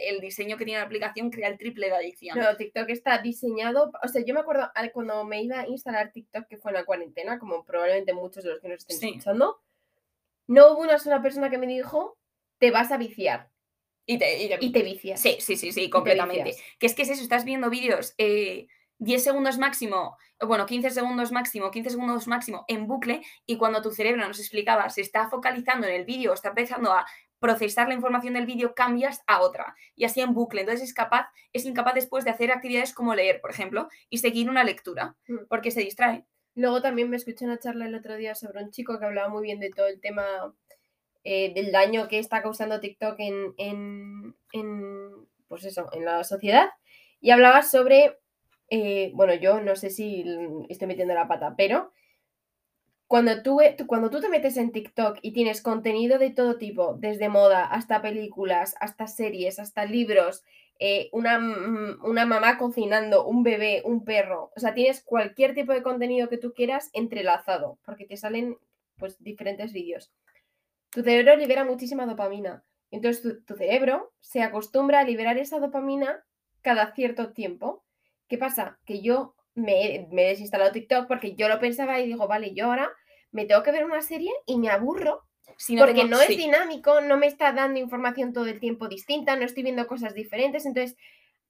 el 0.09 0.20
diseño 0.20 0.56
que 0.56 0.64
tiene 0.64 0.80
la 0.80 0.87
aplicación 0.87 1.30
crea 1.30 1.49
el 1.49 1.59
triple 1.59 1.87
de 1.87 1.94
adicción. 1.94 2.38
No, 2.38 2.56
TikTok 2.56 2.88
está 2.90 3.18
diseñado, 3.18 3.90
o 4.02 4.09
sea, 4.09 4.23
yo 4.25 4.35
me 4.35 4.40
acuerdo 4.40 4.70
cuando 4.92 5.25
me 5.25 5.42
iba 5.42 5.61
a 5.61 5.68
instalar 5.68 6.12
TikTok, 6.12 6.47
que 6.49 6.59
fue 6.59 6.73
en 6.73 6.76
la 6.76 6.85
cuarentena, 6.85 7.38
como 7.38 7.64
probablemente 7.64 8.12
muchos 8.12 8.44
de 8.44 8.50
los 8.50 8.61
que 8.61 8.68
nos 8.68 8.87
estén 8.87 9.09
escuchando, 9.09 9.61
no 10.46 10.72
hubo 10.72 10.83
una 10.83 10.98
sola 10.98 11.22
persona 11.22 11.48
que 11.48 11.59
me 11.59 11.66
dijo, 11.66 12.18
te 12.59 12.70
vas 12.70 12.90
a 12.92 12.98
viciar. 12.98 13.50
Y 14.07 14.18
te, 14.18 14.57
y 14.61 14.72
te, 14.72 14.83
vicias. 14.83 15.20
Sí, 15.20 15.37
sí, 15.38 15.57
sí, 15.57 15.70
sí, 15.70 15.88
completamente. 15.88 16.57
Que 16.81 16.87
es 16.87 16.94
que 16.94 17.03
es 17.03 17.11
eso, 17.11 17.22
estás 17.22 17.44
viendo 17.44 17.70
vídeos... 17.70 18.14
Eh, 18.18 18.66
10 19.00 19.24
segundos 19.24 19.58
máximo, 19.58 20.18
bueno, 20.46 20.66
15 20.66 20.90
segundos 20.90 21.32
máximo, 21.32 21.70
15 21.70 21.90
segundos 21.90 22.28
máximo 22.28 22.64
en 22.68 22.86
bucle 22.86 23.22
y 23.46 23.56
cuando 23.56 23.80
tu 23.80 23.90
cerebro 23.90 24.26
nos 24.28 24.38
explicaba 24.38 24.90
se 24.90 25.00
está 25.00 25.28
focalizando 25.28 25.86
en 25.86 25.94
el 25.94 26.04
vídeo, 26.04 26.34
está 26.34 26.50
empezando 26.50 26.92
a 26.92 27.06
procesar 27.38 27.88
la 27.88 27.94
información 27.94 28.34
del 28.34 28.44
vídeo, 28.44 28.74
cambias 28.74 29.22
a 29.26 29.40
otra 29.40 29.74
y 29.96 30.04
así 30.04 30.20
en 30.20 30.34
bucle. 30.34 30.60
Entonces 30.60 30.90
es 30.90 30.94
capaz, 30.94 31.30
es 31.54 31.64
incapaz 31.64 31.94
después 31.94 32.24
de 32.24 32.30
hacer 32.30 32.52
actividades 32.52 32.92
como 32.92 33.14
leer, 33.14 33.40
por 33.40 33.50
ejemplo, 33.50 33.88
y 34.10 34.18
seguir 34.18 34.50
una 34.50 34.64
lectura, 34.64 35.16
mm. 35.26 35.46
porque 35.48 35.70
se 35.70 35.80
distrae. 35.80 36.26
Luego 36.54 36.82
también 36.82 37.08
me 37.08 37.16
escuché 37.16 37.46
una 37.46 37.58
charla 37.58 37.86
el 37.86 37.94
otro 37.94 38.16
día 38.16 38.34
sobre 38.34 38.62
un 38.62 38.70
chico 38.70 38.98
que 38.98 39.06
hablaba 39.06 39.30
muy 39.30 39.42
bien 39.42 39.60
de 39.60 39.70
todo 39.70 39.86
el 39.86 39.98
tema 39.98 40.54
eh, 41.24 41.54
del 41.54 41.72
daño 41.72 42.06
que 42.06 42.18
está 42.18 42.42
causando 42.42 42.80
TikTok 42.80 43.14
en, 43.18 43.54
en, 43.56 44.36
en, 44.52 45.26
pues 45.48 45.64
eso, 45.64 45.88
en 45.92 46.04
la 46.04 46.22
sociedad 46.22 46.68
y 47.20 47.30
hablaba 47.30 47.62
sobre 47.62 48.19
eh, 48.70 49.11
bueno, 49.14 49.35
yo 49.35 49.61
no 49.61 49.76
sé 49.76 49.90
si 49.90 50.24
estoy 50.68 50.88
metiendo 50.88 51.14
la 51.14 51.28
pata, 51.28 51.54
pero 51.56 51.92
cuando 53.06 53.42
tú, 53.42 53.59
cuando 53.88 54.09
tú 54.09 54.20
te 54.20 54.28
metes 54.28 54.56
en 54.56 54.70
TikTok 54.70 55.18
y 55.20 55.33
tienes 55.33 55.62
contenido 55.62 56.18
de 56.18 56.30
todo 56.30 56.59
tipo, 56.59 56.94
desde 56.94 57.28
moda 57.28 57.64
hasta 57.64 58.00
películas, 58.00 58.76
hasta 58.78 59.09
series, 59.09 59.59
hasta 59.59 59.85
libros, 59.85 60.44
eh, 60.78 61.11
una, 61.12 61.38
una, 62.04 62.24
mamá 62.24 62.56
cocinando, 62.56 63.26
un 63.26 63.42
bebé, 63.42 63.83
un 63.85 64.04
perro, 64.04 64.52
o 64.56 64.61
sea, 64.61 64.72
tienes 64.74 65.02
cualquier 65.02 65.54
tipo 65.54 65.72
de 65.72 65.83
contenido 65.83 66.28
que 66.28 66.38
tú 66.38 66.54
quieras 66.54 66.88
entrelazado, 66.92 67.78
porque 67.85 68.06
te 68.06 68.16
salen 68.16 68.56
pues 68.96 69.22
diferentes 69.22 69.72
vídeos. 69.72 70.12
Tu 70.90 71.02
cerebro 71.02 71.37
libera 71.37 71.64
muchísima 71.64 72.06
dopamina. 72.06 72.64
Entonces 72.92 73.44
tu 73.44 73.54
cerebro 73.54 74.12
se 74.20 74.42
acostumbra 74.42 75.00
a 75.00 75.04
liberar 75.04 75.37
esa 75.38 75.59
dopamina 75.59 76.24
cada 76.62 76.92
cierto 76.94 77.33
tiempo. 77.33 77.85
¿Qué 78.31 78.38
pasa? 78.38 78.79
Que 78.87 79.03
yo 79.03 79.35
me, 79.57 79.97
he 79.97 80.29
desinstalado 80.29 80.71
TikTok 80.71 81.09
porque 81.09 81.35
yo 81.35 81.49
lo 81.49 81.59
pensaba 81.59 81.99
y 81.99 82.07
digo, 82.07 82.29
vale, 82.29 82.55
yo 82.55 82.66
ahora 82.66 82.88
me 83.33 83.45
tengo 83.45 83.64
que 83.64 83.73
ver 83.73 83.85
una 83.85 84.03
serie 84.03 84.31
y 84.47 84.57
me 84.57 84.71
aburro. 84.71 85.25
porque 85.77 86.05
no 86.05 86.21
es 86.21 86.29
dinámico, 86.29 87.01
no 87.01 87.16
me 87.16 87.27
está 87.27 87.53
dando 87.53 87.81
información 87.81 88.33
todo 88.33 88.47
el 88.47 88.61
tiempo 88.61 88.87
distinta, 88.87 89.35
no 89.35 89.45
estoy 89.45 89.64
viendo 89.64 89.85
cosas 89.88 90.14
diferentes. 90.14 90.64
Entonces, 90.64 90.97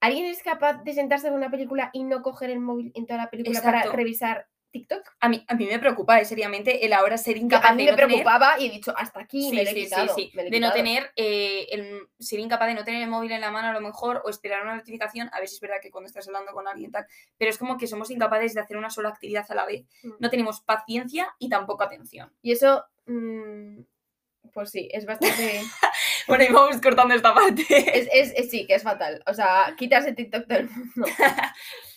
¿alguien 0.01 0.25
es 0.25 0.43
capaz 0.43 0.83
de 0.83 0.95
sentarse 0.95 1.29
en 1.29 1.35
una 1.35 1.51
película 1.51 1.91
y 1.93 2.03
no 2.03 2.23
coger 2.23 2.49
el 2.49 2.61
móvil 2.61 2.93
en 2.95 3.07
toda 3.07 3.25
la 3.25 3.31
película 3.31 3.61
para 3.61 3.83
revisar 3.93 4.47
TikTok. 4.71 5.03
A 5.21 5.29
mí, 5.29 5.45
a 5.47 5.55
mí 5.55 5.67
me 5.67 5.79
preocupa 5.79 6.21
eh, 6.21 6.25
seriamente 6.25 6.85
el 6.85 6.93
ahora 6.93 7.19
ser 7.19 7.37
incapaz 7.37 7.71
a 7.71 7.75
mí 7.75 7.85
me 7.85 7.95
preocupaba 7.95 8.59
y 8.59 8.67
he 8.67 8.71
dicho, 8.71 8.95
hasta 8.97 9.21
aquí 9.21 9.51
me, 9.51 9.65
lo 9.65 9.71
he 9.71 9.75
quitado, 9.75 10.15
De 10.15 10.61
no 10.61 10.73
tener, 10.73 11.11
eh, 11.17 11.67
el, 11.71 12.09
ser 12.19 12.39
incapaz 12.39 12.69
de 12.69 12.75
no 12.75 12.85
tener 12.85 13.03
el 13.03 13.09
móvil 13.09 13.33
en 13.33 13.41
la 13.41 13.51
mano 13.51 13.69
a 13.69 13.73
lo 13.73 13.81
mejor 13.81 14.23
o 14.25 14.31
esperar 14.31 14.63
una 14.63 14.77
notificación, 14.77 15.29
a 15.33 15.41
ver 15.41 15.49
si 15.49 15.57
es 15.57 15.61
verdad 15.61 15.77
que 15.83 15.91
cuando 15.91 16.07
estás 16.07 16.27
hablando 16.29 16.53
con 16.53 16.69
alguien 16.69 16.91
tal, 16.91 17.07
pero 17.37 17.51
es 17.51 17.59
como 17.59 17.77
que 17.77 17.87
somos 17.87 18.11
incapaces 18.11 18.55
de 18.55 18.61
hacer 18.61 18.77
una 18.77 18.91
sola 18.91 19.09
actividad 19.09 19.47
a 19.49 19.55
la 19.55 19.67
vez. 19.67 19.85
Mm. 20.03 20.13
No 20.19 20.31
tenemos 20.31 20.61
paciencia 20.61 21.35
y 21.39 21.49
tampoco 21.49 21.83
atención. 21.83 22.33
Y 22.43 22.53
eso, 22.53 22.85
mm, 23.07 23.81
pues 24.53 24.71
sí, 24.71 24.89
es 24.93 25.05
bastante... 25.05 25.63
bueno, 26.29 26.45
y 26.45 26.53
vamos 26.53 26.81
cortando 26.81 27.15
esta 27.15 27.35
parte. 27.35 27.65
es, 27.69 28.33
es, 28.37 28.51
sí, 28.51 28.67
que 28.67 28.75
es 28.75 28.83
fatal. 28.83 29.23
O 29.27 29.35
sea, 29.35 29.75
quitas 29.77 30.07
el 30.07 30.15
TikTok 30.15 30.47
del 30.47 30.69
mundo. 30.71 31.07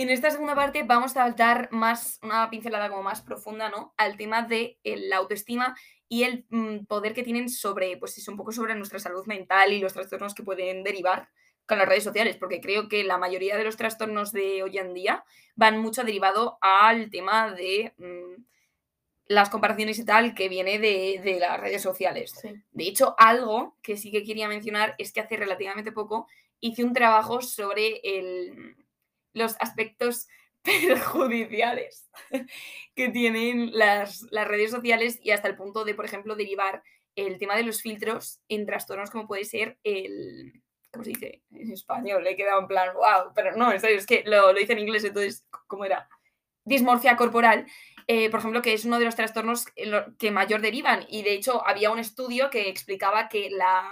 En 0.00 0.10
esta 0.10 0.30
segunda 0.30 0.54
parte 0.54 0.84
vamos 0.84 1.16
a 1.16 1.28
dar 1.32 1.70
más, 1.72 2.20
una 2.22 2.48
pincelada 2.50 2.88
como 2.88 3.02
más 3.02 3.20
profunda, 3.20 3.68
¿no? 3.68 3.94
Al 3.96 4.16
tema 4.16 4.42
de 4.42 4.78
la 4.84 5.16
autoestima 5.16 5.76
y 6.08 6.22
el 6.22 6.46
mm, 6.50 6.84
poder 6.86 7.14
que 7.14 7.24
tienen 7.24 7.48
sobre, 7.48 7.96
pues 7.96 8.16
es 8.16 8.28
un 8.28 8.36
poco 8.36 8.52
sobre 8.52 8.76
nuestra 8.76 9.00
salud 9.00 9.26
mental 9.26 9.72
y 9.72 9.80
los 9.80 9.94
trastornos 9.94 10.34
que 10.34 10.44
pueden 10.44 10.84
derivar 10.84 11.28
con 11.66 11.78
las 11.78 11.88
redes 11.88 12.04
sociales, 12.04 12.36
porque 12.36 12.60
creo 12.60 12.88
que 12.88 13.02
la 13.02 13.18
mayoría 13.18 13.56
de 13.56 13.64
los 13.64 13.76
trastornos 13.76 14.30
de 14.30 14.62
hoy 14.62 14.78
en 14.78 14.94
día 14.94 15.24
van 15.56 15.80
mucho 15.80 16.04
derivado 16.04 16.58
al 16.60 17.10
tema 17.10 17.52
de 17.52 17.92
mm, 17.98 18.44
las 19.26 19.50
comparaciones 19.50 19.98
y 19.98 20.04
tal 20.04 20.32
que 20.32 20.48
viene 20.48 20.78
de, 20.78 21.38
las 21.40 21.58
redes 21.58 21.82
sociales. 21.82 22.40
De 22.70 22.84
hecho, 22.84 23.16
algo 23.18 23.76
que 23.82 23.96
sí 23.96 24.12
que 24.12 24.22
quería 24.22 24.46
mencionar 24.46 24.94
es 24.96 25.12
que 25.12 25.20
hace 25.20 25.36
relativamente 25.36 25.90
poco 25.90 26.28
hice 26.60 26.84
un 26.84 26.92
trabajo 26.92 27.42
sobre 27.42 28.00
el 28.04 28.76
los 29.38 29.56
aspectos 29.60 30.28
perjudiciales 30.62 32.08
que 32.94 33.08
tienen 33.08 33.70
las, 33.72 34.26
redes 34.30 34.70
sociales 34.70 35.18
y 35.22 35.30
hasta 35.30 35.48
el 35.48 35.56
punto 35.56 35.84
de, 35.84 35.94
por 35.94 36.04
ejemplo, 36.04 36.36
derivar 36.36 36.82
el 37.16 37.38
tema 37.38 37.56
de 37.56 37.62
los 37.62 37.82
filtros 37.82 38.40
en 38.48 38.66
trastornos 38.66 39.10
como 39.10 39.26
puede 39.26 39.44
ser 39.44 39.78
el... 39.82 40.62
¿Cómo 40.90 41.04
se 41.04 41.10
dice? 41.10 41.42
En 41.52 41.70
español, 41.70 42.26
he 42.26 42.34
quedado 42.34 42.60
en 42.60 42.66
plan, 42.66 42.94
wow, 42.94 43.32
pero 43.34 43.54
no, 43.54 43.70
es 43.72 44.06
que 44.06 44.22
lo, 44.24 44.52
lo 44.52 44.60
hice 44.60 44.72
en 44.72 44.78
inglés, 44.78 45.04
entonces, 45.04 45.46
¿cómo 45.66 45.84
era? 45.84 46.08
Dismorfia 46.64 47.16
corporal. 47.16 47.66
eh, 48.06 48.30
por 48.30 48.40
ejemplo, 48.40 48.62
que 48.62 48.72
es 48.72 48.86
uno 48.86 48.98
de 48.98 49.04
los 49.04 49.14
trastornos 49.14 49.66
que 50.18 50.30
mayor 50.30 50.62
derivan. 50.62 51.04
Y 51.10 51.22
de 51.22 51.34
hecho, 51.34 51.66
había 51.66 51.90
un 51.90 51.98
estudio 51.98 52.48
que 52.48 52.70
explicaba 52.70 53.28
que 53.28 53.50
la, 53.50 53.86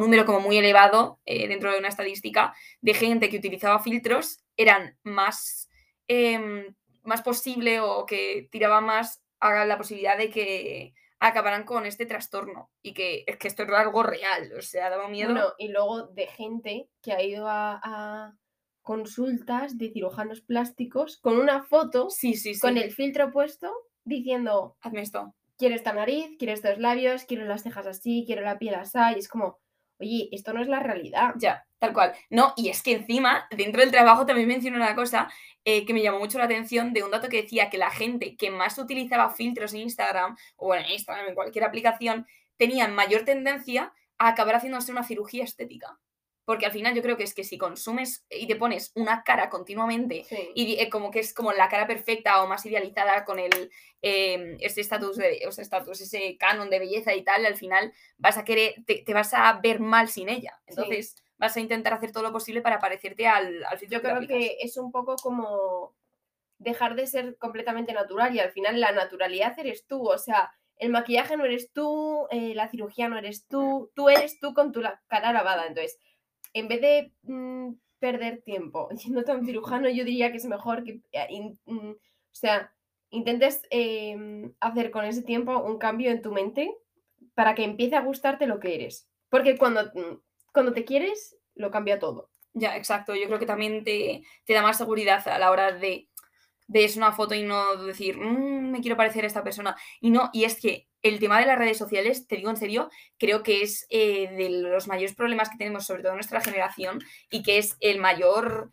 número 0.00 0.24
como 0.24 0.40
muy 0.40 0.56
elevado 0.58 1.20
eh, 1.24 1.48
dentro 1.48 1.70
de 1.70 1.78
una 1.78 1.88
estadística 1.88 2.54
de 2.80 2.94
gente 2.94 3.28
que 3.28 3.36
utilizaba 3.36 3.78
filtros 3.78 4.42
eran 4.56 4.98
más, 5.02 5.68
em, 6.08 6.74
más 7.02 7.22
posible 7.22 7.80
o 7.80 8.06
que 8.06 8.48
tiraba 8.50 8.80
más 8.80 9.22
a 9.40 9.64
la 9.64 9.76
posibilidad 9.76 10.16
de 10.16 10.30
que 10.30 10.94
acabarán 11.18 11.64
con 11.64 11.86
este 11.86 12.06
trastorno 12.06 12.70
y 12.82 12.94
que 12.94 13.24
es 13.26 13.36
que 13.36 13.48
esto 13.48 13.62
es 13.62 13.68
algo 13.70 14.02
real, 14.02 14.52
o 14.58 14.62
sea, 14.62 14.90
daba 14.90 15.08
miedo. 15.08 15.54
y 15.56 15.68
luego 15.68 16.08
de 16.08 16.26
gente 16.26 16.88
que 17.00 17.12
ha 17.12 17.22
ido 17.22 17.46
a, 17.48 18.34
consultas 18.82 19.78
de 19.78 19.92
cirujanos 19.92 20.40
plásticos 20.40 21.18
con 21.18 21.38
una 21.38 21.62
foto 21.62 22.10
sí, 22.10 22.34
sí, 22.34 22.58
con 22.58 22.76
el 22.76 22.90
filtro 22.90 23.30
puesto 23.30 23.72
diciendo, 24.04 24.76
hazme 24.80 25.02
esto. 25.02 25.36
Quiero 25.56 25.76
esta 25.76 25.92
nariz, 25.92 26.36
quiero 26.36 26.52
estos 26.52 26.78
labios, 26.78 27.24
quiero 27.24 27.44
las 27.44 27.62
cejas 27.62 27.86
así, 27.86 28.24
quiero 28.26 28.42
la 28.42 28.58
piel 28.58 28.74
así, 28.74 28.98
y 29.14 29.20
es 29.20 29.28
como, 29.28 29.60
oye, 29.98 30.28
esto 30.32 30.52
no 30.52 30.62
es 30.62 30.68
la 30.68 30.80
realidad. 30.80 31.34
Ya, 31.36 31.66
tal 31.78 31.92
cual. 31.92 32.12
No, 32.30 32.54
y 32.56 32.68
es 32.68 32.82
que 32.82 32.92
encima, 32.92 33.46
dentro 33.50 33.80
del 33.80 33.90
trabajo 33.90 34.26
también 34.26 34.48
menciono 34.48 34.76
una 34.76 34.94
cosa 34.94 35.30
eh, 35.64 35.86
que 35.86 35.94
me 35.94 36.02
llamó 36.02 36.18
mucho 36.18 36.38
la 36.38 36.44
atención 36.44 36.92
de 36.92 37.02
un 37.04 37.10
dato 37.10 37.28
que 37.28 37.42
decía 37.42 37.70
que 37.70 37.78
la 37.78 37.90
gente 37.90 38.36
que 38.36 38.50
más 38.50 38.78
utilizaba 38.78 39.30
filtros 39.30 39.74
en 39.74 39.82
Instagram, 39.82 40.36
o 40.56 40.74
en 40.74 40.90
Instagram, 40.90 41.28
en 41.28 41.34
cualquier 41.34 41.64
aplicación, 41.64 42.26
tenían 42.56 42.94
mayor 42.94 43.24
tendencia 43.24 43.92
a 44.18 44.28
acabar 44.28 44.56
haciéndose 44.56 44.92
una 44.92 45.04
cirugía 45.04 45.44
estética. 45.44 45.98
Porque 46.44 46.66
al 46.66 46.72
final 46.72 46.94
yo 46.94 47.02
creo 47.02 47.16
que 47.16 47.22
es 47.22 47.34
que 47.34 47.44
si 47.44 47.56
consumes 47.56 48.24
y 48.28 48.46
te 48.48 48.56
pones 48.56 48.90
una 48.96 49.22
cara 49.22 49.48
continuamente 49.48 50.26
y 50.54 50.80
eh, 50.80 50.90
como 50.90 51.10
que 51.10 51.20
es 51.20 51.32
como 51.32 51.52
la 51.52 51.68
cara 51.68 51.86
perfecta 51.86 52.42
o 52.42 52.48
más 52.48 52.66
idealizada 52.66 53.24
con 53.24 53.38
el 53.38 53.70
em, 54.02 54.56
ese 54.60 54.80
estatus 54.80 55.16
de 55.16 55.36
ese 55.36 55.62
estatus, 55.62 56.00
ese 56.00 56.36
canon 56.38 56.68
de 56.68 56.80
belleza 56.80 57.14
y 57.14 57.22
tal, 57.22 57.46
al 57.46 57.56
final 57.56 57.92
vas 58.18 58.38
a 58.38 58.44
querer, 58.44 58.74
te, 58.86 59.04
vas 59.14 59.32
a 59.34 59.60
ver 59.62 59.78
mal 59.78 60.08
sin 60.08 60.28
ella. 60.28 60.60
Entonces 60.66 61.22
vas 61.38 61.56
a 61.56 61.60
intentar 61.60 61.92
hacer 61.92 62.12
todo 62.12 62.22
lo 62.22 62.32
posible 62.32 62.60
para 62.60 62.78
parecerte 62.78 63.26
al, 63.26 63.64
al 63.64 63.78
Yo 63.88 64.00
creo 64.00 64.20
que, 64.26 64.58
es 64.60 64.76
un 64.76 64.90
poco 64.90 65.16
como 65.16 65.94
dejar 66.58 66.94
de 66.94 67.06
ser 67.06 67.36
completamente 67.38 67.92
natural 67.92 68.34
y 68.34 68.40
al 68.40 68.52
final 68.52 68.80
la 68.80 68.92
naturalidad 68.92 69.58
eres 69.58 69.86
tú. 69.86 70.08
O 70.08 70.18
sea, 70.18 70.52
el 70.76 70.90
maquillaje 70.90 71.36
no 71.36 71.44
eres 71.44 71.72
tú, 71.72 72.26
eh, 72.30 72.54
la 72.54 72.68
cirugía 72.68 73.08
no 73.08 73.18
eres 73.18 73.46
tú, 73.46 73.90
tú 73.94 74.08
eres 74.08 74.38
tú 74.40 74.54
con 74.54 74.72
tu 74.72 74.82
cara 75.08 75.32
lavada. 75.32 75.66
Entonces 75.66 75.98
en 76.52 76.68
vez 76.68 76.80
de 76.80 77.12
mm, 77.22 77.74
perder 77.98 78.42
tiempo 78.42 78.88
yendo 79.04 79.22
a 79.26 79.34
un 79.34 79.46
cirujano, 79.46 79.88
yo 79.88 80.04
diría 80.04 80.30
que 80.30 80.38
es 80.38 80.46
mejor 80.46 80.84
que, 80.84 81.00
eh, 81.12 81.54
mm, 81.66 81.90
o 81.90 82.34
sea, 82.34 82.72
intentes 83.10 83.62
em, 83.70 84.52
hacer 84.60 84.90
con 84.90 85.04
ese 85.04 85.22
tiempo 85.22 85.58
un 85.58 85.78
cambio 85.78 86.10
en 86.10 86.22
tu 86.22 86.32
mente 86.32 86.74
para 87.34 87.54
que 87.54 87.64
empiece 87.64 87.96
a 87.96 88.02
gustarte 88.02 88.46
lo 88.46 88.58
que 88.60 88.74
eres. 88.74 89.08
Porque 89.28 89.56
cuando, 89.56 89.84
mm, 89.84 90.20
cuando 90.52 90.72
te 90.72 90.84
quieres, 90.84 91.36
lo 91.54 91.70
cambia 91.70 91.98
todo. 91.98 92.30
Ya, 92.54 92.76
exacto. 92.76 93.14
Yo 93.14 93.26
creo 93.26 93.38
que 93.38 93.46
también 93.46 93.84
te, 93.84 94.22
te 94.44 94.52
da 94.54 94.62
más 94.62 94.78
seguridad 94.78 95.26
a 95.28 95.38
la 95.38 95.50
hora 95.50 95.72
de 95.72 96.08
ves 96.68 96.96
una 96.96 97.12
foto 97.12 97.34
y 97.34 97.42
no 97.42 97.76
decir, 97.76 98.16
me 98.16 98.80
quiero 98.80 98.96
parecer 98.96 99.24
a 99.24 99.26
esta 99.26 99.44
persona. 99.44 99.76
Y 100.00 100.10
no, 100.10 100.30
y 100.32 100.44
es 100.44 100.60
que 100.60 100.88
el 101.02 101.18
tema 101.18 101.40
de 101.40 101.46
las 101.46 101.58
redes 101.58 101.78
sociales, 101.78 102.26
te 102.26 102.36
digo 102.36 102.50
en 102.50 102.56
serio, 102.56 102.90
creo 103.18 103.42
que 103.42 103.62
es 103.62 103.86
eh, 103.90 104.30
de 104.30 104.50
los 104.50 104.86
mayores 104.86 105.14
problemas 105.14 105.50
que 105.50 105.58
tenemos, 105.58 105.84
sobre 105.84 106.02
todo 106.02 106.12
en 106.12 106.18
nuestra 106.18 106.40
generación, 106.40 107.00
y 107.30 107.42
que 107.42 107.58
es 107.58 107.76
el 107.80 107.98
mayor, 107.98 108.72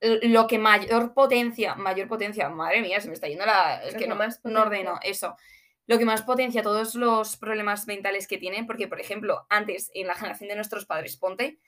lo 0.00 0.46
que 0.46 0.58
mayor 0.58 1.14
potencia, 1.14 1.74
mayor 1.74 2.08
potencia, 2.08 2.48
madre 2.50 2.82
mía, 2.82 3.00
se 3.00 3.08
me 3.08 3.14
está 3.14 3.26
yendo 3.26 3.46
la... 3.46 3.82
Es 3.82 3.94
que 3.94 4.06
no, 4.06 4.16
más 4.16 4.40
no 4.44 4.62
ordeno 4.62 4.98
eso. 5.02 5.36
Lo 5.86 5.98
que 5.98 6.04
más 6.04 6.22
potencia 6.22 6.62
todos 6.62 6.94
los 6.94 7.38
problemas 7.38 7.86
mentales 7.86 8.28
que 8.28 8.36
tienen, 8.36 8.66
porque, 8.66 8.88
por 8.88 9.00
ejemplo, 9.00 9.46
antes, 9.48 9.90
en 9.94 10.06
la 10.06 10.14
generación 10.14 10.50
de 10.50 10.56
nuestros 10.56 10.84
padres, 10.84 11.16
ponte, 11.16 11.58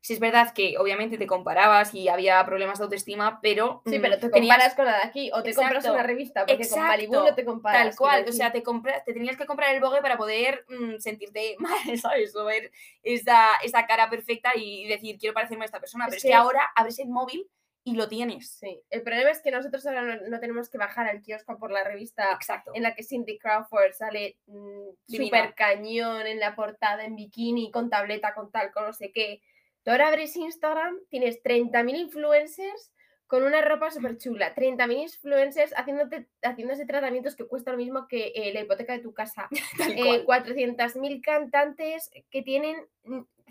si 0.00 0.14
es 0.14 0.20
verdad 0.20 0.52
que 0.54 0.78
obviamente 0.78 1.18
te 1.18 1.26
comparabas 1.26 1.92
y 1.92 2.08
había 2.08 2.44
problemas 2.46 2.78
de 2.78 2.84
autoestima, 2.84 3.40
pero. 3.42 3.82
Sí, 3.84 3.98
pero 3.98 4.18
te 4.18 4.28
mm, 4.28 4.30
comparas 4.30 4.74
con 4.74 4.84
la 4.84 4.96
de 4.96 5.02
aquí 5.04 5.30
o 5.32 5.42
te 5.42 5.54
compras 5.54 5.84
una 5.84 6.02
revista 6.02 6.46
porque 6.46 6.68
con 6.68 6.82
Malibu 6.82 7.14
no 7.14 7.34
te 7.34 7.44
comparas. 7.44 7.82
Tal 7.82 7.96
cual, 7.96 8.24
o 8.28 8.32
sea, 8.32 8.52
te, 8.52 8.62
compras, 8.62 9.04
te 9.04 9.12
tenías 9.12 9.36
que 9.36 9.46
comprar 9.46 9.74
el 9.74 9.80
Vogue 9.80 10.00
para 10.00 10.16
poder 10.16 10.64
mm, 10.68 10.98
sentirte 10.98 11.56
mal, 11.58 11.98
¿sabes? 11.98 12.34
O 12.36 12.44
ver 12.44 12.70
esa, 13.02 13.48
esa, 13.64 13.86
cara 13.86 14.08
perfecta 14.08 14.52
y 14.56 14.86
decir, 14.86 15.18
quiero 15.18 15.34
parecerme 15.34 15.64
a 15.64 15.66
esta 15.66 15.80
persona. 15.80 16.06
pero 16.06 16.16
es 16.16 16.22
que 16.22 16.34
ahora 16.34 16.62
abres 16.76 16.98
el 17.00 17.08
móvil 17.08 17.48
y 17.82 17.94
lo 17.94 18.08
tienes. 18.08 18.50
Sí, 18.50 18.80
el 18.90 19.02
problema 19.02 19.30
es 19.30 19.40
que 19.40 19.50
nosotros 19.50 19.84
ahora 19.86 20.20
no, 20.28 20.40
tenemos 20.40 20.68
que 20.68 20.78
bajar 20.78 21.08
al 21.08 21.22
kiosco 21.22 21.58
por 21.58 21.70
la 21.70 21.84
revista 21.84 22.32
Exacto. 22.32 22.72
en 22.74 22.82
la 22.82 22.94
que 22.94 23.02
Cindy 23.02 23.38
Crawford 23.38 23.92
sale 23.94 24.36
mm, 24.46 24.88
súper 25.06 25.54
cañón 25.54 26.26
en 26.26 26.38
la 26.38 26.54
portada 26.54 27.04
en 27.04 27.16
bikini, 27.16 27.70
con 27.70 27.88
tableta, 27.88 28.34
con 28.34 28.50
tal, 28.50 28.72
con 28.72 28.84
no 28.84 28.92
sé 28.92 29.10
qué 29.10 29.40
Tú 29.88 29.92
ahora 29.92 30.08
abres 30.08 30.36
Instagram, 30.36 30.98
tienes 31.08 31.42
30.000 31.42 31.96
influencers 31.96 32.92
con 33.26 33.42
una 33.42 33.62
ropa 33.62 33.90
súper 33.90 34.18
chula, 34.18 34.54
30.000 34.54 35.00
influencers 35.00 35.72
haciéndote, 35.78 36.28
haciéndose 36.42 36.84
tratamientos 36.84 37.34
que 37.36 37.46
cuestan 37.46 37.72
lo 37.72 37.78
mismo 37.78 38.06
que 38.06 38.32
eh, 38.34 38.52
la 38.52 38.60
hipoteca 38.60 38.92
de 38.92 38.98
tu 38.98 39.14
casa, 39.14 39.48
eh, 39.96 40.26
400.000 40.26 41.22
cantantes 41.22 42.10
que 42.30 42.42
tienen 42.42 42.86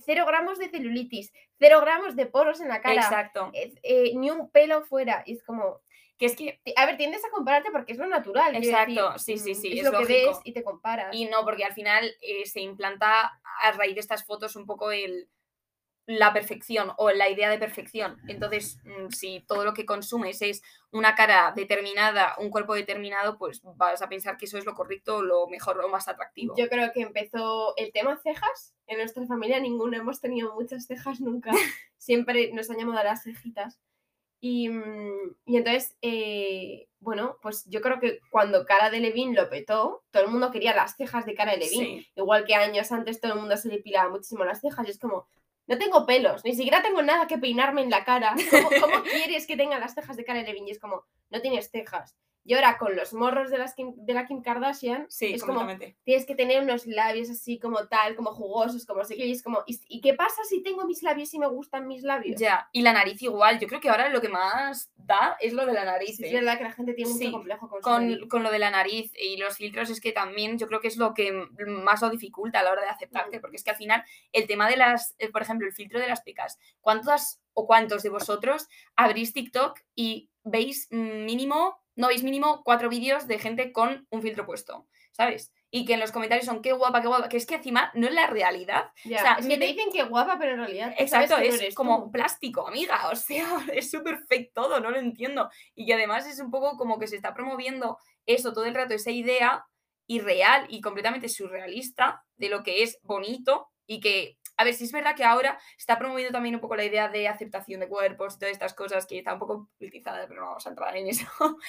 0 0.06 0.26
gramos 0.28 0.60
de 0.60 0.70
celulitis, 0.70 1.34
0 1.58 1.82
gramos 1.82 2.16
de 2.16 2.28
poros 2.28 2.62
en 2.62 2.68
la 2.68 2.82
cara, 2.82 3.02
Exacto. 3.02 3.50
Eh, 3.54 4.12
ni 4.16 4.30
un 4.30 4.52
pelo 4.52 4.84
fuera, 4.84 5.24
y 5.26 5.34
es 5.34 5.44
como... 5.44 5.82
Que 6.20 6.28
es 6.28 6.36
que, 6.36 6.62
a 6.76 6.86
ver, 6.86 6.98
tiendes 6.98 7.26
a 7.26 7.32
compararte 7.32 7.72
porque 7.72 7.94
es 7.94 7.98
lo 7.98 8.06
natural. 8.06 8.56
Exacto, 8.56 9.18
sí, 9.18 9.40
sí, 9.40 9.56
sí. 9.56 9.80
Es, 9.80 9.86
lo 9.86 9.98
que 10.00 10.06
ves 10.06 10.38
y 10.44 10.54
te 10.54 10.64
comparas. 10.64 11.16
Y 11.16 11.26
no, 11.26 11.44
porque 11.44 11.64
al 11.64 11.74
final 11.74 12.12
eh, 12.22 12.46
se 12.46 12.60
implanta 12.62 13.40
a 13.62 13.72
raíz 13.74 13.96
de 13.96 14.02
estas 14.02 14.24
fotos 14.26 14.56
un 14.56 14.66
poco 14.66 14.92
el, 14.92 15.30
la 16.08 16.32
perfección 16.32 16.94
o 16.98 17.12
la 17.12 17.30
idea 17.30 17.50
de 17.50 17.60
perfección. 17.60 18.18
Entonces, 18.30 18.80
mm, 18.86 19.10
si 19.10 19.42
todo 19.42 19.66
lo 19.66 19.74
que 19.74 19.86
consumes 19.86 20.42
es 20.42 20.64
una 20.90 21.16
cara 21.16 21.52
determinada, 21.54 22.34
un 22.40 22.50
cuerpo 22.50 22.74
determinado, 22.74 23.38
pues 23.38 23.62
vas 23.76 24.02
a 24.02 24.08
pensar 24.08 24.38
que 24.38 24.46
eso 24.46 24.58
es 24.58 24.66
lo 24.66 24.74
correcto, 24.74 25.22
lo 25.22 25.48
mejor, 25.48 25.80
o 25.84 25.90
más 25.90 26.08
atractivo. 26.08 26.56
Yo 26.58 26.70
creo 26.70 26.94
que 26.94 27.02
empezó 27.02 27.76
el 27.76 27.92
tema 27.92 28.18
cejas. 28.18 28.74
En 28.88 29.00
nuestra 29.00 29.26
familia 29.28 29.60
ninguno 29.60 29.98
hemos 29.98 30.22
tenido 30.22 30.56
muchas 30.56 30.88
cejas 30.88 31.20
nunca. 31.20 31.52
Siempre 31.98 32.54
nos 32.54 32.70
han 32.70 32.78
llamado 32.78 33.00
a 33.00 33.04
las 33.04 33.24
cejitas. 33.24 33.78
Y, 34.40 34.70
mm, 34.70 35.36
entonces, 35.48 35.98
eh, 36.02 36.88
bueno, 37.00 37.38
pues 37.42 37.66
yo 37.66 37.82
creo 37.82 38.00
que 38.00 38.22
cuando 38.32 38.66
Cara 38.66 38.90
de 38.90 39.02
Levin 39.02 39.36
lo 39.36 39.50
petó, 39.50 40.06
todo 40.12 40.24
el 40.24 40.30
mundo 40.30 40.52
quería 40.52 40.74
las 40.74 40.96
cejas 40.96 41.26
de 41.26 41.36
Cara 41.36 41.52
de 41.52 41.58
Levin. 41.58 42.06
Igual 42.16 42.46
que 42.46 42.56
años 42.56 42.94
antes 42.94 43.20
todo 43.20 43.34
el 43.34 43.40
mundo 43.40 43.58
se 43.58 43.68
le 43.68 43.80
pilaba 43.80 44.10
muchísimo 44.10 44.46
las 44.46 44.62
cejas. 44.62 44.88
Y 44.88 44.92
es 44.92 45.00
como, 45.00 45.28
no 45.68 45.78
tengo 45.78 46.06
pelos, 46.06 46.44
ni 46.46 46.56
siquiera 46.56 46.82
tengo 46.82 47.02
nada 47.02 47.28
que 47.28 47.38
peinarme 47.38 47.82
en 47.82 47.90
la 47.90 48.04
cara. 48.04 48.36
¿Cómo, 48.82 49.04
quieres 49.04 49.46
que 49.46 49.58
tenga 49.58 49.80
las 49.80 49.94
cejas 49.94 50.18
de 50.18 50.24
Cara 50.24 50.42
Levine? 50.42 50.70
Y 50.70 50.72
es 50.72 50.80
como, 50.80 51.04
no 51.30 51.42
tienes 51.42 51.70
cejas. 51.70 52.16
Y 52.48 52.54
ahora 52.54 52.78
con 52.78 52.96
los 52.96 53.14
morros 53.14 53.52
de, 53.52 53.58
las 53.58 53.76
de 53.76 54.14
la 54.14 54.26
Kim 54.26 54.42
Kardashian, 54.42 55.06
sí, 55.10 55.34
es 55.34 55.44
como 55.44 55.68
tienes 56.06 56.26
que 56.26 56.34
tener 56.34 56.64
unos 56.64 56.86
labios 56.86 57.30
así 57.30 57.60
como 57.60 57.88
tal, 57.88 58.16
como 58.16 58.32
jugosos, 58.32 58.86
como 58.86 59.04
sé 59.04 59.18
y 59.18 59.34
es 59.34 59.44
como, 59.44 59.64
¿y, 59.68 60.00
qué 60.00 60.14
pasa 60.14 60.42
si 60.46 60.64
tengo 60.64 60.86
mis 60.86 61.04
labios 61.04 61.34
y 61.34 61.40
me 61.40 61.48
gustan 61.48 61.88
mis 61.88 62.04
labios? 62.04 62.40
Ya, 62.40 62.70
y 62.72 62.84
la 62.84 62.94
nariz 62.94 63.22
igual, 63.22 63.60
yo 63.60 63.68
creo 63.68 63.82
que 63.82 63.90
ahora 63.90 64.08
lo 64.08 64.22
que 64.22 64.30
más 64.30 64.90
da 64.96 65.36
es 65.42 65.52
lo 65.52 65.66
de 65.66 65.74
la 65.74 65.84
nariz. 65.84 66.22
Es 66.22 66.32
¿eh? 66.32 66.36
verdad 66.36 66.58
que 66.58 66.64
la 66.64 66.72
gente 66.72 66.94
tiene 66.94 67.12
mucho 67.12 67.32
complejo 67.34 67.68
con, 67.68 67.82
con, 67.82 68.30
con, 68.30 68.44
lo 68.44 68.50
de 68.50 68.60
la 68.60 68.72
nariz 68.72 69.12
y 69.22 69.36
los 69.36 69.58
filtros 69.58 69.90
es 69.90 70.00
que 70.00 70.14
también 70.14 70.58
yo 70.58 70.68
creo 70.68 70.80
que 70.80 70.88
es 70.88 70.96
lo 70.96 71.14
que 71.14 71.34
más 71.68 72.02
lo 72.02 72.10
dificulta 72.10 72.62
a 72.62 72.64
la 72.64 72.72
hora 72.72 72.84
de 72.84 72.90
aceptarte, 72.90 73.40
mm. 73.40 73.42
porque 73.42 73.58
es 73.58 73.66
que 73.66 73.72
al 73.72 73.78
final 73.78 74.06
el 74.32 74.48
tema 74.48 74.70
de 74.70 74.78
las, 74.78 75.16
eh, 75.20 75.30
por 75.30 75.42
ejemplo, 75.42 75.68
el 75.68 75.74
filtro 75.74 76.00
de 76.00 76.08
las 76.08 76.22
pecas, 76.22 76.58
¿cuántas 76.80 77.42
o 77.54 77.68
cuántos 77.68 78.04
de 78.04 78.10
vosotros 78.10 78.70
abrís 78.96 79.34
TikTok 79.34 79.82
y 79.96 80.30
veis 80.44 80.88
mínimo 80.92 81.82
no 81.98 82.08
veis 82.08 82.24
mínimo 82.24 82.64
cuatro 82.64 82.88
vídeos 82.88 83.28
de 83.28 83.40
gente 83.40 83.74
con 83.74 84.08
un 84.10 84.22
filtro 84.22 84.46
puesto, 84.46 84.88
¿sabes? 85.12 85.52
Y 85.70 85.84
que 85.84 85.96
en 85.96 86.00
los 86.00 86.12
comentarios 86.12 86.46
son 86.46 86.62
qué 86.62 86.72
guapa, 86.72 87.02
qué 87.02 87.08
guapa, 87.08 87.28
que 87.28 87.38
es 87.38 87.46
que 87.46 87.56
encima 87.56 87.92
no 87.96 88.08
es 88.08 88.14
la 88.14 88.28
realidad. 88.28 88.92
o 89.04 89.10
sea, 89.10 89.34
es 89.34 89.48
que 89.48 89.58
te 89.58 89.66
dicen 89.66 89.92
que 89.92 90.04
guapa, 90.04 90.38
pero 90.40 90.54
en 90.54 90.60
realidad. 90.60 90.94
Exacto, 90.98 91.38
es 91.38 91.76
como 91.76 92.10
plástico, 92.12 92.68
amiga. 92.68 93.02
O 93.12 93.16
sea, 93.16 93.66
es 93.74 93.90
súper 93.90 94.20
fake 94.28 94.54
todo, 94.54 94.80
no 94.80 94.92
lo 94.92 95.00
entiendo. 95.00 95.50
Y 95.76 95.86
que 95.86 95.96
además 95.96 96.28
es 96.28 96.40
un 96.40 96.52
poco 96.52 96.78
como 96.78 97.00
que 97.00 97.08
se 97.08 97.16
está 97.16 97.34
promoviendo 97.34 97.98
eso 98.26 98.54
todo 98.54 98.66
el 98.66 98.76
rato, 98.76 98.94
esa 98.94 99.12
idea 99.12 99.66
irreal 100.06 100.68
y 100.70 100.82
completamente 100.82 101.30
surrealista 101.30 102.24
de 102.38 102.50
lo 102.50 102.64
que 102.64 102.84
es 102.84 103.00
bonito 103.02 103.70
y 103.88 104.00
que 104.00 104.38
a 104.58 104.64
ver, 104.64 104.74
si 104.74 104.84
es 104.86 104.92
verdad 104.92 105.16
que 105.16 105.24
ahora 105.24 105.58
está 105.78 105.98
promoviendo 105.98 106.34
también 106.34 106.56
un 106.56 106.62
poco 106.62 106.76
la 106.76 106.84
idea 106.84 107.08
de 107.08 107.28
aceptación 107.28 107.80
de 107.80 107.88
cuerpos 107.88 108.36
y 108.36 108.40
todas 108.40 108.54
estas 108.54 108.74
cosas 108.74 109.06
que 109.06 109.20
está 109.20 109.34
un 109.34 109.40
poco 109.40 109.70
politizada, 109.78 110.28
pero 110.28 110.42
no 110.42 110.48
vamos 110.48 110.66
a 110.66 110.70
entrar 110.70 110.96
en 110.98 111.08
eso. 111.08 111.26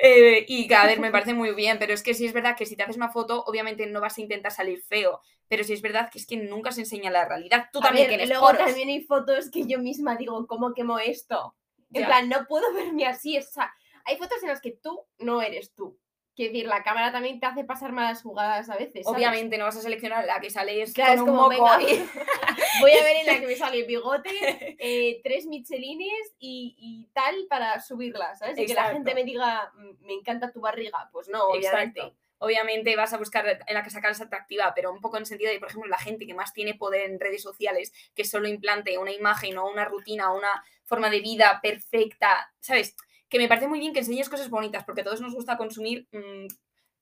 Eh, 0.00 0.44
y 0.46 0.72
a 0.72 0.86
ver, 0.86 1.00
me 1.00 1.10
parece 1.10 1.34
muy 1.34 1.52
bien, 1.54 1.78
pero 1.78 1.92
es 1.92 2.02
que 2.02 2.14
sí 2.14 2.26
es 2.26 2.32
verdad 2.32 2.56
que 2.56 2.66
si 2.66 2.76
te 2.76 2.84
haces 2.84 2.96
una 2.96 3.10
foto, 3.10 3.42
obviamente 3.46 3.84
no 3.86 4.00
vas 4.00 4.16
a 4.16 4.20
intentar 4.20 4.52
salir 4.52 4.80
feo, 4.82 5.20
pero 5.48 5.64
sí 5.64 5.72
es 5.72 5.82
verdad 5.82 6.08
que 6.10 6.18
es 6.18 6.26
que 6.26 6.36
nunca 6.36 6.70
se 6.70 6.82
enseña 6.82 7.10
la 7.10 7.26
realidad. 7.26 7.68
Tú 7.72 7.80
también 7.80 8.08
ver, 8.08 8.28
Luego 8.28 8.52
también 8.52 8.88
hay 8.90 9.02
fotos 9.02 9.50
que 9.50 9.66
yo 9.66 9.80
misma 9.80 10.16
digo, 10.16 10.46
¿cómo 10.46 10.72
quemo 10.74 10.98
esto? 10.98 11.56
En 11.92 12.04
plan, 12.04 12.28
no 12.28 12.46
puedo 12.46 12.72
verme 12.74 13.06
así, 13.06 13.36
esa 13.36 13.74
hay 14.08 14.16
fotos 14.16 14.42
en 14.42 14.48
las 14.48 14.62
que 14.62 14.72
tú 14.72 15.04
no 15.18 15.42
eres 15.42 15.74
tú. 15.74 15.98
Quiero 16.38 16.52
decir, 16.52 16.68
la 16.68 16.84
cámara 16.84 17.10
también 17.10 17.40
te 17.40 17.46
hace 17.46 17.64
pasar 17.64 17.90
malas 17.90 18.22
jugadas 18.22 18.70
a 18.70 18.76
veces. 18.76 19.04
¿sabes? 19.04 19.08
Obviamente 19.08 19.58
no 19.58 19.64
vas 19.64 19.76
a 19.76 19.80
seleccionar 19.80 20.24
la 20.24 20.38
que 20.38 20.50
sale 20.50 20.80
es 20.82 20.94
Claro, 20.94 21.10
con 21.10 21.14
es 21.16 21.20
un 21.22 21.26
como, 21.26 21.42
moco 21.50 21.64
venga, 21.64 21.76
ahí. 21.78 22.08
voy 22.80 22.92
a 22.92 23.02
ver 23.02 23.16
en 23.16 23.26
la 23.26 23.40
que 23.40 23.46
me 23.48 23.56
sale 23.56 23.82
bigote, 23.82 24.30
eh, 24.78 25.20
tres 25.24 25.46
michelines 25.46 26.36
y, 26.38 26.76
y 26.78 27.10
tal 27.12 27.34
para 27.50 27.80
subirlas, 27.80 28.38
¿sabes? 28.38 28.56
Y 28.56 28.66
que 28.66 28.74
la 28.74 28.92
gente 28.92 29.16
me 29.16 29.24
diga, 29.24 29.72
"Mm, 29.74 30.06
me 30.06 30.12
encanta 30.12 30.52
tu 30.52 30.60
barriga. 30.60 31.10
Pues 31.12 31.28
no, 31.28 31.42
obviamente. 31.46 31.98
Exacto. 32.02 32.16
Obviamente 32.40 32.94
vas 32.94 33.12
a 33.12 33.18
buscar 33.18 33.44
en 33.66 33.74
la 33.74 33.82
que 33.82 33.90
sacarse 33.90 34.22
atractiva, 34.22 34.72
pero 34.76 34.92
un 34.92 35.00
poco 35.00 35.16
en 35.16 35.26
sentido 35.26 35.50
de, 35.50 35.58
por 35.58 35.70
ejemplo, 35.70 35.90
la 35.90 35.98
gente 35.98 36.24
que 36.24 36.34
más 36.34 36.52
tiene 36.52 36.74
poder 36.74 37.10
en 37.10 37.18
redes 37.18 37.42
sociales, 37.42 37.92
que 38.14 38.22
solo 38.24 38.46
implante 38.46 38.96
una 38.96 39.10
imagen 39.10 39.58
o 39.58 39.68
una 39.68 39.86
rutina 39.86 40.30
o 40.32 40.38
una 40.38 40.62
forma 40.84 41.10
de 41.10 41.18
vida 41.18 41.58
perfecta, 41.60 42.52
¿sabes? 42.60 42.94
Que 43.28 43.38
me 43.38 43.48
parece 43.48 43.68
muy 43.68 43.78
bien 43.78 43.92
que 43.92 44.00
enseñes 44.00 44.28
cosas 44.28 44.48
bonitas, 44.50 44.84
porque 44.84 45.02
a 45.02 45.04
todos 45.04 45.20
nos 45.20 45.34
gusta 45.34 45.56
consumir 45.56 46.06
mm, 46.12 46.46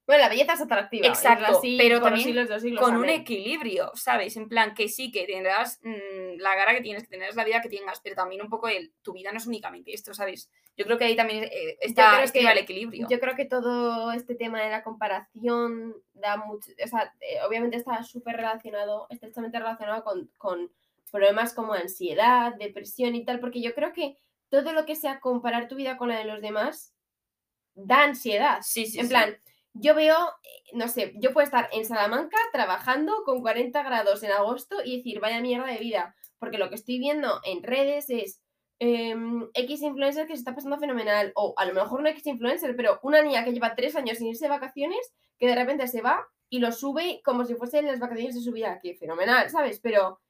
Bueno, 0.06 0.22
la 0.22 0.28
belleza 0.28 0.52
es 0.54 0.60
atractiva. 0.60 1.06
Exacto, 1.08 1.58
así 1.58 1.76
pero 1.78 2.00
también 2.00 2.24
siglos 2.26 2.48
de 2.48 2.60
siglos, 2.60 2.80
con 2.84 2.96
un 2.96 3.08
equilibrio, 3.08 3.90
¿sabes? 3.94 4.36
En 4.36 4.48
plan, 4.48 4.72
que 4.74 4.88
sí, 4.88 5.10
que 5.10 5.24
tendrás 5.26 5.80
mm, 5.82 6.38
la 6.38 6.54
cara 6.54 6.74
que 6.74 6.80
tienes, 6.80 7.02
que 7.02 7.08
tendrás 7.08 7.34
la 7.36 7.44
vida 7.44 7.60
que 7.60 7.68
tengas, 7.68 8.00
pero 8.00 8.14
también 8.14 8.40
un 8.42 8.48
poco 8.48 8.68
el, 8.68 8.92
tu 9.02 9.12
vida 9.12 9.32
no 9.32 9.38
es 9.38 9.46
únicamente 9.46 9.92
esto, 9.92 10.14
¿sabes? 10.14 10.48
Yo 10.76 10.84
creo 10.84 10.98
que 10.98 11.04
ahí 11.04 11.16
también 11.16 11.44
eh, 11.44 11.78
está 11.80 12.24
que- 12.32 12.40
el 12.40 12.58
equilibrio. 12.58 13.06
Yo 13.08 13.18
creo 13.18 13.34
que 13.34 13.46
todo 13.46 14.12
este 14.12 14.34
tema 14.34 14.62
de 14.62 14.70
la 14.70 14.82
comparación 14.82 15.96
da 16.14 16.36
mucho, 16.36 16.70
o 16.84 16.86
sea, 16.88 17.12
eh, 17.20 17.38
obviamente 17.48 17.76
está 17.76 18.02
súper 18.02 18.36
relacionado, 18.36 19.06
estrechamente 19.10 19.58
relacionado 19.58 20.04
con, 20.04 20.30
con 20.36 20.70
problemas 21.10 21.54
como 21.54 21.72
ansiedad, 21.72 22.54
depresión 22.56 23.14
y 23.14 23.24
tal, 23.24 23.40
porque 23.40 23.60
yo 23.62 23.74
creo 23.74 23.92
que 23.92 24.16
todo 24.48 24.72
lo 24.72 24.86
que 24.86 24.96
sea 24.96 25.20
comparar 25.20 25.68
tu 25.68 25.76
vida 25.76 25.96
con 25.96 26.08
la 26.08 26.18
de 26.18 26.24
los 26.24 26.40
demás 26.40 26.94
da 27.74 28.04
ansiedad. 28.04 28.60
sí, 28.62 28.86
sí, 28.86 28.98
en 28.98 29.06
sí. 29.06 29.10
plan, 29.10 29.36
yo 29.74 29.94
veo, 29.94 30.16
eh, 30.42 30.48
no 30.72 30.88
sé, 30.88 31.12
yo 31.16 31.32
puedo 31.32 31.44
estar 31.44 31.68
en 31.72 31.84
Salamanca 31.84 32.36
trabajando 32.52 33.22
con 33.24 33.42
40 33.42 33.82
grados 33.82 34.22
en 34.22 34.32
agosto 34.32 34.76
y 34.84 34.96
decir, 34.98 35.20
vaya 35.20 35.40
mierda 35.40 35.66
de 35.66 35.78
vida, 35.78 36.16
porque 36.38 36.58
lo 36.58 36.68
que 36.68 36.76
estoy 36.76 36.98
viendo 36.98 37.40
en 37.44 37.62
redes 37.62 38.08
es 38.08 38.40
em, 38.78 39.48
X 39.54 39.82
influencer 39.82 40.26
que 40.26 40.34
se 40.34 40.40
está 40.40 40.54
pasando 40.54 40.78
fenomenal, 40.78 41.32
o 41.34 41.54
a 41.56 41.64
lo 41.66 41.74
mejor 41.74 42.02
no 42.02 42.08
X 42.08 42.26
influencer, 42.26 42.74
pero 42.76 42.98
una 43.02 43.22
niña 43.22 43.44
que 43.44 43.52
lleva 43.52 43.74
tres 43.74 43.96
años 43.96 44.18
sin 44.18 44.28
irse 44.28 44.46
de 44.46 44.50
vacaciones, 44.50 45.12
que 45.38 45.46
de 45.46 45.54
repente 45.54 45.86
se 45.88 46.00
va 46.02 46.26
y 46.48 46.60
lo 46.60 46.72
sube 46.72 47.20
como 47.24 47.44
si 47.44 47.54
fuesen 47.54 47.86
las 47.86 48.00
vacaciones 48.00 48.34
de 48.34 48.40
su 48.40 48.52
vida, 48.52 48.78
que 48.80 48.94
fenomenal, 48.94 49.50
¿sabes? 49.50 49.80
Pero 49.80 50.20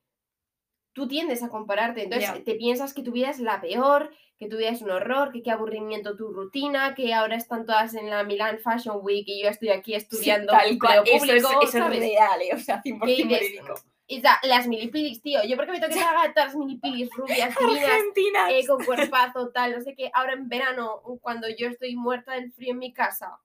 tú 0.97 1.07
tiendes 1.07 1.43
a 1.43 1.51
compararte, 1.51 2.03
entonces 2.05 2.31
Ya. 2.33 2.43
te 2.43 2.55
piensas 2.55 2.95
que 2.95 3.03
tu 3.03 3.13
vida 3.13 3.29
es 3.29 3.39
la 3.39 3.61
peor, 3.61 4.11
que 4.39 4.49
tu 4.49 4.57
vida 4.57 4.71
es 4.71 4.81
un 4.81 4.91
horror, 4.91 5.31
que 5.31 5.43
qué 5.43 5.51
aburrimiento 5.51 6.17
tu 6.17 6.33
rutina, 6.33 6.95
que 6.95 7.13
ahora 7.13 7.37
están 7.37 7.67
todas 7.67 7.93
en 7.95 8.09
la 8.09 8.25
Milan 8.25 8.59
Fashion 8.59 8.99
Week 9.03 9.25
y 9.29 9.43
yo 9.43 9.51
estoy 9.51 9.69
aquí 9.69 9.91
Sí, 9.93 9.97
estudiando 9.99 10.53
tal 10.53 10.79
cual. 10.79 10.99
empleo 10.99 11.03
Eso 11.05 11.15
es, 11.15 11.43
público, 11.45 11.63
eso 11.63 11.79
es 11.79 12.01
real, 12.01 12.41
eh, 12.43 12.55
o 12.55 12.59
sea, 12.59 12.83
100% 12.83 13.01
¿Qué 13.05 13.15
dices? 13.25 13.29
verídico. 13.29 13.75
Y 14.09 14.23
ya, 14.23 14.39
las 14.45 14.67
milipilis, 14.69 15.21
tío, 15.21 15.41
yo 15.45 15.57
porque 15.57 15.73
me 15.73 15.81
tengo 15.81 15.93
que 15.93 15.99
tragar 16.01 16.33
todas 16.33 16.49
las 16.55 16.57
milipilis 16.57 17.11
rubias, 17.15 17.55
divinas, 18.15 18.51
eh, 18.53 18.67
con 18.67 18.83
cuerpazo, 18.85 19.51
tal, 19.51 19.73
no 19.73 19.81
sé 19.83 19.95
qué, 19.95 20.11
ahora 20.15 20.33
en 20.33 20.49
verano, 20.49 21.03
cuando 21.21 21.47
yo 21.51 21.69
estoy 21.69 21.95
muerta 21.97 22.33
del 22.35 22.53
frío 22.53 22.73
en 22.73 22.79
mi 22.79 22.93
casa. 22.95 23.39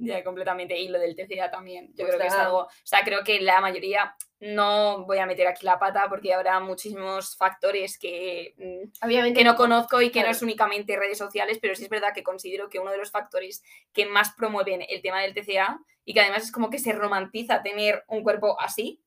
Ya, 0.00 0.24
completamente. 0.24 0.78
Y 0.78 0.88
lo 0.88 0.98
del 0.98 1.14
TCA 1.14 1.50
también. 1.50 1.88
Yo 1.88 2.04
Pues 2.04 2.08
creo 2.08 2.18
que 2.20 2.26
es 2.26 2.32
algo. 2.34 2.58
O 2.60 2.68
sea, 2.84 3.00
creo 3.04 3.22
que 3.22 3.40
la 3.40 3.60
mayoría. 3.60 4.14
No 4.42 5.04
voy 5.04 5.18
a 5.18 5.26
meter 5.26 5.46
aquí 5.46 5.66
la 5.66 5.78
pata 5.78 6.06
porque 6.08 6.32
habrá 6.32 6.58
muchísimos 6.60 7.36
factores 7.36 7.98
que, 7.98 8.54
mm, 8.56 9.06
Obviamente 9.06 9.40
que 9.40 9.44
no 9.44 9.54
conozco 9.54 10.00
y 10.00 10.10
que 10.10 10.20
no 10.20 10.24
claro. 10.24 10.36
es 10.36 10.42
únicamente 10.42 10.96
redes 10.96 11.18
sociales, 11.18 11.58
pero 11.60 11.74
sí 11.74 11.84
es 11.84 11.90
verdad 11.90 12.14
que 12.14 12.22
considero 12.22 12.70
que 12.70 12.78
uno 12.78 12.90
de 12.90 12.96
los 12.96 13.10
factores 13.10 13.62
que 13.92 14.06
más 14.06 14.32
promueven 14.34 14.82
el 14.88 15.02
tema 15.02 15.20
del 15.20 15.34
TCA 15.34 15.78
y 16.06 16.14
que 16.14 16.20
además 16.22 16.44
es 16.44 16.52
como 16.52 16.70
que 16.70 16.78
se 16.78 16.92
romantiza 16.92 17.62
tener 17.62 18.02
un 18.08 18.22
cuerpo 18.22 18.58
así, 18.58 19.02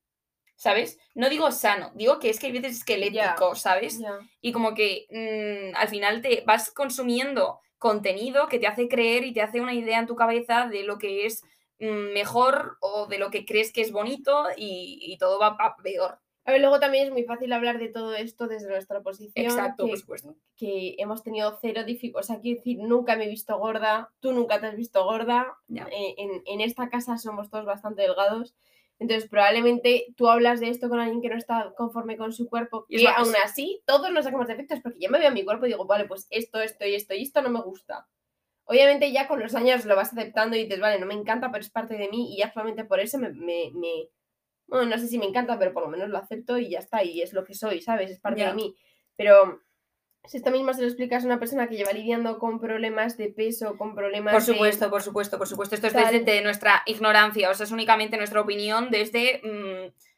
¿sabes? 0.56 1.00
No 1.16 1.30
digo 1.30 1.52
sano, 1.52 1.92
digo 1.96 2.20
que 2.20 2.30
es 2.30 2.40
que 2.40 2.46
hay 2.46 2.52
veces 2.52 2.78
esquelético, 2.78 3.56
¿sabes? 3.56 4.00
Ya. 4.00 4.20
y 4.40 4.52
como 4.52 4.76
que 4.76 5.08
mm, 5.10 5.76
al 5.76 5.88
final 5.88 6.22
te 6.22 6.44
vas 6.46 6.70
consumiendo 6.72 7.60
contenido 7.84 8.48
que 8.48 8.60
te 8.60 8.68
hace 8.68 8.88
creer 8.88 9.26
y 9.26 9.34
te 9.34 9.42
hace 9.42 9.60
una 9.60 9.74
idea 9.74 10.00
en 10.00 10.08
tu 10.08 10.16
cabeza 10.16 10.68
de 10.68 10.84
lo 10.84 10.98
que 10.98 11.26
es 11.26 11.44
mm, 11.82 12.14
mejor 12.14 12.78
o 12.80 13.08
de 13.08 13.18
lo 13.18 13.30
que 13.30 13.46
crees 13.46 13.74
que 13.74 13.82
es 13.82 13.92
bonito 13.92 14.46
y, 14.56 15.00
y 15.02 15.18
todo 15.18 15.38
va 15.38 15.58
a 15.60 15.76
peor. 15.84 16.18
A 16.46 16.52
ver, 16.54 16.62
luego 16.62 16.80
también 16.80 17.08
es 17.08 17.12
muy 17.12 17.24
fácil 17.24 17.52
hablar 17.52 17.80
de 17.80 17.90
todo 17.90 18.16
esto 18.16 18.48
desde 18.48 18.70
nuestra 18.70 19.02
posición. 19.02 19.46
Exacto, 19.46 19.84
que, 19.84 19.90
por 19.90 20.00
supuesto. 20.00 20.36
que 20.56 20.96
hemos 20.98 21.24
tenido 21.24 21.58
cero 21.62 21.84
dificultades. 21.84 22.30
O 22.30 22.34
sea, 22.34 22.42
quiero 22.42 22.58
decir, 22.60 22.80
nunca 22.80 23.18
me 23.18 23.26
he 23.26 23.30
visto 23.30 23.58
gorda, 23.58 24.14
tú 24.22 24.32
nunca 24.32 24.62
te 24.62 24.68
has 24.68 24.78
visto 24.78 25.04
gorda. 25.04 25.58
Ya. 25.68 25.86
eh, 25.92 26.16
en, 26.18 26.42
en 26.46 26.62
esta 26.62 26.90
casa 26.90 27.18
somos 27.18 27.50
todos 27.50 27.66
bastante 27.66 28.04
delgados. 28.04 28.56
Entonces, 29.00 29.30
probablemente 29.30 30.08
tú 30.16 30.30
hablas 30.30 30.60
de 30.60 30.70
esto 30.70 30.90
con 30.90 31.00
alguien 31.00 31.22
que 31.22 31.30
no 31.30 31.36
está 31.38 31.74
conforme 31.76 32.18
con 32.18 32.32
su 32.34 32.48
cuerpo, 32.48 32.86
Y 32.90 33.00
que 33.00 33.08
aún 33.10 33.34
así 33.44 33.82
todos 33.86 34.12
nos 34.12 34.26
sacamos 34.26 34.48
defectos, 34.48 34.80
porque 34.82 35.00
yo 35.02 35.10
me 35.10 35.20
veo 35.20 35.30
a 35.30 35.32
mi 35.32 35.44
cuerpo 35.44 35.66
y 35.66 35.70
digo, 35.70 35.86
vale, 35.86 36.06
pues 36.06 36.28
esto, 36.30 36.62
esto 36.62 36.86
y 36.86 36.96
esto 36.96 37.14
y 37.14 37.24
esto 37.24 37.42
no 37.42 37.50
me 37.50 37.62
gusta. 37.62 38.08
Obviamente 38.66 39.12
ya 39.12 39.28
con 39.28 39.40
los 39.42 39.56
años 39.56 39.86
lo 39.86 39.96
vas 39.96 40.14
aceptando 40.14 40.56
y 40.58 40.64
dices, 40.64 40.80
vale, 40.80 41.00
no 41.00 41.06
me 41.06 41.14
encanta, 41.16 41.52
pero 41.52 41.62
es 41.64 41.70
parte 41.72 41.96
de 41.98 42.10
mí 42.10 42.34
y 42.34 42.40
ya 42.40 42.52
solamente 42.54 42.86
por 42.86 43.00
eso 43.00 43.18
me, 43.20 43.30
me, 43.34 43.72
me- 43.74 44.10
Bueno, 44.68 44.86
no 44.88 44.98
sé 44.98 45.08
si 45.08 45.18
me 45.20 45.26
encanta, 45.26 45.60
pero 45.60 45.74
por 45.74 45.84
lo 45.84 45.90
menos 45.90 46.10
lo 46.10 46.18
acepto 46.18 46.58
y 46.58 46.70
ya 46.70 46.80
está, 46.80 47.04
y 47.04 47.22
es 47.22 47.34
lo 47.34 47.44
que 47.46 47.54
soy, 47.54 47.82
¿sabes? 47.82 48.12
Es 48.12 48.20
parte 48.20 48.46
de 48.46 48.54
mí. 48.54 48.76
Pero 49.18 49.62
si 50.26 50.38
esto 50.38 50.52
mismo 50.52 50.74
se 50.74 50.82
lo 50.82 50.88
explicas 50.88 51.24
a 51.24 51.26
una 51.28 51.40
persona 51.40 51.68
que 51.68 51.76
lleva 51.76 51.92
lidiando 51.92 52.40
con 52.40 52.60
problemas 52.60 53.18
de 53.18 53.30
peso, 53.30 53.78
con 53.78 53.94
problemas 53.96 54.34
Por 54.34 54.42
de- 54.44 54.54
supuesto, 54.54 54.90
por 54.90 55.02
supuesto, 55.02 55.38
por 55.38 55.48
supuesto. 55.48 55.76
Esto 55.76 55.88
es 55.88 55.94
desde 55.94 56.20
de 56.24 56.42
nuestra 56.42 56.82
ignorancia, 56.86 57.50
o 57.50 57.54
sea, 57.54 57.66
es 57.66 57.72
únicamente 57.72 58.18
nuestra 58.18 58.42
opinión 58.42 58.90
desde... 58.90 59.42
mm, 59.44 60.13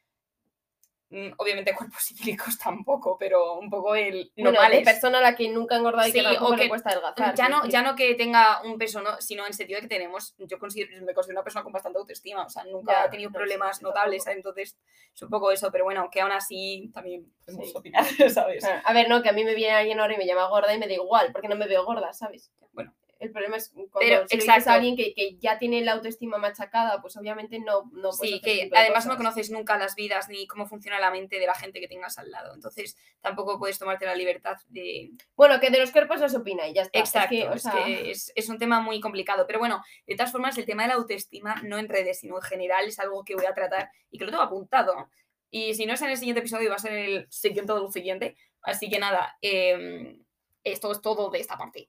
obviamente 1.38 1.74
cuerpos 1.74 2.02
cíclicos 2.06 2.58
tampoco, 2.58 3.16
pero 3.18 3.54
un 3.58 3.70
poco 3.70 3.94
el 3.94 4.32
bueno, 4.36 4.52
normales. 4.52 4.84
persona 4.84 5.18
a 5.18 5.22
la 5.22 5.34
que 5.36 5.48
nunca 5.48 5.74
ha 5.76 5.78
engordado 5.78 6.08
y 6.08 6.12
que 6.12 6.18
Sí, 6.18 6.24
tampoco 6.24 6.46
o 6.52 6.56
le 6.56 6.62
que 6.62 6.68
cuesta 6.68 6.90
adelgazar. 6.90 7.34
Ya 7.34 7.48
no, 7.48 7.64
ya 7.66 7.82
no 7.82 7.94
que 7.94 8.14
tenga 8.14 8.60
un 8.62 8.76
peso, 8.78 9.00
no, 9.02 9.20
sino 9.20 9.46
en 9.46 9.52
sentido 9.52 9.78
de 9.78 9.82
que 9.82 9.94
tenemos, 9.94 10.34
yo 10.38 10.58
considero, 10.58 10.90
me 11.04 11.14
considero 11.14 11.38
una 11.38 11.44
persona 11.44 11.62
con 11.62 11.72
bastante 11.72 11.98
autoestima, 11.98 12.44
o 12.44 12.48
sea, 12.48 12.64
nunca 12.64 12.92
Ya, 12.92 13.04
he 13.06 13.10
tenido 13.10 13.30
no, 13.30 13.36
problemas 13.38 13.78
sí, 13.78 13.84
notables, 13.84 14.24
tampoco. 14.24 14.36
entonces 14.50 14.76
es 15.14 15.22
un 15.22 15.30
poco 15.30 15.50
eso, 15.52 15.70
pero 15.72 15.84
bueno, 15.84 16.08
que 16.10 16.20
aún 16.20 16.32
así 16.32 16.90
también 16.92 17.32
podemos 17.44 17.68
Sí. 17.70 17.74
opinar, 17.76 18.04
¿sabes? 18.34 18.64
Claro, 18.64 18.82
A 18.84 18.92
ver, 18.92 19.08
no, 19.08 19.22
que 19.22 19.28
a 19.28 19.32
mí 19.32 19.44
me 19.44 19.54
viene 19.54 19.74
alguien 19.74 20.00
ahora 20.00 20.14
y 20.14 20.18
me 20.18 20.26
llama 20.26 20.48
gorda 20.48 20.74
y 20.74 20.78
me 20.78 20.86
da 20.88 20.94
igual, 20.94 21.30
porque 21.32 21.48
no 21.48 21.56
me 21.56 21.66
veo 21.68 21.84
gorda, 21.84 22.12
¿sabes? 22.12 22.50
Bueno. 22.72 22.92
El 23.18 23.30
problema 23.30 23.56
es 23.56 23.70
cuando 23.70 23.98
Pero, 23.98 24.28
se 24.28 24.36
dices 24.36 24.48
exacto. 24.48 24.70
a 24.70 24.74
alguien 24.74 24.96
que, 24.96 25.14
que 25.14 25.36
ya 25.38 25.58
tiene 25.58 25.80
la 25.82 25.92
autoestima 25.92 26.36
machacada, 26.38 27.00
pues 27.00 27.16
obviamente 27.16 27.58
no, 27.58 27.90
no 27.92 28.12
Sí, 28.12 28.40
que 28.40 28.70
además 28.74 29.06
no 29.06 29.16
conoces 29.16 29.50
nunca 29.50 29.78
las 29.78 29.94
vidas 29.94 30.28
ni 30.28 30.46
cómo 30.46 30.66
funciona 30.66 31.00
la 31.00 31.10
mente 31.10 31.38
de 31.38 31.46
la 31.46 31.54
gente 31.54 31.80
que 31.80 31.88
tengas 31.88 32.18
al 32.18 32.30
lado, 32.30 32.54
entonces 32.54 32.96
tampoco 33.20 33.58
puedes 33.58 33.78
tomarte 33.78 34.04
la 34.04 34.14
libertad 34.14 34.58
de... 34.68 35.12
Bueno, 35.34 35.58
que 35.60 35.70
de 35.70 35.80
los 35.80 35.92
cuerpos 35.92 36.20
no 36.20 36.28
se 36.28 36.36
opina 36.36 36.68
y 36.68 36.74
ya 36.74 36.82
está. 36.82 36.98
Exacto, 36.98 37.34
es 37.34 37.40
que, 37.40 37.48
o 37.48 37.54
es, 37.54 37.68
que 37.68 38.10
es, 38.10 38.32
es 38.34 38.48
un 38.48 38.58
tema 38.58 38.80
muy 38.80 39.00
complicado, 39.00 39.46
pero 39.46 39.58
bueno, 39.58 39.82
de 40.06 40.14
todas 40.14 40.32
formas, 40.32 40.58
el 40.58 40.66
tema 40.66 40.82
de 40.82 40.90
la 40.90 40.94
autoestima, 40.94 41.62
no 41.62 41.78
en 41.78 41.88
redes, 41.88 42.20
sino 42.20 42.36
en 42.36 42.42
general, 42.42 42.86
es 42.86 42.98
algo 42.98 43.24
que 43.24 43.34
voy 43.34 43.46
a 43.46 43.54
tratar 43.54 43.90
y 44.10 44.18
que 44.18 44.24
lo 44.24 44.30
tengo 44.30 44.42
apuntado. 44.42 45.08
Y 45.50 45.74
si 45.74 45.86
no 45.86 45.94
es 45.94 46.02
en 46.02 46.10
el 46.10 46.16
siguiente 46.16 46.40
episodio, 46.40 46.70
va 46.70 46.76
a 46.76 46.80
ser 46.80 46.92
en 46.92 47.04
el 47.04 47.26
siguiente 47.30 47.72
del 47.72 47.90
siguiente. 47.90 48.36
Así 48.62 48.90
que 48.90 48.98
nada, 48.98 49.36
em, 49.40 50.24
esto 50.64 50.90
es 50.92 51.00
todo 51.00 51.30
de 51.30 51.38
esta 51.38 51.56
parte. 51.56 51.88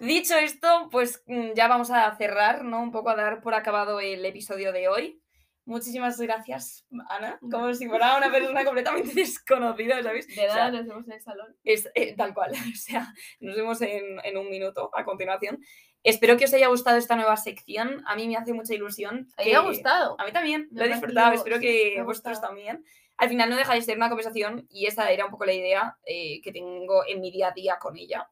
Dicho 0.00 0.34
esto, 0.34 0.88
pues 0.90 1.22
mm, 1.26 1.52
ya 1.54 1.68
vamos 1.68 1.90
a 1.90 2.16
cerrar, 2.16 2.64
¿no? 2.64 2.82
Un 2.82 2.90
poco 2.90 3.10
a 3.10 3.16
dar 3.16 3.42
por 3.42 3.52
acabado 3.54 4.00
el 4.00 4.24
episodio 4.24 4.72
de 4.72 4.88
hoy. 4.88 5.22
Muchísimas 5.66 6.18
gracias, 6.18 6.86
Ana. 7.10 7.38
Como 7.50 7.72
si 7.74 7.86
fuera 7.86 8.16
una 8.16 8.32
persona 8.32 8.64
completamente 8.64 9.12
desconocida, 9.14 10.02
¿sabes? 10.02 10.26
de 10.26 10.32
O 10.32 10.36
sea, 10.36 10.54
nada, 10.54 10.70
nos 10.70 10.86
vemos 10.86 11.06
en 11.06 11.12
el 11.12 11.20
salón. 11.20 11.56
es 11.64 11.90
eh, 11.94 12.16
tal 12.16 12.32
cual. 12.32 12.52
O 12.74 12.76
sea, 12.76 13.12
nos 13.40 13.54
vemos 13.54 13.82
en, 13.82 14.18
en 14.24 14.36
un 14.38 14.48
minuto 14.48 14.90
a 14.94 15.04
continuación. 15.04 15.58
Espero 16.02 16.38
que 16.38 16.46
os 16.46 16.54
haya 16.54 16.68
gustado 16.68 16.96
esta 16.96 17.14
nueva 17.14 17.36
sección. 17.36 18.02
A 18.06 18.16
mí 18.16 18.26
me 18.26 18.38
hace 18.38 18.54
mucha 18.54 18.74
ilusión. 18.74 19.28
A 19.36 19.42
mí 19.42 19.50
me 19.50 19.56
ha 19.56 19.60
gustado. 19.60 20.16
A 20.18 20.24
mí 20.24 20.32
también, 20.32 20.68
Me 20.70 20.80
lo 20.80 20.86
he 20.86 20.88
disfrutado. 20.88 21.34
Espero 21.34 21.56
sí, 21.56 21.62
que 21.62 22.02
vosotros 22.02 22.40
también. 22.40 22.84
Al 23.18 23.28
final 23.28 23.50
no 23.50 23.56
deja 23.56 23.74
de 23.74 23.82
ser 23.82 23.98
una 23.98 24.08
conversación 24.08 24.66
y 24.70 24.86
esa 24.86 25.10
era 25.10 25.26
un 25.26 25.30
poco 25.30 25.44
la 25.44 25.52
idea 25.52 25.98
eh, 26.06 26.40
que 26.42 26.52
tengo 26.52 27.04
en 27.06 27.20
mi 27.20 27.30
día 27.30 27.48
a 27.48 27.52
día 27.52 27.76
con 27.78 27.98
ella. 27.98 28.30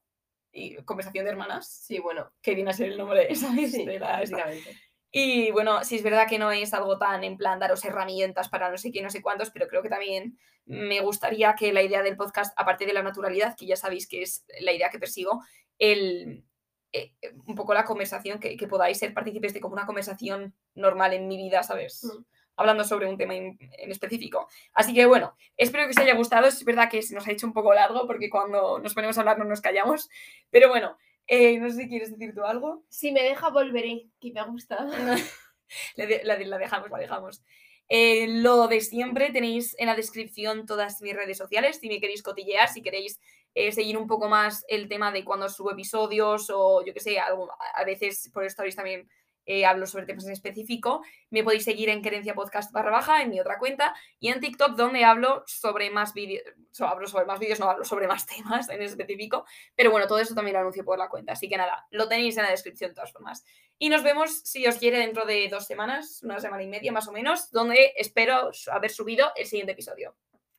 Y 0.53 0.77
conversación 0.85 1.25
de 1.25 1.31
hermanas, 1.31 1.69
Sí, 1.69 1.99
bueno, 1.99 2.33
que 2.43 2.55
viene 2.55 2.71
a 2.71 2.75
ser 2.75 2.91
el 2.91 2.99
nombre 2.99 3.35
¿sabes? 3.35 3.73
sí, 3.73 3.85
de 3.85 3.99
la 3.99 4.21
básicamente. 4.21 4.77
Y 5.11 5.51
bueno, 5.53 5.85
sí 5.85 5.97
es 5.97 6.03
verdad 6.03 6.29
que 6.29 6.39
no 6.39 6.51
es 6.53 6.75
algo 6.75 6.99
tan 6.99 7.25
en 7.25 7.39
plan 7.39 7.59
daros 7.59 7.85
herramientas 7.85 8.49
para 8.49 8.71
no 8.71 8.77
sé 8.77 8.93
qué, 8.93 9.01
no 9.03 9.11
sé 9.11 9.23
cuántos, 9.23 9.51
pero 9.51 9.67
creo 9.67 9.83
que 9.83 9.89
también 9.89 10.39
me 10.67 11.01
gustaría 11.01 11.55
que 11.55 11.73
la 11.73 11.83
idea 11.83 12.03
del 12.03 12.17
podcast, 12.17 12.53
aparte 12.59 12.85
de 12.85 12.93
la 12.93 13.03
naturalidad, 13.03 13.57
que 13.57 13.67
ya 13.67 13.77
sabéis 13.77 14.07
que 14.07 14.21
es 14.23 14.45
la 14.61 14.73
idea 14.73 14.91
que 14.91 14.99
persigo, 14.99 15.43
el, 15.79 16.45
eh, 16.93 17.15
un 17.47 17.55
poco 17.55 17.73
la 17.73 17.87
conversación, 17.87 18.39
que, 18.39 18.57
que 18.59 18.69
podáis 18.69 18.99
ser 18.99 19.15
partícipes 19.15 19.55
de 19.55 19.61
como 19.61 19.75
una 19.75 19.87
conversación 19.87 20.55
normal 20.75 21.15
en 21.15 21.27
mi 21.27 21.39
vida, 21.39 21.63
¿sabes? 21.63 22.05
Mm. 22.05 22.25
Hablando 22.59 22.85
sobre 22.85 23.07
un 23.07 23.17
tema 23.17 23.35
en, 23.35 23.57
específico. 23.79 24.49
Así 24.75 24.93
que 24.93 25.07
bueno, 25.07 25.35
espero 25.57 25.85
que 25.85 25.91
os 25.91 25.99
haya 25.99 26.15
gustado. 26.15 26.47
Es 26.47 26.63
verdad 26.65 26.91
que 26.91 27.01
se 27.01 27.15
nos 27.15 27.27
ha 27.27 27.33
hecho 27.33 27.47
un 27.47 27.55
poco 27.55 27.73
largo 27.73 28.07
porque 28.07 28.29
cuando 28.29 28.79
nos 28.81 28.93
ponemos 28.93 29.17
a 29.17 29.21
hablar 29.21 29.39
no 29.39 29.45
nos 29.45 29.61
callamos. 29.61 30.11
Pero 30.51 30.69
bueno, 30.69 30.99
eh, 31.27 31.59
no 31.59 31.71
sé 31.71 31.77
si 31.77 31.89
quieres 31.89 32.11
decir 32.11 32.35
tú 32.35 32.45
algo. 32.45 32.83
Si 32.89 33.13
me 33.13 33.23
deja, 33.23 33.49
volveré, 33.51 34.07
que 34.21 34.33
me 34.33 34.45
gusta. 34.45 34.77
la, 35.97 36.07
la, 36.37 36.59
dejamos, 36.59 36.91
la 36.91 36.99
dejamos. 36.99 37.43
Eh, 37.89 38.27
lo 38.29 38.69
de 38.69 38.81
siempre 38.83 39.31
tenéis 39.31 39.75
en 39.79 39.87
la 39.87 39.95
descripción 39.95 40.67
todas 40.67 41.01
mis 41.01 41.15
redes 41.15 41.39
sociales 41.39 41.79
si 41.81 41.89
me 41.89 42.01
queréis 42.01 42.23
cotillear, 42.23 42.69
si 42.69 42.83
queréis 42.83 43.19
eh, 43.55 43.73
seguir 43.73 43.97
un 43.97 44.07
poco 44.07 44.29
más 44.29 44.65
el 44.69 44.89
tema 44.89 45.11
de 45.11 45.25
cuando 45.25 45.49
subo 45.49 45.73
episodios 45.73 46.51
o 46.51 46.85
yo 46.85 46.93
que 46.93 47.01
sé, 47.01 47.19
algo, 47.19 47.51
a 47.75 47.85
veces 47.85 48.31
por 48.35 48.45
stories 48.45 48.77
también 48.77 49.09
eh, 49.49 49.65
hablo 49.65 49.87
sobre 49.87 50.05
temas 50.05 50.27
en 50.27 50.33
específico. 50.33 51.03
Me 51.31 51.43
podéis 51.43 51.65
seguir 51.65 51.89
en 51.89 52.03
Querencia 52.03 52.35
Podcast 52.35 52.71
barra 52.71 52.91
baja, 52.91 53.23
en 53.23 53.31
mi 53.31 53.41
otra 53.41 53.59
cuenta, 53.59 53.95
y 54.21 54.29
en 54.29 54.41
TikTok, 54.41 54.77
donde 54.77 55.05
hablo 55.05 55.43
sobre 55.47 55.91
más 55.91 56.13
vídeos, 56.13 56.43
hablo 56.81 57.07
sobre 57.07 57.25
más 57.25 57.41
vídeos, 57.41 57.59
no 57.59 57.71
hablo 57.71 57.85
sobre 57.85 58.07
más 58.07 58.27
temas 58.37 58.69
en 58.69 58.83
específico, 58.83 59.47
pero 59.75 59.91
bueno, 59.91 60.07
todo 60.07 60.19
eso 60.19 60.35
también 60.35 60.53
lo 60.53 60.61
anuncio 60.61 60.85
por 60.85 60.99
la 60.99 61.09
cuenta, 61.09 61.33
así 61.33 61.49
que 61.49 61.57
nada, 61.57 61.87
lo 61.91 62.09
tenéis 62.09 62.37
en 62.37 62.43
la 62.43 62.51
descripción 62.51 62.91
de 62.91 62.95
todas 62.97 63.11
formas. 63.11 63.43
Y 63.79 63.89
nos 63.89 64.03
vemos, 64.03 64.41
si 64.45 64.67
os 64.67 64.77
quiere, 64.77 64.99
dentro 64.99 65.25
de 65.25 65.49
dos 65.49 65.67
semanas, 65.67 66.21
una 66.23 66.39
semana 66.41 66.63
y 66.63 66.67
media 66.67 66.93
más 66.93 67.09
o 67.09 67.13
menos, 67.13 67.51
donde 67.51 67.95
espero 67.97 68.51
haber 68.71 68.91
subido 68.91 69.33
el 69.35 69.47
siguiente 69.47 69.73
episodio. 69.73 70.15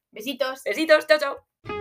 Besitos. 0.09 0.63
Besitos, 0.63 1.05
chao, 1.05 1.19
chao. 1.19 1.78